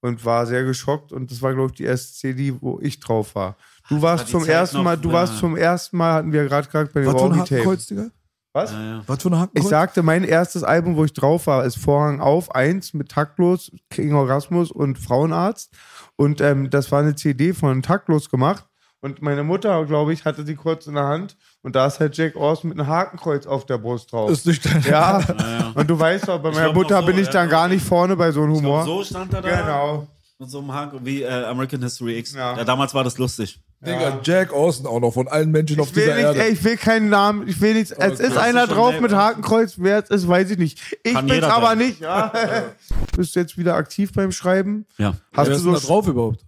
[0.02, 1.10] Und war sehr geschockt.
[1.10, 3.56] Und das war, glaube ich, die erste CD, wo ich drauf war.
[3.88, 5.14] Du warst zum Zeit ersten noch, Mal, du ja.
[5.14, 7.40] warst zum ersten Mal, hatten wir gerade gesagt, bei den Was für ein.
[7.40, 8.10] Hakenkreuz, Digga?
[8.52, 8.72] Was?
[8.72, 9.02] Ja, ja.
[9.06, 9.64] Was für ein Hakenkreuz?
[9.64, 13.70] Ich sagte, mein erstes Album, wo ich drauf war, ist Vorhang auf 1 mit Taktlos,
[13.90, 15.72] King Orgasmus und Frauenarzt.
[16.16, 18.64] Und ähm, das war eine CD von Taktlos gemacht.
[19.00, 21.36] Und meine Mutter, glaube ich, hatte die kurz in der Hand.
[21.62, 24.30] Und da ist halt Jack Orson mit einem Hakenkreuz auf der Brust drauf.
[24.30, 25.72] ist nicht dein ja.
[25.74, 27.32] und du weißt doch, bei meiner Mutter so, bin ich ja.
[27.32, 28.84] dann gar nicht vorne bei so einem Humor.
[28.84, 29.60] So stand er da.
[29.60, 30.08] Genau.
[30.38, 32.34] Mit so einem Hack wie äh, American History X.
[32.34, 32.56] Ja.
[32.56, 32.64] Ja.
[32.64, 33.62] damals war das lustig.
[33.84, 36.42] Digga, Jack Austin auch noch von allen Menschen auf dieser nicht, Erde.
[36.42, 37.90] ey, ich will keinen Namen, ich will nichts.
[37.90, 40.80] Es ist einer drauf mit Hakenkreuz, wer es ist, weiß ich nicht.
[41.02, 41.78] Ich Kann bin's jeder aber sein.
[41.78, 42.00] nicht.
[42.00, 42.32] Ja.
[43.16, 44.86] Bist du jetzt wieder aktiv beim Schreiben?
[44.96, 45.16] Ja.
[45.32, 46.44] Hast Wer du ist denn da so drauf überhaupt?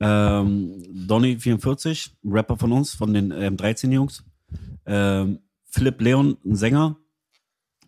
[0.00, 4.22] Ähm, Donny44, ein Rapper von uns, von den ähm, 13 Jungs.
[4.86, 6.96] Ähm, Philipp Leon, ein Sänger.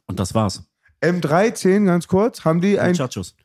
[0.07, 0.65] Und das war's.
[1.01, 3.37] M13, ganz kurz, haben die, ein, Chachos.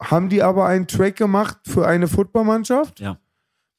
[0.00, 3.00] haben die aber einen Track gemacht für eine Footballmannschaft?
[3.00, 3.18] Ja.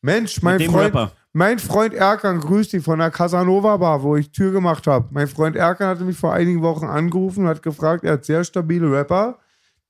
[0.02, 1.12] Mensch, mein Freund, Rapper.
[1.34, 5.08] mein Freund Erkan, grüß dich von der Casanova Bar, wo ich Tür gemacht habe.
[5.12, 8.44] Mein Freund Erkan hatte mich vor einigen Wochen angerufen und hat gefragt, er hat sehr
[8.44, 9.40] stabile Rapper.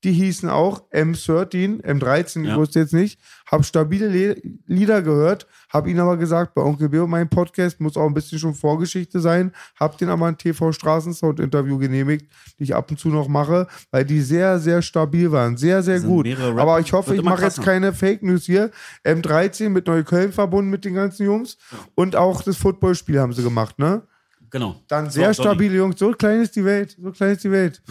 [0.06, 2.56] Die hießen auch M13, M13, ich Ja.
[2.56, 3.20] wusste jetzt nicht.
[3.46, 7.98] Hab stabile Le Lieder gehört, hab ihnen aber gesagt, bei Onkel Beo, mein Podcast muss
[7.98, 9.52] auch ein bisschen schon Vorgeschichte sein.
[9.78, 13.68] Hab den aber ein TV Straßensound Interview genehmigt, die ich ab und zu noch mache,
[13.92, 15.58] weil die sehr, sehr stabil waren.
[15.58, 16.28] Sehr, sehr gut.
[16.58, 18.72] Aber ich hoffe, ich mache jetzt keine Fake News hier.
[19.04, 21.58] M13 mit Neukölln verbunden mit den ganzen Jungs.
[21.96, 24.04] Und auch das Footballspiel haben sie gemacht, ne?
[24.50, 24.82] Genau.
[24.88, 26.00] Dann sehr So, stabile Jungs.
[26.00, 26.96] So klein ist die Welt.
[27.02, 27.82] So klein ist die Welt.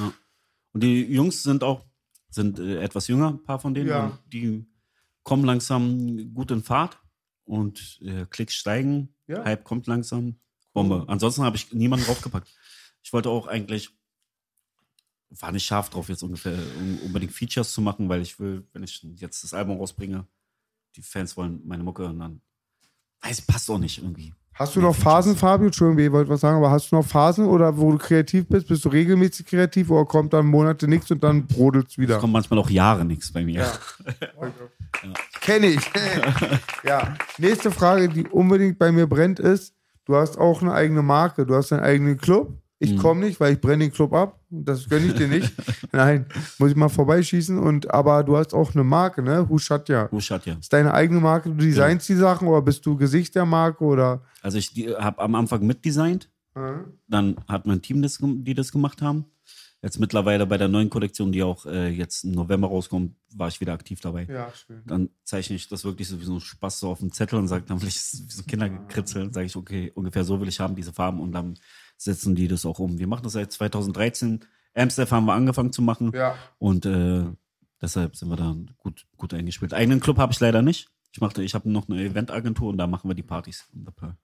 [0.72, 1.84] Und die Jungs sind auch
[2.31, 3.89] sind äh, etwas jünger, ein paar von denen.
[3.89, 4.18] Ja.
[4.33, 4.66] Die
[5.22, 6.99] kommen langsam gut in Fahrt
[7.45, 9.14] und äh, Klicks steigen.
[9.26, 9.45] Ja.
[9.45, 10.37] Hype kommt langsam.
[10.72, 11.05] Bombe.
[11.09, 12.49] Ansonsten habe ich niemanden draufgepackt.
[13.03, 13.91] Ich wollte auch eigentlich,
[15.31, 18.83] war nicht scharf drauf, jetzt ungefähr um, unbedingt Features zu machen, weil ich will, wenn
[18.83, 20.26] ich jetzt das Album rausbringe,
[20.97, 22.41] die Fans wollen meine Mucke und dann
[23.22, 24.35] weiß, passt auch nicht irgendwie.
[24.59, 25.66] Hast du noch Phasen, Fabio?
[25.66, 28.66] Entschuldigung, ich wollte was sagen, aber hast du noch Phasen oder wo du kreativ bist?
[28.66, 32.18] Bist du regelmäßig kreativ oder kommt dann Monate nichts und dann brodelt's Es wieder?
[32.18, 33.64] kommt manchmal auch Jahre nichts bei mir.
[35.40, 35.80] Kenne ich.
[36.82, 37.14] ja.
[37.38, 41.54] Nächste Frage, die unbedingt bei mir brennt, ist: Du hast auch eine eigene Marke, du
[41.54, 42.52] hast einen eigenen Club.
[42.81, 42.99] Ich Mhm.
[42.99, 44.39] komme nicht, weil ich brenne den Club ab.
[44.51, 45.53] Das gönne ich dir nicht.
[45.93, 46.26] Nein,
[46.59, 47.59] muss ich mal vorbeischießen.
[47.59, 49.49] Und aber du hast auch eine Marke, ne?
[49.49, 50.09] Hushatja.
[50.12, 50.55] Huschat, ja.
[50.55, 54.22] Ist deine eigene Marke, du designst die Sachen oder bist du Gesicht der Marke oder?
[54.43, 56.31] Also ich habe am Anfang mitdesignt.
[57.09, 59.24] Dann hat mein Team, das, die das gemacht haben.
[59.81, 63.61] Jetzt mittlerweile bei der neuen Kollektion, die auch äh, jetzt im November rauskommt, war ich
[63.61, 64.26] wieder aktiv dabei.
[64.29, 64.83] Ja, schön.
[64.87, 67.47] Dann zeichne ich das wirklich so wie so ein Spaß so auf dem Zettel und
[67.47, 70.59] sage, dann will ich es wie so Kinderkritzeln, sage ich, okay, ungefähr so will ich
[70.59, 71.55] haben, diese Farben und dann
[71.99, 72.99] setzen die das auch um.
[72.99, 74.40] Wir machen das seit 2013.
[74.74, 76.36] Amstaff haben wir angefangen zu machen Ja.
[76.59, 77.24] und äh,
[77.82, 79.74] deshalb sind wir da gut, gut eingespielt.
[79.74, 80.88] Eigenen Club habe ich leider nicht.
[81.12, 83.66] Ich machte, ich habe noch eine Eventagentur und da machen wir die Partys.
[83.74, 84.16] Und da-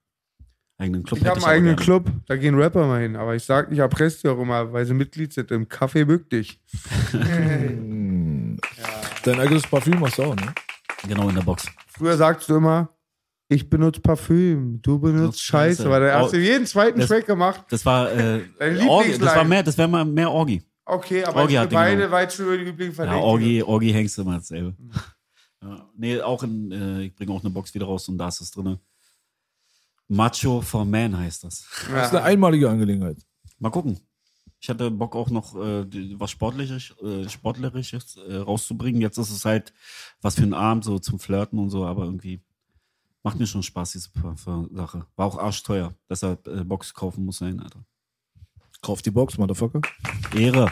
[0.77, 1.85] Eigenen Club Ich habe einen eigenen gerne.
[1.85, 3.15] Club, da gehen Rapper mal hin.
[3.15, 6.29] Aber ich sag, ich erpresse die auch immer, weil sie Mitglied sind im Café Bück
[6.31, 6.61] dich.
[7.13, 8.61] Dein
[9.41, 10.53] eigenes Parfüm hast du auch, ne?
[11.09, 11.67] Genau in der Box.
[11.89, 12.89] Früher sagst du immer,
[13.55, 15.83] ich benutze Parfüm, du benutzt Scheiße.
[15.83, 15.91] Scheiße.
[15.91, 17.65] Weil da hast Oh, du jeden zweiten das- Track gemacht.
[17.71, 20.63] Das war, äh, Dein Orgi, das war mehr, das wäre mal mehr Orgi.
[20.87, 22.13] Okay, aber Orgi hat beide genommen.
[22.13, 23.23] weit schon über die Üblichen Ja, verlinkt.
[23.25, 24.77] Orgi, Orgi hängst du immer dasselbe.
[25.63, 28.41] Ja, nee, auch in, äh, ich bringe auch eine Box wieder raus und da ist
[28.43, 28.79] es drin.
[30.09, 31.67] Macho for Man heißt das.
[31.91, 33.17] Das ist eine einmalige Angelegenheit.
[33.59, 33.99] Mal gucken.
[34.61, 35.85] Ich hatte Bock auch noch äh,
[36.19, 39.01] was Sportliches, äh, Sportlerisches äh, rauszubringen.
[39.01, 39.73] Jetzt ist es halt
[40.21, 42.43] was für einen Abend, so zum Flirten und so, aber irgendwie
[43.25, 45.07] macht mir schon Spaß, diese P- P- Sache.
[45.17, 45.93] War auch arschteuer.
[46.09, 47.81] Deshalb äh, Box kaufen muss sein, Alter.
[48.83, 49.81] Kauf die Box, Motherfucker.
[50.37, 50.71] Ehre.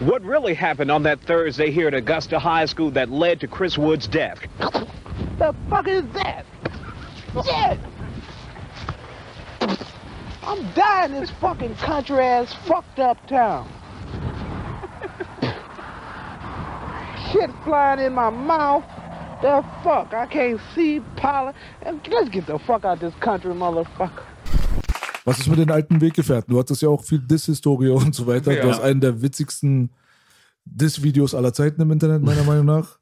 [0.00, 3.78] What really happened on that Thursday here at Augusta High School that led to Chris
[3.78, 4.40] Wood's death?
[5.38, 6.44] The fuck is that?
[7.44, 7.78] Shit!
[10.42, 13.68] I'm dying in this fucking country ass fucked up town.
[17.32, 18.84] Shit flying in my mouth.
[19.44, 20.14] The fuck?
[20.14, 21.52] I can't see pollen.
[21.84, 24.22] Let's get the fuck out this country, motherfucker.
[25.26, 26.54] Was ist mit den alten Weggefährten?
[26.54, 28.52] Du hattest ja auch viel Diss-Historie und so weiter.
[28.52, 28.62] Ja.
[28.62, 29.90] Du hast einen der witzigsten
[30.64, 32.96] Diss-Videos aller Zeiten im Internet, meiner Meinung nach.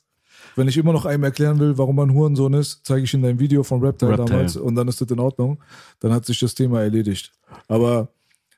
[0.57, 3.39] Wenn ich immer noch einem erklären will, warum man Hurensohn ist, zeige ich ihm dein
[3.39, 4.29] Video von Reptile, Reptile.
[4.29, 5.63] damals und dann ist das in Ordnung.
[6.01, 7.31] Dann hat sich das Thema erledigt.
[7.69, 8.09] Aber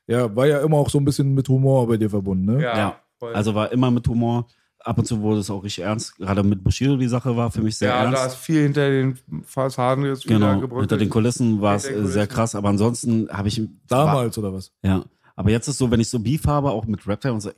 [0.07, 2.63] ja, war ja immer auch so ein bisschen mit Humor bei dir verbunden, ne?
[2.63, 3.35] Ja, voll.
[3.35, 4.47] also war immer mit Humor.
[4.85, 6.15] Ab und zu wurde es auch richtig ernst.
[6.17, 8.35] Gerade mit Bushido die Sache war für mich sehr ja, da ernst.
[8.35, 12.27] ist viel hinter den Fassaden jetzt wieder Genau, hinter den Kulissen war es äh, sehr
[12.27, 14.71] krass, aber ansonsten habe ich Damals oder was?
[14.83, 15.05] War, ja,
[15.35, 17.49] aber jetzt ist so, wenn ich so Beef habe, auch mit Raptor und so,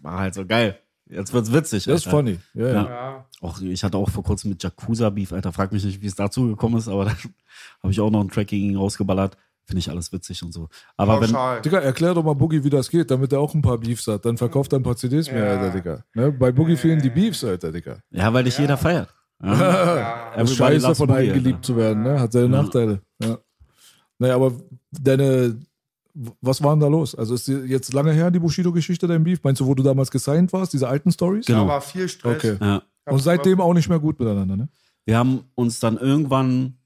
[0.00, 0.78] war halt so geil.
[1.06, 1.84] Jetzt wird's witzig.
[1.84, 2.38] Das ist funny.
[2.54, 2.72] Ja, ja.
[2.72, 2.84] Ja.
[2.88, 3.26] Ja.
[3.42, 6.14] Auch, ich hatte auch vor kurzem mit Yakuza Beef, Alter, frag mich nicht, wie es
[6.14, 7.10] dazu gekommen ist, aber da
[7.82, 9.36] habe ich auch noch ein Track gegen ihn rausgeballert.
[9.66, 10.68] Finde ich alles witzig und so.
[10.96, 11.62] Aber wenn, Pauschal.
[11.62, 14.24] Digga, erklär doch mal Boogie, wie das geht, damit er auch ein paar Beefs hat.
[14.24, 15.60] Dann verkauft er ein paar CDs mehr, Ja.
[15.60, 16.04] Alter, Digga.
[16.14, 16.32] Ne?
[16.32, 17.98] Bei Boogie fehlen die Beefs, Alter, Digga.
[18.10, 19.08] ja, weil dich jeder feiert.
[19.42, 20.32] Ja.
[20.38, 20.46] Ja.
[20.46, 22.20] Scheiße, von allen geliebt zu werden, ne?
[22.20, 22.62] Hat seine Ja.
[22.62, 23.00] Nachteile.
[23.22, 23.38] Ja.
[24.18, 24.52] Naja, aber
[24.92, 25.56] deine,
[26.40, 27.14] was war denn da los?
[27.14, 29.40] Also ist jetzt lange her, die Bushido-Geschichte, dein Beef?
[29.42, 31.46] Meinst du, wo du damals gesigned warst, diese alten Stories?
[31.46, 31.62] Genau.
[31.62, 32.36] Da war viel Stress.
[32.36, 32.56] Okay.
[32.60, 32.82] Ja.
[33.06, 34.68] Und seitdem auch nicht mehr gut miteinander, ne?
[35.04, 36.78] Wir haben uns dann irgendwann,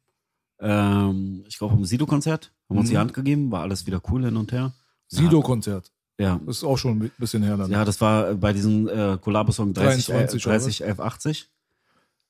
[0.60, 4.36] ähm, ich glaube, am Sido-Konzert, haben uns die Hand gegeben, war alles wieder cool hin
[4.36, 4.72] und her.
[5.08, 5.90] Sido-Konzert.
[6.20, 7.70] Ja, Das ist auch schon ein bisschen her dann.
[7.70, 11.50] ja das war bei diesem äh, Collabo-Song 30, 23, äh, 30 11, 80.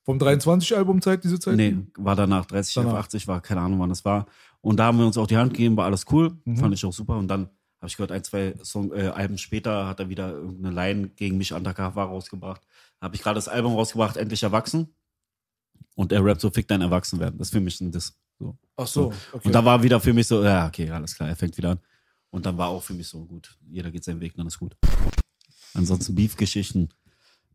[0.05, 1.56] Vom 23-Album Zeit, diese Zeit?
[1.56, 2.90] Nee, war danach 30, Danach.
[2.93, 4.27] 11, 80, war keine Ahnung, wann das war.
[4.60, 6.56] Und da haben wir uns auch die Hand gegeben, war alles cool, Mhm.
[6.56, 7.16] fand ich auch super.
[7.19, 7.48] Und dann
[7.81, 11.36] habe ich gehört, ein, zwei Song, äh, Alben später hat er wieder irgendeine Line gegen
[11.39, 12.62] mich undercover rausgebracht.
[13.01, 14.89] Habe ich gerade das Album rausgebracht, Endlich Erwachsen.
[15.94, 17.39] Und er rappt so, fick dein Erwachsenwerden.
[17.39, 18.15] Das ist für mich ein Diss.
[18.39, 18.56] So.
[18.77, 19.48] Ach so, okay.
[19.48, 21.81] Und da war wieder für mich so, ja, okay, alles klar, er fängt wieder an.
[22.31, 24.77] Und dann war auch für mich so, gut, jeder geht seinen Weg, dann ist gut.
[25.74, 26.89] Ansonsten Beef-Geschichten,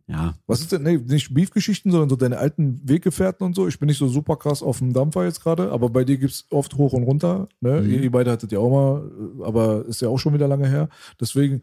[0.05, 3.69] ja, Was ist denn, nee, nicht Beef-Geschichten, sondern so deine alten Weggefährten und so.
[3.69, 6.45] Ich bin nicht so super krass auf dem Dampfer jetzt gerade, aber bei dir gibt's
[6.49, 7.47] oft hoch und runter.
[7.61, 7.81] Ne?
[7.81, 7.89] Mhm.
[7.89, 10.68] Ihr, ihr beide hattet ja auch mal, äh, aber ist ja auch schon wieder lange
[10.68, 10.89] her.
[11.22, 11.61] Deswegen,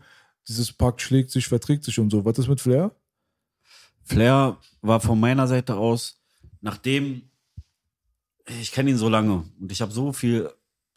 [0.48, 2.24] dieses Pakt schlägt sich, verträgt sich und so.
[2.24, 2.92] Was ist mit Flair?
[4.05, 6.18] Flair war von meiner Seite aus,
[6.62, 7.30] nachdem
[8.60, 10.51] ich kenne ihn so lange und ich habe so viel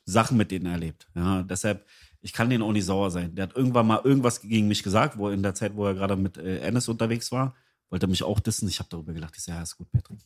[0.06, 1.08] Sachen mit denen erlebt.
[1.16, 1.86] Ja, deshalb,
[2.22, 3.36] ich kann denen auch nicht sauer sein.
[3.36, 6.16] Der hat irgendwann mal irgendwas gegen mich gesagt, wo in der Zeit, wo er gerade
[6.16, 7.56] mit äh, Ennis unterwegs war,
[7.90, 8.68] wollte er mich auch dissen.
[8.68, 9.36] Ich habe darüber gelacht.
[9.38, 10.20] Ich sage, ja, ist gut, Patrick.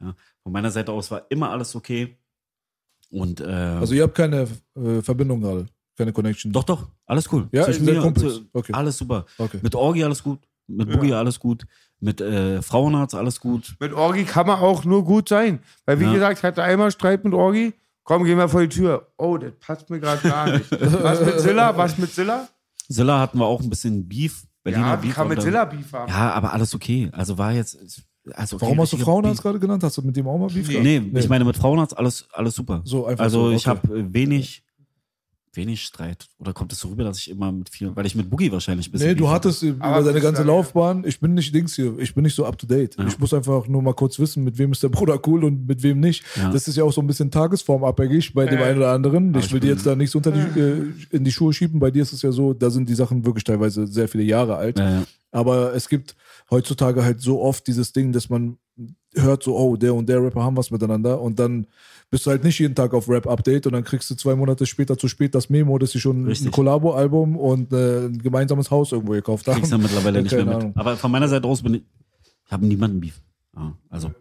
[0.00, 2.18] Ja, von meiner Seite aus war immer alles okay.
[3.10, 5.66] Und äh, Also ihr habt keine äh, Verbindung gerade,
[5.96, 6.52] keine Connection.
[6.52, 7.48] doch, doch, alles cool.
[7.52, 8.34] Ja, Zwischen mir und Kumpels.
[8.34, 8.72] so- Okay.
[8.72, 9.24] Alles super.
[9.38, 9.60] Okay.
[9.62, 10.40] Mit Orgi alles gut.
[10.68, 11.64] Mit Boogie alles gut.
[12.00, 13.76] Mit äh, Frauenarzt alles gut.
[13.80, 15.60] Mit Orgi kann man auch nur gut sein.
[15.86, 16.12] Weil, wie Ja.
[16.14, 17.72] gesagt, ich hatte einmal Streit mit Orgi.
[18.02, 19.08] Komm, gehen wir vor die Tür.
[19.16, 20.70] Oh, das passt mir gerade gar nicht.
[20.70, 21.76] Was mit Zilla?
[21.76, 22.48] Was mit Zilla?
[22.88, 24.44] Silla hatten wir auch ein bisschen Beef.
[24.62, 25.14] Berliner Ja, Beef.
[25.14, 26.10] kann mit Zilla Beef haben.
[26.10, 27.08] Ja, aber alles okay.
[27.12, 27.76] Also war jetzt.
[28.32, 29.42] Also okay, Warum hast du Frauenarzt Beef.
[29.42, 29.82] gerade genannt?
[29.84, 30.84] Hast du mit dem auch mal Beef gehabt?
[30.84, 32.82] Nee, ich meine mit Frauenarzt alles, alles super.
[32.84, 33.78] So, einfach also so, ich okay.
[33.78, 34.64] habe wenig,
[35.56, 36.26] wenig Streit.
[36.38, 38.88] Oder kommt es so rüber, dass ich immer mit vielen, weil ich mit Boogie wahrscheinlich
[38.88, 39.08] ein bisschen.
[39.08, 42.24] Nee, du hattest Aber über deine ganze Laufbahn, ich bin nicht Dings hier, ich bin
[42.24, 42.96] nicht so up to date.
[43.06, 45.82] Ich muss einfach nur mal kurz wissen, mit wem ist der Bruder cool und mit
[45.82, 46.24] wem nicht.
[46.36, 46.50] Ja.
[46.50, 49.34] Das ist ja auch so ein bisschen tagesformabhängig bei dem einen oder anderen.
[49.34, 51.80] Ich ich will dir bin- jetzt da nichts unter die, äh, in die Schuhe schieben.
[51.80, 54.56] Bei dir ist es ja so, da sind die Sachen wirklich teilweise sehr viele Jahre
[54.56, 54.78] alt.
[54.78, 55.02] Ja, ja.
[55.32, 56.14] Aber es gibt
[56.50, 58.56] heutzutage halt so oft dieses Ding, dass man
[59.14, 61.66] hört so, oh, der und der Rapper haben was miteinander und dann
[62.10, 64.96] bist du halt nicht jeden Tag auf Rap-Update und dann kriegst du zwei Monate später
[64.96, 66.48] zu spät das Memo, dass sie schon Richtig.
[66.48, 69.56] ein Kollabo-Album und äh, ein gemeinsames Haus irgendwo gekauft haben.
[69.56, 70.54] Kriegst ja mittlerweile nicht mehr mit.
[70.54, 70.72] Ahnung.
[70.76, 71.82] Aber von meiner Seite aus bin ich,
[72.46, 73.20] ich habe niemanden Beef.
[73.56, 74.12] Ja, also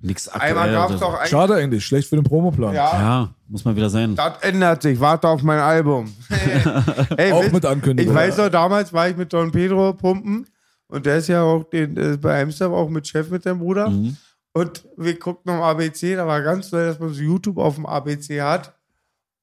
[0.00, 0.56] nichts aktuell.
[0.58, 0.98] Einmal so.
[0.98, 1.26] doch ein.
[1.28, 2.74] Schade eigentlich, schlecht für den Promoplan.
[2.74, 4.14] Ja, Ja, muss mal wieder sein.
[4.14, 4.98] das ändert sich.
[5.00, 6.12] Warte auf mein Album.
[7.16, 8.12] Ey, Auch wisst- mit Ankündigung.
[8.12, 10.46] Ich weiß noch, damals war ich mit Don Pedro pumpen
[10.88, 13.90] und der ist ja auch den, äh, bei Amsterdam auch mit Chef mit seinem Bruder.
[13.90, 14.16] Mhm.
[14.54, 17.86] Und wir guckten am ABC, da war ganz neu, dass man so YouTube auf dem
[17.86, 18.74] ABC hat.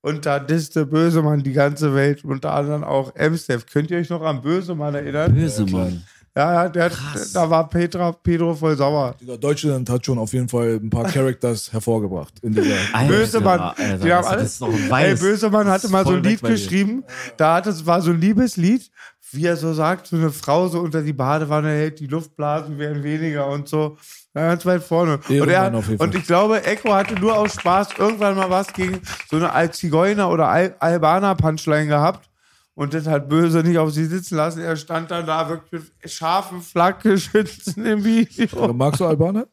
[0.02, 3.64] Und da disste Bösemann die ganze Welt, unter anderem auch Amsterdam.
[3.72, 5.34] Könnt ihr euch noch an Bösemann erinnern?
[5.34, 6.04] Böse, Mann.
[6.38, 6.92] Ja, ja, der,
[7.34, 9.16] da war Petra, Pedro voll sauer.
[9.42, 12.76] Deutschland hat schon auf jeden Fall ein paar Characters hervorgebracht in dieser.
[12.94, 13.60] Alter, Bösemann.
[13.60, 15.16] Alter, Die haben alles- Ey.
[15.16, 17.04] Bösemann hatte mal so ein Lied geschrieben,
[17.36, 18.90] da hat es war so ein Liebeslied,
[19.32, 23.04] wie er so sagt, so eine Frau so unter die Badewanne hält, die Luftblasen werden
[23.04, 23.98] weniger und so.
[24.36, 25.20] Ja, ganz weit vorne.
[25.42, 29.38] Und, er, und ich glaube, Echo hatte nur aus Spaß irgendwann mal was gegen so
[29.38, 32.30] eine Al- Zigeuner oder Al Albaner Punchline gehabt.
[32.76, 34.62] und das hat böse nicht auf sie sitzen lassen.
[34.62, 38.48] Er stand dann da wirklich mit scharfen Flakgeschützen im Video.
[38.58, 39.48] Oder magst du Albaner?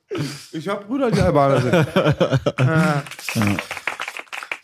[0.53, 1.87] Ich hab Brüder, die Albaner sind.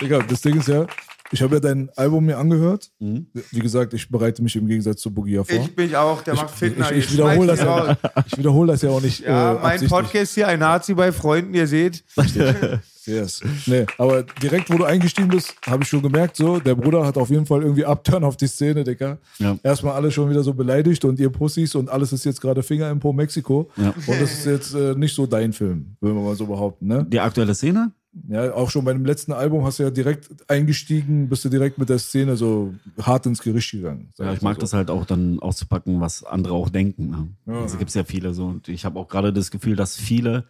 [0.01, 0.85] Digga, das Ding ist ja,
[1.33, 2.91] ich habe ja dein Album mir angehört.
[2.99, 5.47] Wie gesagt, ich bereite mich im Gegensatz zu Boogie vor.
[5.49, 6.93] Ich bin auch, der macht Fitner.
[6.93, 7.97] ich, ich, wiederhole das ja,
[8.27, 9.21] ich wiederhole das ja auch nicht.
[9.21, 9.89] Ja, äh, mein.
[9.89, 12.05] Podcast hier, ein Nazi bei Freunden, ihr seht.
[13.07, 13.41] Yes.
[13.67, 17.17] Nee, aber direkt, wo du eingestiegen bist, habe ich schon gemerkt, so, der Bruder hat
[17.17, 19.19] auf jeden Fall irgendwie Upturn auf die Szene, Digga.
[19.39, 19.57] Ja.
[19.63, 22.91] Erstmal alle schon wieder so beleidigt und ihr Pussys und alles ist jetzt gerade Finger
[22.91, 23.71] im Po Mexiko.
[23.77, 23.89] Ja.
[23.89, 27.05] Und das ist jetzt äh, nicht so dein Film, würden wir mal so behaupten, ne?
[27.09, 27.93] Die aktuelle Szene?
[28.29, 31.79] Ja, auch schon bei dem letzten Album hast du ja direkt eingestiegen, bist du direkt
[31.79, 34.11] mit der Szene so hart ins Gericht gegangen.
[34.19, 34.61] Ja, ich mag so.
[34.61, 37.35] das halt auch dann auszupacken, was andere auch denken.
[37.47, 37.57] Ne?
[37.63, 38.47] Also gibt es ja viele so.
[38.47, 40.45] Und ich habe auch gerade das Gefühl, dass viele,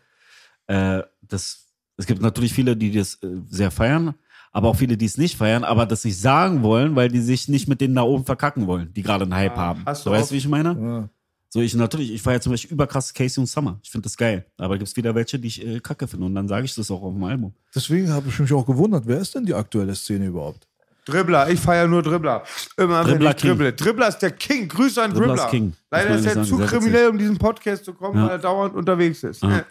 [0.67, 4.15] äh, das, es gibt natürlich viele, die das äh, sehr feiern,
[4.51, 7.49] aber auch viele, die es nicht feiern, aber das nicht sagen wollen, weil die sich
[7.49, 9.83] nicht mit denen da oben verkacken wollen, die gerade einen Hype haben.
[9.87, 10.77] hast So, du weißt du, wie ich meine?
[10.81, 11.09] Ja.
[11.55, 13.79] So, ich natürlich, ich feiere zum Beispiel überkrass Casey und Summer.
[13.83, 14.47] Ich finde das geil.
[14.57, 16.25] Aber gibt es wieder welche, die ich äh, kacke finde.
[16.25, 17.53] Und dann sage ich das auch auf dem Album.
[17.75, 20.67] Deswegen habe ich mich auch gewundert, wer ist denn die aktuelle Szene überhaupt?
[21.05, 22.43] Dribbler, ich feiere nur Dribbler.
[22.79, 23.51] Immer wenn Dribbler ich King.
[23.51, 23.73] dribble.
[23.75, 24.67] Dribbler ist der King.
[24.67, 25.45] Grüße an Dribbler Dribbler.
[25.45, 25.73] ist King.
[25.91, 28.25] Leider ist er zu kriminell, um diesen Podcast zu kommen, Ja.
[28.25, 29.43] weil er dauernd unterwegs ist.
[29.43, 29.67] Ja.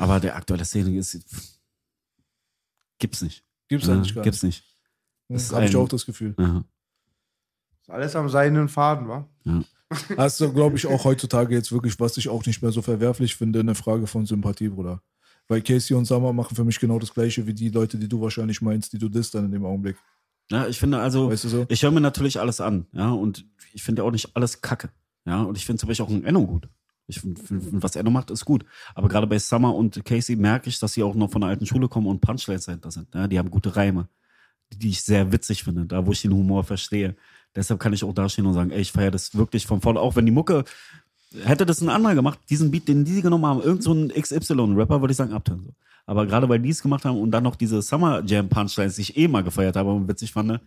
[0.00, 1.18] Aber der aktuelle Szene ist.
[2.98, 3.42] Gibt's nicht.
[3.68, 4.62] Gibt's Ja, eigentlich gar gibt's nicht.
[5.28, 5.40] nicht.
[5.40, 6.34] ist Habe ich auch das Gefühl.
[6.38, 6.62] Ja.
[7.80, 9.26] Ist alles am seidenen Faden, wa?
[10.16, 13.34] Hast du, glaube ich, auch heutzutage jetzt wirklich, was ich auch nicht mehr so verwerflich
[13.36, 15.02] finde, eine Frage von Sympathie, Bruder.
[15.48, 18.20] Weil Casey und Summer machen für mich genau das Gleiche wie die Leute, die du
[18.20, 19.96] wahrscheinlich meinst, die du disst dann in dem Augenblick.
[20.50, 21.66] Ja, ich finde also, Weißt du so?
[21.68, 24.90] ich höre mir natürlich alles an, ja, und ich finde auch nicht alles kacke,
[25.24, 26.68] ja, und ich finde zum Beispiel auch ein Enno gut.
[27.06, 28.64] Ich finde, find, was Enno macht, ist gut.
[28.94, 31.66] Aber gerade bei Summer und Casey merke ich, dass sie auch noch von der alten
[31.66, 33.12] Schule kommen und Punchlines dahinter sind.
[33.14, 34.08] Ja, die haben gute Reime,
[34.72, 37.16] die ich sehr witzig finde, da wo ich den Humor verstehe.
[37.54, 40.00] Deshalb kann ich auch dastehen und sagen, ey, ich feiere das wirklich von vorne.
[40.00, 40.64] Auch wenn die Mucke,
[41.44, 45.00] hätte das ein anderer gemacht, diesen Beat, den die genommen haben, irgend so ein XY-Rapper,
[45.00, 45.64] würde ich sagen, abtönen.
[45.64, 45.74] So.
[46.06, 49.02] Aber gerade weil die es gemacht haben und dann noch diese Summer Jam Punchlines, die
[49.02, 50.60] ich eh mal gefeiert habe und witzig fand,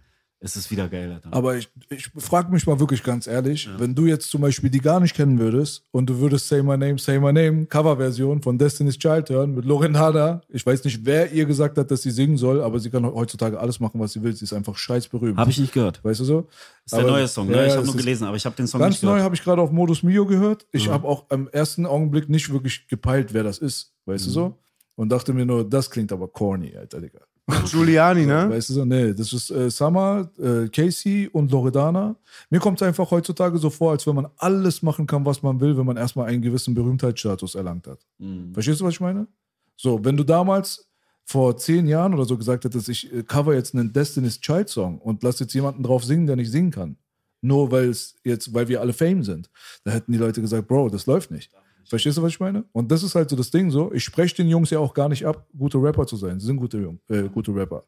[0.43, 1.29] ist es wieder geil, Alter.
[1.31, 4.79] Aber ich, ich frage mich mal wirklich ganz ehrlich, wenn du jetzt zum Beispiel die
[4.79, 8.57] gar nicht kennen würdest und du würdest Say My Name, Say My Name, Coverversion von
[8.57, 10.41] Destiny's Child hören mit Lauren Harder.
[10.49, 13.59] Ich weiß nicht, wer ihr gesagt hat, dass sie singen soll, aber sie kann heutzutage
[13.59, 14.35] alles machen, was sie will.
[14.35, 15.37] Sie ist einfach scheiß berühmt.
[15.37, 16.03] Habe ich nicht gehört.
[16.03, 16.47] Weißt du so?
[16.85, 17.61] Ist der Aber- neue Song, Ja, ne?
[17.63, 19.09] Ich ja, habe es nur ist- gelesen, aber ich habe den Song Ganz nicht neu
[19.11, 19.23] gehört.
[19.23, 20.65] habe ich gerade auf Modus Mio gehört.
[20.73, 23.93] Ich habe auch im ersten Augenblick nicht wirklich gepeilt, wer das ist.
[24.05, 24.33] Weißt du Mhm.
[24.33, 24.57] so?
[24.95, 27.21] Und dachte mir nur, das klingt aber corny, Alter, Digga.
[27.65, 28.49] Giuliani, ne?
[28.49, 28.85] Weißt du so?
[28.85, 32.15] Nee, das ist äh, Summer, äh, Casey und Loredana.
[32.49, 35.59] Mir kommt es einfach heutzutage so vor, als wenn man alles machen kann, was man
[35.59, 37.99] will, wenn man erstmal einen gewissen Berühmtheitsstatus erlangt hat.
[38.17, 38.53] Mhm.
[38.53, 39.27] Verstehst du, was ich meine?
[39.75, 40.89] So, wenn du damals
[41.25, 44.99] vor zehn Jahren oder so gesagt hättest, ich äh, cover jetzt einen Destiny's Child Song
[44.99, 46.97] und lass jetzt jemanden drauf singen, der nicht singen kann.
[47.41, 49.49] Nur weil es jetzt, weil wir alle Fame sind.
[49.83, 51.51] Da hätten die Leute gesagt, Bro, das läuft nicht.
[51.85, 52.65] Verstehst du, was ich meine?
[52.71, 53.91] Und das ist halt so das Ding so.
[53.93, 56.39] Ich spreche den Jungs ja auch gar nicht ab, gute Rapper zu sein.
[56.39, 57.85] Sie sind gute, Jung, äh, gute Rapper.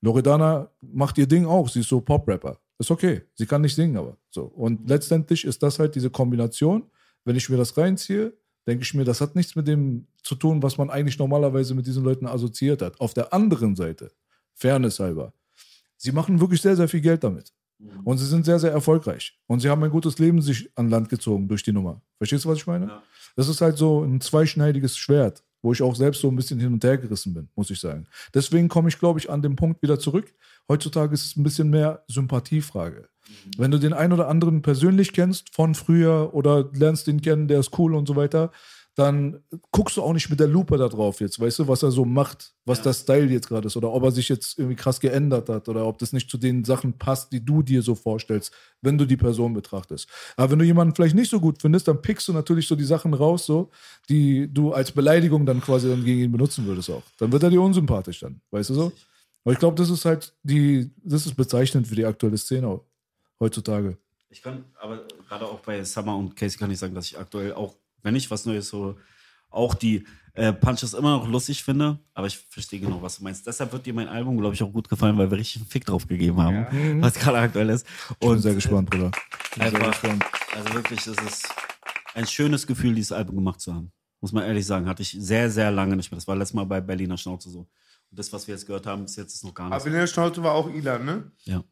[0.00, 1.68] Loredana macht ihr Ding auch.
[1.68, 2.58] Sie ist so Pop-Rapper.
[2.78, 3.22] Ist okay.
[3.34, 4.44] Sie kann nicht singen, aber so.
[4.44, 6.84] Und letztendlich ist das halt diese Kombination.
[7.24, 8.32] Wenn ich mir das reinziehe,
[8.66, 11.86] denke ich mir, das hat nichts mit dem zu tun, was man eigentlich normalerweise mit
[11.86, 12.98] diesen Leuten assoziiert hat.
[13.00, 14.10] Auf der anderen Seite,
[14.54, 15.34] Fairness halber,
[15.96, 17.52] sie machen wirklich sehr, sehr viel Geld damit.
[18.04, 19.38] Und sie sind sehr, sehr erfolgreich.
[19.46, 22.02] Und sie haben ein gutes Leben sich an Land gezogen durch die Nummer.
[22.20, 23.00] Verstehst du, was ich meine?
[23.34, 26.74] Das ist halt so ein zweischneidiges Schwert, wo ich auch selbst so ein bisschen hin
[26.74, 28.06] und her gerissen bin, muss ich sagen.
[28.34, 30.34] Deswegen komme ich, glaube ich, an den Punkt wieder zurück.
[30.68, 33.08] Heutzutage ist es ein bisschen mehr Sympathiefrage.
[33.56, 37.60] Wenn du den einen oder anderen persönlich kennst, von früher oder lernst den kennen, der
[37.60, 38.50] ist cool und so weiter,
[39.00, 41.90] dann guckst du auch nicht mit der Lupe da drauf jetzt, weißt du, was er
[41.90, 45.00] so macht, was der Style jetzt gerade ist oder ob er sich jetzt irgendwie krass
[45.00, 48.52] geändert hat oder ob das nicht zu den Sachen passt, die du dir so vorstellst,
[48.82, 50.06] wenn du die Person betrachtest.
[50.36, 52.84] Aber wenn du jemanden vielleicht nicht so gut findest, dann pickst du natürlich so die
[52.84, 53.70] Sachen raus, so,
[54.10, 57.02] die du als Beleidigung dann quasi dann gegen ihn benutzen würdest auch.
[57.18, 58.92] Dann wird er dir unsympathisch dann, weißt du so?
[59.44, 62.80] Aber ich glaube, das ist halt die, das ist bezeichnend für die aktuelle Szene
[63.40, 63.96] heutzutage.
[64.28, 67.52] Ich kann, aber gerade auch bei Summer und Casey kann ich sagen, dass ich aktuell
[67.54, 68.96] auch, wenn ich was Neues so,
[69.50, 73.46] auch die äh, Punches immer noch lustig finde, aber ich verstehe genau, was du meinst.
[73.46, 75.84] Deshalb wird dir mein Album, glaube ich, auch gut gefallen, weil wir richtig einen Fick
[75.84, 77.86] drauf gegeben haben, was gerade aktuell ist.
[78.10, 79.10] Ich bin Und sehr gespannt, Bruder.
[79.10, 80.24] Bin sehr einfach, gespannt.
[80.54, 81.48] also wirklich, es ist
[82.14, 83.90] ein schönes Gefühl, dieses Album gemacht zu haben.
[84.20, 86.16] Muss man ehrlich sagen, hatte ich sehr, sehr lange nicht mehr.
[86.18, 87.60] Das war letztes Mal bei Berliner Schnauze so.
[88.10, 89.74] Und das, was wir jetzt gehört haben, bis jetzt ist noch gar nicht.
[89.74, 91.32] Aber in der Schnauze war auch Ilan, ne?
[91.44, 91.64] Ja.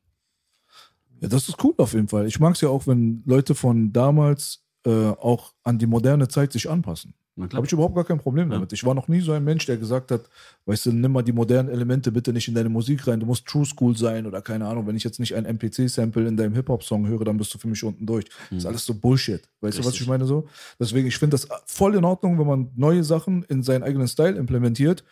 [1.20, 2.26] Ja, das ist cool auf jeden Fall.
[2.26, 6.52] Ich mag es ja auch, wenn Leute von damals äh, auch an die moderne Zeit
[6.52, 7.12] sich anpassen.
[7.52, 8.72] Habe ich überhaupt gar kein Problem damit.
[8.72, 10.22] Ich war noch nie so ein Mensch, der gesagt hat,
[10.66, 13.46] weißt du, nimm mal die modernen Elemente bitte nicht in deine Musik rein, du musst
[13.46, 14.88] True School sein oder keine Ahnung.
[14.88, 17.84] Wenn ich jetzt nicht ein MPC-Sample in deinem Hip-Hop-Song höre, dann bist du für mich
[17.84, 18.24] unten durch.
[18.50, 19.42] Das ist alles so Bullshit.
[19.60, 20.02] Weißt du, was Richtig.
[20.02, 20.48] ich meine so?
[20.80, 24.36] Deswegen, ich finde das voll in Ordnung, wenn man neue Sachen in seinen eigenen Style
[24.36, 25.04] implementiert.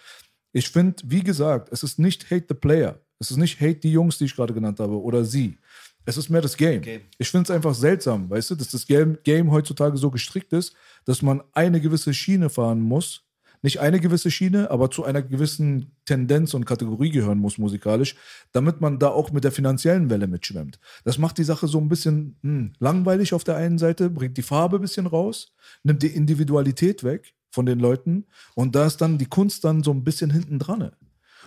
[0.53, 2.99] Ich finde, wie gesagt, es ist nicht Hate the Player.
[3.19, 5.59] Es ist nicht Hate die Jungs, die ich gerade genannt habe oder sie.
[6.07, 6.83] Es ist mehr das Game.
[7.19, 10.73] Ich finde es einfach seltsam, weißt du, dass das Game, Game heutzutage so gestrickt ist,
[11.05, 13.25] dass man eine gewisse Schiene fahren muss.
[13.63, 18.15] Nicht eine gewisse Schiene, aber zu einer gewissen Tendenz und Kategorie gehören muss musikalisch,
[18.53, 20.79] damit man da auch mit der finanziellen Welle mitschwimmt.
[21.05, 24.43] Das macht die Sache so ein bisschen hm, langweilig auf der einen Seite, bringt die
[24.43, 25.53] Farbe ein bisschen raus,
[25.83, 29.91] nimmt die Individualität weg von den Leuten und da ist dann die Kunst dann so
[29.91, 30.93] ein bisschen hinten dran.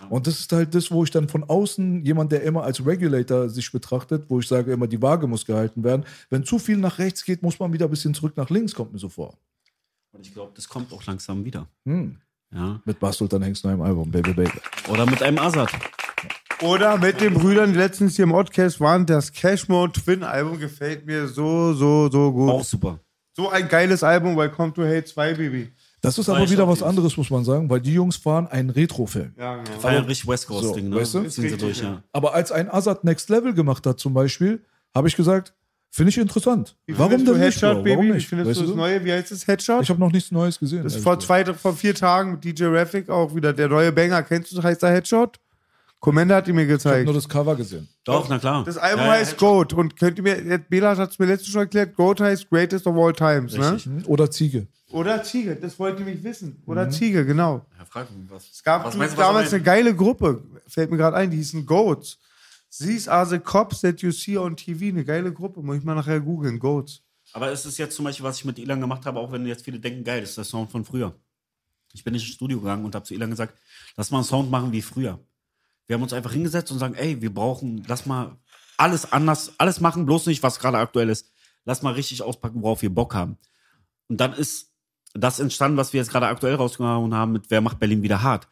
[0.08, 3.48] Und das ist halt das, wo ich dann von außen, jemand, der immer als Regulator
[3.48, 6.04] sich betrachtet, wo ich sage immer, die Waage muss gehalten werden.
[6.30, 8.92] Wenn zu viel nach rechts geht, muss man wieder ein bisschen zurück nach links, kommt
[8.92, 9.36] mir so vor.
[10.12, 11.66] Und ich glaube, das kommt auch langsam wieder.
[11.84, 12.16] Hm.
[12.52, 12.80] Ja.
[12.84, 14.58] Mit Bastel dann hängst du neuem Album, Baby Baby.
[14.88, 15.70] Oder mit einem Azad.
[16.62, 21.06] Oder mit den Brüdern, die letztens hier im Podcast waren, das Cashmore Twin Album gefällt
[21.06, 22.50] mir so, so, so gut.
[22.50, 22.98] Auch super.
[23.32, 25.72] So ein geiles Album, Welcome to Hate 2, Baby.
[26.02, 28.70] Das ist War aber wieder was anderes, muss man sagen, weil die Jungs fahren einen
[28.70, 29.34] Retro-Film.
[29.36, 29.78] Ja, genau.
[29.78, 30.96] Feiern richtig West Coast So, Ding, ne?
[30.96, 31.28] weißt du?
[31.28, 32.02] Ziehen sie durch, ja.
[32.12, 34.62] Aber als ein Azad Next Level gemacht hat zum Beispiel,
[34.94, 35.54] habe ich gesagt,
[35.90, 36.76] finde ich interessant.
[36.86, 37.38] Wie Warum denn nicht?
[37.38, 37.82] Headshot, Bro?
[37.82, 37.90] Baby?
[37.96, 38.28] Warum Wie nicht?
[38.28, 39.04] findest Weißt du das neue?
[39.04, 39.46] Wie heißt das?
[39.46, 39.82] Headshot?
[39.82, 40.84] Ich habe noch nichts Neues gesehen.
[40.84, 44.22] Das ist vor zwei, vor vier Tagen mit DJ Raffic auch wieder der neue Banger.
[44.22, 45.38] Kennst du, das heißt der Headshot?
[46.00, 47.04] Commander hat ihn mir Ich habe gezeigt.
[47.04, 47.86] nur das Cover gesehen.
[48.04, 48.64] Doch, na klar.
[48.64, 51.52] Das Album Ja, ja, heißt Goat und könnt ihr mir, Bela hat es mir letztens
[51.52, 53.74] schon erklärt, Goat heißt Greatest of All Times, ne?
[53.74, 53.92] Richtig.
[53.92, 54.02] Hm?
[54.06, 54.66] Oder Ziege.
[54.92, 56.62] Oder Ziege, das wollt ihr mich wissen.
[56.66, 56.90] Oder Mhm.
[56.90, 57.66] Ziege, genau.
[57.78, 58.50] Ja, frag mich, was.
[58.50, 61.36] Es gab was meinst du, was damals eine geile Gruppe, fällt mir gerade ein, die
[61.36, 62.18] hießen Goats.
[62.76, 64.86] These are the cops that you see on TV.
[64.86, 67.02] Eine geile Gruppe, muss ich mal nachher googeln, Goats.
[67.32, 69.64] Aber es ist jetzt zum Beispiel, was ich mit Ilan gemacht habe, auch wenn jetzt
[69.64, 71.14] viele denken, geil, das ist der Sound von früher.
[71.92, 73.58] Ich bin ins Studio gegangen und habe zu Ilan gesagt,
[73.96, 75.18] lass mal einen Sound machen wie früher.
[75.90, 78.36] Wir haben uns einfach hingesetzt und sagen, ey, wir brauchen, lass mal
[78.76, 81.32] alles anders, alles machen, bloß nicht, was gerade aktuell ist.
[81.64, 83.38] Lass mal richtig auspacken, worauf wir Bock haben.
[84.06, 84.72] Und dann ist
[85.14, 88.46] das entstanden, was wir jetzt gerade aktuell rausgehauen haben mit Wer macht Berlin wieder hart.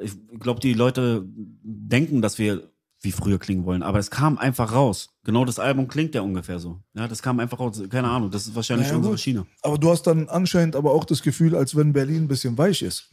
[0.00, 2.70] Ich glaube, die Leute denken, dass wir
[3.00, 5.08] wie früher klingen wollen, aber es kam einfach raus.
[5.24, 6.80] Genau das Album klingt ja ungefähr so.
[6.94, 7.82] Ja, das kam einfach raus.
[7.90, 9.18] Keine Ahnung, das ist wahrscheinlich Naja, unsere.
[9.18, 9.44] Schiene.
[9.62, 12.82] Aber du hast dann anscheinend aber auch das Gefühl, als wenn Berlin ein bisschen weich
[12.82, 13.10] ist.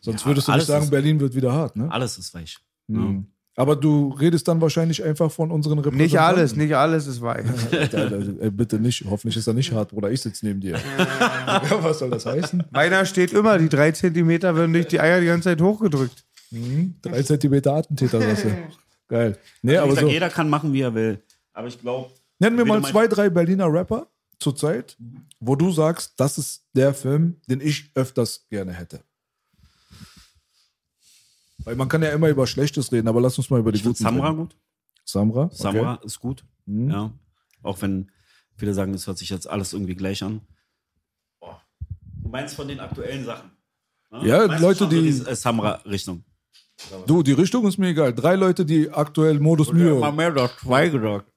[0.00, 1.90] Sonst Ja, würdest du nicht sagen, ist- Berlin wird wieder hart, ne?
[1.90, 2.58] Alles ist weich.
[2.88, 3.26] Mhm.
[3.56, 6.02] Aber du redest dann wahrscheinlich einfach von unseren Repräsentanten.
[6.04, 7.44] Nicht alles, nicht alles ist weich.
[8.40, 9.04] Ey, bitte nicht.
[9.10, 10.10] Hoffentlich ist er nicht hart, Bruder.
[10.10, 10.78] Ich sitze neben dir.
[10.98, 12.64] Ja, was soll das heißen?
[12.70, 16.24] Meiner steht immer, die drei Zentimeter werden durch die Eier die ganze Zeit hochgedrückt.
[17.02, 18.48] Drei Zentimeter Attentäter, sagst du.
[19.08, 19.36] Geil.
[19.62, 20.12] Nee, Wie aber gesagt, so.
[20.12, 21.22] jeder kann machen, wie er will.
[21.52, 24.06] Aber ich glaube, Nenn mir mal zwei, drei Berliner Rapper
[24.38, 24.96] zurzeit,
[25.40, 29.00] wo du sagst, das ist der Film, den ich öfters gerne hätte.
[31.64, 33.84] Weil man kann ja immer über Schlechtes reden, aber lass uns mal über die ich
[33.84, 34.38] guten Samra reden.
[34.38, 34.56] gut.
[35.04, 35.44] Samra?
[35.44, 35.54] Okay.
[35.56, 36.44] Samra ist gut.
[36.66, 36.90] Mhm.
[36.90, 37.12] Ja.
[37.62, 38.10] Auch wenn
[38.56, 40.40] viele sagen, es hört sich jetzt alles irgendwie gleich an.
[41.40, 41.60] Boah.
[42.22, 43.50] Du meinst von den aktuellen Sachen?
[44.10, 44.26] Ne?
[44.26, 46.24] Ja, Meinst du Leute, schon so die- äh, Samra-Richtung.
[47.06, 48.14] Du, die Richtung ist mir egal.
[48.14, 50.00] Drei Leute, die aktuell Modus Mio.
[50.12, 51.29] mehr doch zwei gesagt.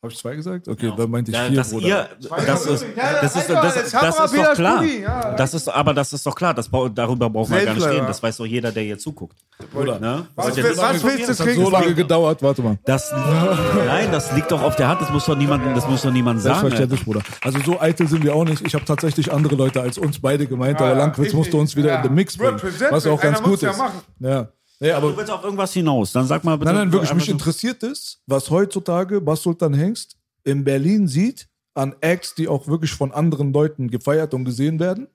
[0.00, 0.68] Hab ich zwei gesagt?
[0.68, 0.94] Okay, Ja.
[0.96, 1.86] dann meinte ich Ja, vier, dass Bruder.
[1.88, 2.08] ihr,
[2.46, 4.76] das ist, das ist, das, das, wir ist doch klar.
[4.78, 5.34] Pulli, ja.
[5.34, 6.54] Das ist, aber das ist doch klar.
[6.54, 8.06] Das, darüber brauchen wir gar nicht reden.
[8.06, 9.36] Das weiß doch jeder, der hier zuguckt.
[9.72, 9.98] Bruder.
[9.98, 10.28] Ne?
[10.36, 10.98] Was, das was sagen?
[11.02, 11.64] willst du Das hat kriegen?
[11.64, 12.40] so lange gedauert.
[12.44, 12.78] Warte mal.
[12.84, 13.12] Das,
[13.86, 15.00] nein, das liegt doch auf der Hand.
[15.00, 16.60] Das muss doch niemand, das muss doch niemand sagen.
[16.60, 17.22] Selbstverständlich, Bruder.
[17.42, 18.64] Also so eitel sind wir auch nicht.
[18.64, 21.88] Ich habe tatsächlich andere Leute als uns beide gemeint, aber Langwitz ich musste uns wieder
[21.88, 21.96] Ja.
[21.96, 22.60] in den Mix bringen.
[22.90, 23.78] Was auch ganz gut ja ist.
[23.78, 24.00] machen.
[24.20, 24.46] Ja.
[24.80, 26.12] Nee, Aber aber du willst auf irgendwas hinaus.
[26.12, 26.72] Dann sag mal bitte.
[26.72, 31.94] Nein, nein, wirklich, mich interessiert es, was heutzutage Bas Sultan Hengst in Berlin sieht an
[32.00, 35.08] Acts, die auch wirklich von anderen Leuten gefeiert und gesehen werden,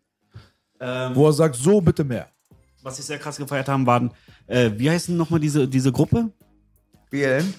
[0.80, 2.28] Ähm, wo er sagt, so bitte mehr.
[2.82, 4.12] was ich sehr krass gefeiert haben, waren,
[4.48, 6.30] äh, wie heißen nochmal diese, diese Gruppe?
[7.10, 7.54] BLN?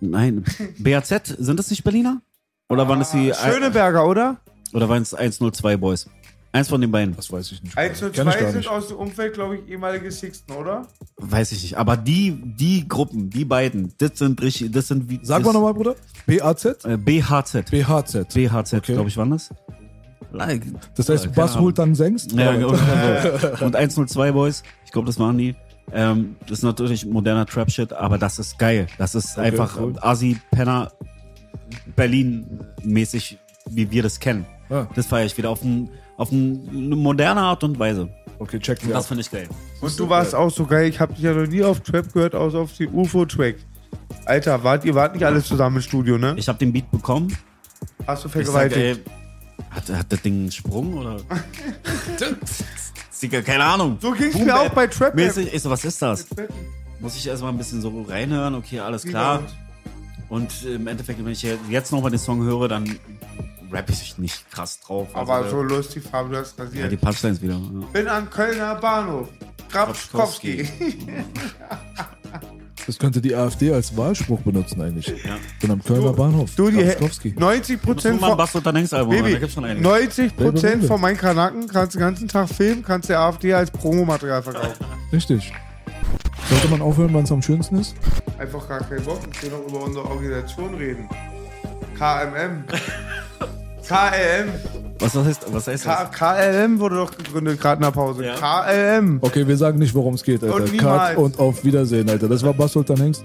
[0.00, 0.44] Nein,
[0.78, 2.20] BAZ, sind das nicht Berliner?
[2.68, 4.40] Oder waren es die, Schöneberger, oder?
[4.74, 6.08] oder waren es 102 Boys?
[6.54, 7.16] Eins von den beiden.
[7.16, 7.78] Das weiß ich nicht.
[7.78, 10.86] 1 und Kenn ich 2 gar sind aus dem Umfeld, glaube ich, ehemalige Sixten, oder?
[11.16, 11.78] Weiß ich nicht.
[11.78, 15.18] Aber die, die Gruppen, die beiden, das sind richtig, das sind wie.
[15.22, 15.94] Sag mal nochmal, Bruder.
[16.26, 16.84] BAZ?
[16.84, 17.70] Äh, BHZ.
[17.70, 18.34] BHZ.
[18.34, 18.92] BHZ, Okay.
[18.92, 19.48] glaube ich, waren das?
[20.30, 20.62] Like,
[20.94, 21.64] Das heißt, keine Bas Ahnung.
[21.64, 22.32] holt dann Sengst?
[22.32, 22.68] Ja, so.
[23.64, 25.54] Und 102 Boys, ich glaube, das waren die.
[25.90, 28.86] Ähm, das ist natürlich moderner Trap-Shit, aber das ist geil.
[28.98, 29.94] Das ist einfach cool.
[30.00, 30.92] Asi, Penner,
[31.96, 33.38] Berlin-mäßig,
[33.70, 34.46] wie wir das kennen.
[34.70, 34.86] Ah.
[34.94, 35.90] Das feiere ich wieder auf, ein,
[36.22, 38.08] auf ein, eine moderne Art und Weise.
[38.38, 39.08] Okay, checken Und wir das ab.
[39.08, 39.48] finde ich geil.
[39.80, 40.88] Und du warst auch so geil.
[40.88, 43.56] Ich habe dich ja noch nie auf Trap gehört, außer auf den UFO-Track.
[44.24, 46.34] Alter, wart, ihr wart nicht alle zusammen im Studio, ne?
[46.36, 47.36] Ich habe den Beat bekommen.
[48.06, 49.00] Hast du Ich sag, vergewaltigt?
[49.58, 51.16] ey, Hat, hat das Ding einen Sprung oder?
[53.22, 53.98] Digga, keine Ahnung.
[54.00, 55.14] So ging's Boom mir auch Bap bei Trap.
[55.14, 55.54] Mäßig.
[55.54, 56.26] Ich so, was ist das?
[56.98, 59.42] Muss ich erstmal ein bisschen so reinhören, okay, alles klar.
[60.28, 62.98] Und im Endeffekt, wenn ich jetzt nochmal den Song höre, dann
[63.72, 65.08] rapp ich nicht krass drauf.
[65.14, 66.92] Aber Also, so lustig, Fabi, du hast Ja, rasiert.
[66.92, 67.54] die Punchlines wieder.
[67.54, 67.86] Ja.
[67.92, 69.28] Bin am Kölner Bahnhof.
[69.70, 70.68] Grabskowski.
[72.84, 75.06] Das könnte die AfD als Wahlspruch benutzen eigentlich.
[75.06, 75.38] Ja.
[75.60, 76.50] Bin am Kölner Bahnhof.
[76.56, 77.32] Du, die Grabskowski.
[77.38, 79.84] 90 Muss nur Prozent von, Bass Tanks Album, da Baby, gibt's schon einiges.
[79.84, 83.54] 90 Baby, Prozent von meinen Kanaken kannst du den ganzen Tag filmen, kannst der AfD
[83.54, 84.84] als Promomaterial verkaufen.
[85.12, 85.52] Richtig.
[86.50, 87.94] Sollte man aufhören, wann es am schönsten ist?
[88.38, 89.20] Einfach gar keinen Bock.
[89.32, 91.08] Ich will noch über unsere Organisation reden.
[91.96, 92.64] KMM.
[93.92, 94.48] KLM.
[94.98, 96.18] Was, was heißt, was heißt K das?
[96.18, 98.24] KLM wurde doch gegründet, gerade in der Pause.
[98.24, 98.34] Ja.
[98.34, 99.18] KLM.
[99.20, 100.56] Okay, wir sagen nicht, worum es geht, Alter.
[100.56, 102.28] Und Cut und auf Wiedersehen, Alter.
[102.28, 103.24] Das war Bass Sultan Hengst.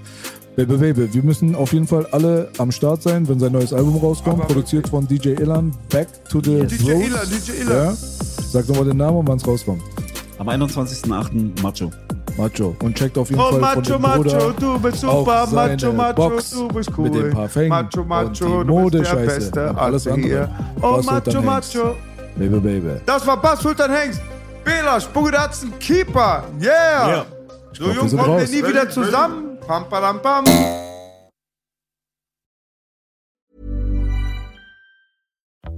[0.55, 3.97] Baby, Baby, wir müssen auf jeden Fall alle am Start sein, wenn sein neues Album
[3.97, 4.39] rauskommt.
[4.39, 5.71] Aber produziert von DJ Ilan.
[5.89, 7.07] Back to the DJ Roots.
[7.07, 7.85] Ilan, DJ Ilan.
[7.85, 7.93] Ja.
[7.93, 9.83] Sag nochmal den Namen und wann es rauskommt.
[10.39, 11.61] Am 21.08.
[11.61, 11.91] Macho.
[12.37, 12.75] Macho.
[12.83, 15.47] Und checkt auf jeden Oh, Fall Macho, von dem Macho, Bruder du bist auch super.
[15.47, 17.09] seine Macho, Macho, Box du bist cool.
[17.09, 19.69] mit den Parfüm Macho, und Macho, die du bist der Modescheiße Beste.
[19.69, 20.27] und alles andere.
[20.27, 20.49] hier.
[20.81, 21.41] Oh, Macho.
[21.41, 21.95] Macho.
[22.35, 23.01] Baby, Baby.
[23.05, 24.21] Das war Bass Sultan Hengst.
[24.63, 26.43] Bela, Spugedatzen, Keeper.
[26.61, 27.09] Yeah.
[27.09, 27.25] Ja.
[27.73, 29.57] So glaub, jung kommen wir nie wieder zusammen.
[29.65, 30.43] Pam, palam, pam.